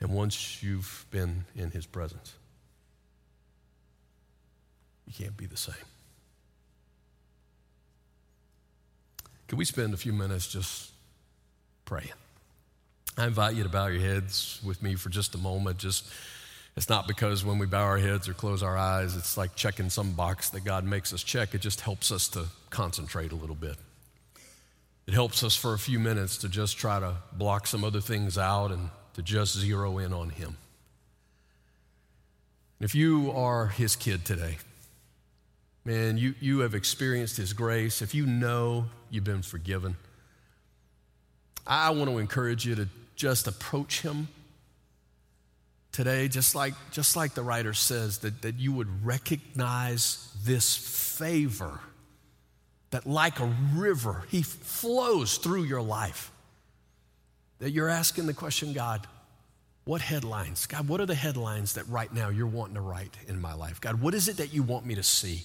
And 0.00 0.10
once 0.10 0.60
you've 0.60 1.06
been 1.12 1.44
in 1.54 1.70
His 1.70 1.86
presence, 1.86 2.34
you 5.06 5.12
can't 5.12 5.36
be 5.36 5.46
the 5.46 5.56
same. 5.56 5.76
Can 9.52 9.58
we 9.58 9.66
spend 9.66 9.92
a 9.92 9.98
few 9.98 10.14
minutes 10.14 10.50
just 10.50 10.92
praying? 11.84 12.08
I 13.18 13.26
invite 13.26 13.54
you 13.54 13.64
to 13.64 13.68
bow 13.68 13.88
your 13.88 14.00
heads 14.00 14.58
with 14.64 14.82
me 14.82 14.94
for 14.94 15.10
just 15.10 15.34
a 15.34 15.38
moment. 15.38 15.76
Just 15.76 16.06
it's 16.74 16.88
not 16.88 17.06
because 17.06 17.44
when 17.44 17.58
we 17.58 17.66
bow 17.66 17.82
our 17.82 17.98
heads 17.98 18.30
or 18.30 18.32
close 18.32 18.62
our 18.62 18.78
eyes, 18.78 19.14
it's 19.14 19.36
like 19.36 19.54
checking 19.54 19.90
some 19.90 20.12
box 20.12 20.48
that 20.48 20.64
God 20.64 20.86
makes 20.86 21.12
us 21.12 21.22
check. 21.22 21.54
It 21.54 21.60
just 21.60 21.82
helps 21.82 22.10
us 22.10 22.28
to 22.28 22.46
concentrate 22.70 23.30
a 23.30 23.34
little 23.34 23.54
bit. 23.54 23.76
It 25.06 25.12
helps 25.12 25.44
us 25.44 25.54
for 25.54 25.74
a 25.74 25.78
few 25.78 25.98
minutes 25.98 26.38
to 26.38 26.48
just 26.48 26.78
try 26.78 26.98
to 26.98 27.16
block 27.34 27.66
some 27.66 27.84
other 27.84 28.00
things 28.00 28.38
out 28.38 28.70
and 28.70 28.88
to 29.16 29.22
just 29.22 29.58
zero 29.58 29.98
in 29.98 30.14
on 30.14 30.30
Him. 30.30 30.56
If 32.80 32.94
you 32.94 33.30
are 33.32 33.66
His 33.66 33.96
kid 33.96 34.24
today, 34.24 34.56
man, 35.84 36.16
you, 36.16 36.34
you 36.40 36.60
have 36.60 36.74
experienced 36.74 37.36
His 37.36 37.52
grace. 37.52 38.02
If 38.02 38.14
you 38.14 38.26
know 38.26 38.86
you've 39.10 39.24
been 39.24 39.42
forgiven, 39.42 39.96
I 41.66 41.90
want 41.90 42.10
to 42.10 42.18
encourage 42.18 42.66
you 42.66 42.74
to 42.74 42.88
just 43.14 43.46
approach 43.46 44.00
him 44.00 44.28
today, 45.92 46.28
just 46.28 46.54
like, 46.54 46.74
just 46.90 47.16
like 47.16 47.34
the 47.34 47.42
writer 47.42 47.72
says, 47.72 48.18
that, 48.18 48.42
that 48.42 48.58
you 48.58 48.72
would 48.72 49.04
recognize 49.04 50.34
this 50.44 50.76
favor 50.76 51.78
that, 52.90 53.06
like 53.06 53.40
a 53.40 53.54
river, 53.74 54.24
he 54.28 54.42
flows 54.42 55.38
through 55.38 55.64
your 55.64 55.82
life. 55.82 56.30
That 57.60 57.70
you're 57.70 57.88
asking 57.88 58.26
the 58.26 58.34
question, 58.34 58.72
God, 58.72 59.06
what 59.84 60.00
headlines? 60.00 60.66
God, 60.66 60.88
what 60.88 61.00
are 61.00 61.06
the 61.06 61.14
headlines 61.14 61.74
that 61.74 61.88
right 61.88 62.12
now 62.12 62.28
you're 62.28 62.46
wanting 62.46 62.74
to 62.74 62.80
write 62.80 63.16
in 63.28 63.40
my 63.40 63.54
life? 63.54 63.80
God, 63.80 64.00
what 64.00 64.14
is 64.14 64.28
it 64.28 64.38
that 64.38 64.52
you 64.52 64.62
want 64.62 64.84
me 64.84 64.94
to 64.96 65.02
see? 65.02 65.42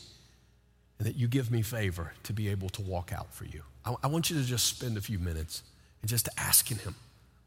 And 1.00 1.08
that 1.08 1.16
you 1.16 1.28
give 1.28 1.52
me 1.52 1.62
favor 1.62 2.14
to 2.24 2.34
be 2.34 2.50
able 2.50 2.70
to 2.70 2.82
walk 2.82 3.12
out 3.14 3.34
for 3.34 3.46
you. 3.46 3.62
I, 3.86 3.96
I 4.04 4.08
want 4.08 4.30
you 4.30 4.38
to 4.38 4.44
just 4.44 4.66
spend 4.66 4.98
a 4.98 5.02
few 5.02 5.20
minutes 5.20 5.64
and 6.02 6.10
just 6.10 6.28
asking 6.38 6.78
Him, 6.80 6.96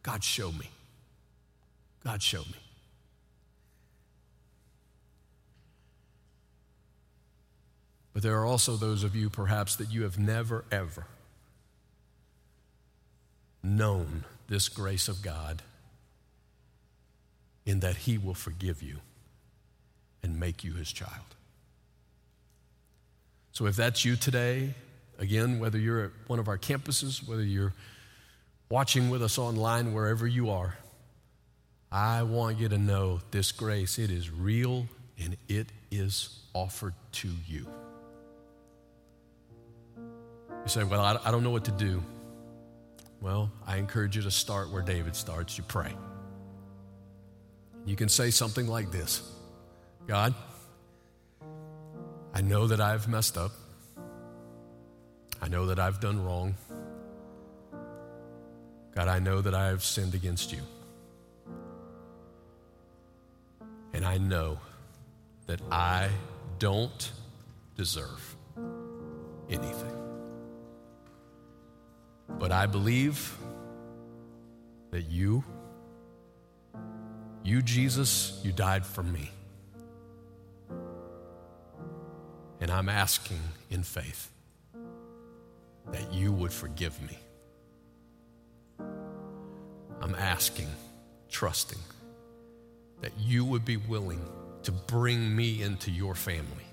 God, 0.03 0.23
show 0.23 0.53
me. 0.53 0.71
God, 2.05 2.23
show 2.23 2.41
me. 2.41 2.57
But 8.13 8.23
there 8.23 8.39
are 8.39 8.45
also 8.45 8.77
those 8.77 9.05
of 9.05 9.15
you, 9.15 9.31
perhaps, 9.31 9.77
that 9.77 9.91
you 9.93 10.03
have 10.03 10.19
never, 10.19 10.65
ever 10.71 11.07
known 13.63 14.25
this 14.49 14.69
grace 14.69 15.09
of 15.09 15.23
God 15.23 15.63
in 17.65 17.81
that 17.81 17.97
He 17.97 18.19
will 18.19 18.35
forgive 18.35 18.83
you 18.83 18.99
and 20.23 20.41
make 20.41 20.65
you 20.65 20.73
His 20.75 20.91
child. 20.93 21.37
So 23.53 23.67
if 23.67 23.77
that's 23.77 24.05
you 24.05 24.17
today, 24.17 24.75
again, 25.19 25.59
whether 25.59 25.79
you're 25.79 26.05
at 26.05 26.11
one 26.27 26.39
of 26.39 26.49
our 26.49 26.59
campuses, 26.59 27.27
whether 27.27 27.43
you're 27.43 27.75
watching 28.69 29.11
with 29.11 29.23
us 29.23 29.39
online, 29.39 29.93
wherever 29.93 30.27
you 30.27 30.51
are, 30.51 30.77
I 31.93 32.23
want 32.23 32.59
you 32.59 32.69
to 32.69 32.79
know 32.79 33.21
this 33.31 33.51
grace, 33.51 33.99
it 33.99 34.11
is 34.11 34.31
real 34.31 34.87
and 35.19 35.37
it 35.49 35.67
is 35.91 36.39
offered 36.55 36.95
to 37.13 37.29
you. 37.47 37.67
You 39.97 40.69
say, 40.69 40.85
Well, 40.85 41.01
I 41.01 41.31
don't 41.31 41.43
know 41.43 41.51
what 41.51 41.65
to 41.65 41.73
do. 41.73 42.03
Well, 43.21 43.51
I 43.67 43.77
encourage 43.77 44.17
you 44.17 44.23
to 44.23 44.31
start 44.31 44.71
where 44.71 44.83
David 44.83 45.15
starts. 45.15 45.59
You 45.59 45.65
pray. 45.65 45.95
You 47.85 47.97
can 47.97 48.09
say 48.09 48.31
something 48.31 48.67
like 48.67 48.91
this 48.91 49.23
God, 50.07 50.35
I 52.33 52.41
know 52.41 52.67
that 52.67 52.81
I've 52.81 53.09
messed 53.09 53.37
up. 53.37 53.53
I 55.43 55.49
know 55.49 55.67
that 55.67 55.79
I've 55.79 56.01
done 56.01 56.25
wrong. 56.25 56.55
God, 58.95 59.09
I 59.09 59.19
know 59.19 59.41
that 59.41 59.55
I 59.55 59.67
have 59.67 59.83
sinned 59.83 60.15
against 60.15 60.53
you. 60.53 60.61
And 63.93 64.05
I 64.05 64.19
know 64.19 64.59
that 65.47 65.61
I 65.71 66.09
don't 66.59 67.13
deserve 67.77 68.37
anything. 69.49 69.97
But 72.29 72.53
I 72.53 72.67
believe 72.67 73.37
that 74.91 75.11
you, 75.11 75.45
you, 77.43 77.63
Jesus, 77.63 78.41
you 78.45 78.53
died 78.53 78.85
for 78.85 79.03
me. 79.03 79.31
And 82.61 82.71
I'm 82.71 82.89
asking 82.89 83.41
in 83.71 83.83
faith 83.83 84.31
that 85.93 86.13
you 86.13 86.33
would 86.33 86.53
forgive 86.53 87.01
me. 87.03 87.19
I'm 90.01 90.15
asking, 90.15 90.69
trusting 91.31 91.79
that 93.01 93.13
you 93.19 93.45
would 93.45 93.65
be 93.65 93.77
willing 93.77 94.21
to 94.63 94.73
bring 94.73 95.35
me 95.35 95.63
into 95.63 95.91
your 95.91 96.15
family, 96.15 96.67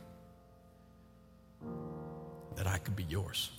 that 2.55 2.67
I 2.67 2.77
could 2.79 2.95
be 2.95 3.03
yours. 3.03 3.49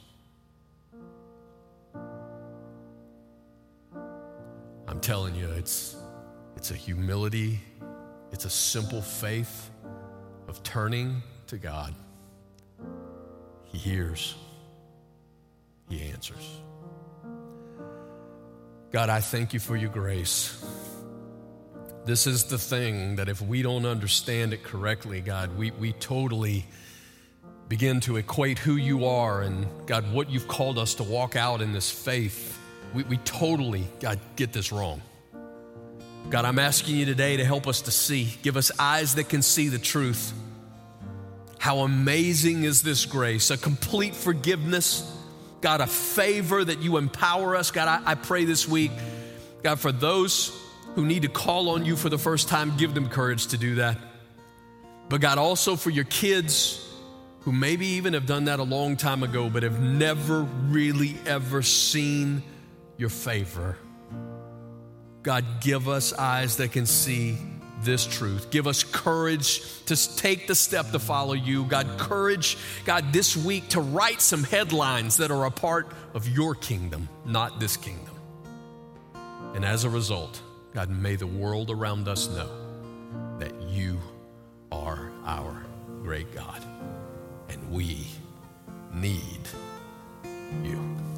I'm 4.86 5.00
telling 5.00 5.34
you, 5.34 5.48
it's, 5.52 5.96
it's 6.56 6.70
a 6.70 6.74
humility, 6.74 7.60
it's 8.32 8.44
a 8.44 8.50
simple 8.50 9.00
faith 9.00 9.70
of 10.46 10.62
turning 10.62 11.22
to 11.46 11.56
God. 11.56 11.94
He 13.72 13.78
hears, 13.78 14.34
He 15.88 16.02
answers. 16.10 16.60
God, 18.90 19.10
I 19.10 19.20
thank 19.20 19.52
you 19.52 19.60
for 19.60 19.76
your 19.76 19.90
grace. 19.90 20.64
This 22.06 22.26
is 22.26 22.44
the 22.44 22.56
thing 22.56 23.16
that 23.16 23.28
if 23.28 23.42
we 23.42 23.60
don't 23.60 23.84
understand 23.84 24.54
it 24.54 24.62
correctly, 24.62 25.20
God, 25.20 25.58
we, 25.58 25.72
we 25.72 25.92
totally 25.92 26.64
begin 27.68 28.00
to 28.00 28.16
equate 28.16 28.58
who 28.58 28.76
you 28.76 29.04
are 29.04 29.42
and, 29.42 29.66
God, 29.86 30.10
what 30.10 30.30
you've 30.30 30.48
called 30.48 30.78
us 30.78 30.94
to 30.94 31.02
walk 31.02 31.36
out 31.36 31.60
in 31.60 31.74
this 31.74 31.90
faith. 31.90 32.58
We, 32.94 33.02
we 33.02 33.18
totally, 33.18 33.86
God, 34.00 34.18
get 34.36 34.54
this 34.54 34.72
wrong. 34.72 35.02
God, 36.30 36.46
I'm 36.46 36.58
asking 36.58 36.96
you 36.96 37.04
today 37.04 37.36
to 37.36 37.44
help 37.44 37.66
us 37.66 37.82
to 37.82 37.90
see, 37.90 38.34
give 38.42 38.56
us 38.56 38.70
eyes 38.78 39.16
that 39.16 39.28
can 39.28 39.42
see 39.42 39.68
the 39.68 39.78
truth. 39.78 40.32
How 41.58 41.80
amazing 41.80 42.64
is 42.64 42.82
this 42.82 43.04
grace, 43.04 43.50
a 43.50 43.58
complete 43.58 44.14
forgiveness. 44.14 45.14
God, 45.60 45.80
a 45.80 45.86
favor 45.86 46.64
that 46.64 46.80
you 46.80 46.96
empower 46.96 47.56
us. 47.56 47.72
God, 47.72 47.88
I, 47.88 48.12
I 48.12 48.14
pray 48.14 48.44
this 48.44 48.68
week, 48.68 48.92
God, 49.62 49.80
for 49.80 49.90
those 49.90 50.56
who 50.94 51.04
need 51.04 51.22
to 51.22 51.28
call 51.28 51.70
on 51.70 51.84
you 51.84 51.96
for 51.96 52.08
the 52.08 52.18
first 52.18 52.48
time, 52.48 52.76
give 52.76 52.94
them 52.94 53.08
courage 53.08 53.48
to 53.48 53.58
do 53.58 53.76
that. 53.76 53.98
But 55.08 55.20
God, 55.20 55.38
also 55.38 55.74
for 55.74 55.90
your 55.90 56.04
kids 56.04 56.84
who 57.40 57.52
maybe 57.52 57.86
even 57.86 58.12
have 58.12 58.26
done 58.26 58.44
that 58.44 58.60
a 58.60 58.64
long 58.64 58.96
time 58.96 59.22
ago, 59.22 59.48
but 59.48 59.62
have 59.62 59.80
never 59.80 60.42
really 60.42 61.16
ever 61.26 61.62
seen 61.62 62.42
your 62.96 63.08
favor. 63.08 63.76
God, 65.22 65.44
give 65.60 65.88
us 65.88 66.12
eyes 66.12 66.56
that 66.58 66.72
can 66.72 66.86
see 66.86 67.38
this 67.82 68.06
truth. 68.06 68.50
Give 68.50 68.66
us 68.66 68.82
courage 68.82 69.84
to 69.86 70.16
take 70.16 70.46
the 70.46 70.54
step 70.54 70.90
to 70.90 70.98
follow 70.98 71.34
you. 71.34 71.64
God, 71.64 71.98
courage, 71.98 72.56
God, 72.84 73.12
this 73.12 73.36
week 73.36 73.68
to 73.70 73.80
write 73.80 74.20
some 74.20 74.44
headlines 74.44 75.16
that 75.18 75.30
are 75.30 75.44
a 75.44 75.50
part 75.50 75.92
of 76.14 76.28
your 76.28 76.54
kingdom, 76.54 77.08
not 77.24 77.60
this 77.60 77.76
kingdom. 77.76 78.14
And 79.54 79.64
as 79.64 79.84
a 79.84 79.90
result, 79.90 80.40
God, 80.74 80.90
may 80.90 81.16
the 81.16 81.26
world 81.26 81.70
around 81.70 82.08
us 82.08 82.28
know 82.28 82.50
that 83.38 83.52
you 83.62 83.98
are 84.70 85.10
our 85.24 85.64
great 86.02 86.34
God 86.34 86.62
and 87.48 87.70
we 87.70 88.06
need 88.92 89.40
you. 90.62 91.17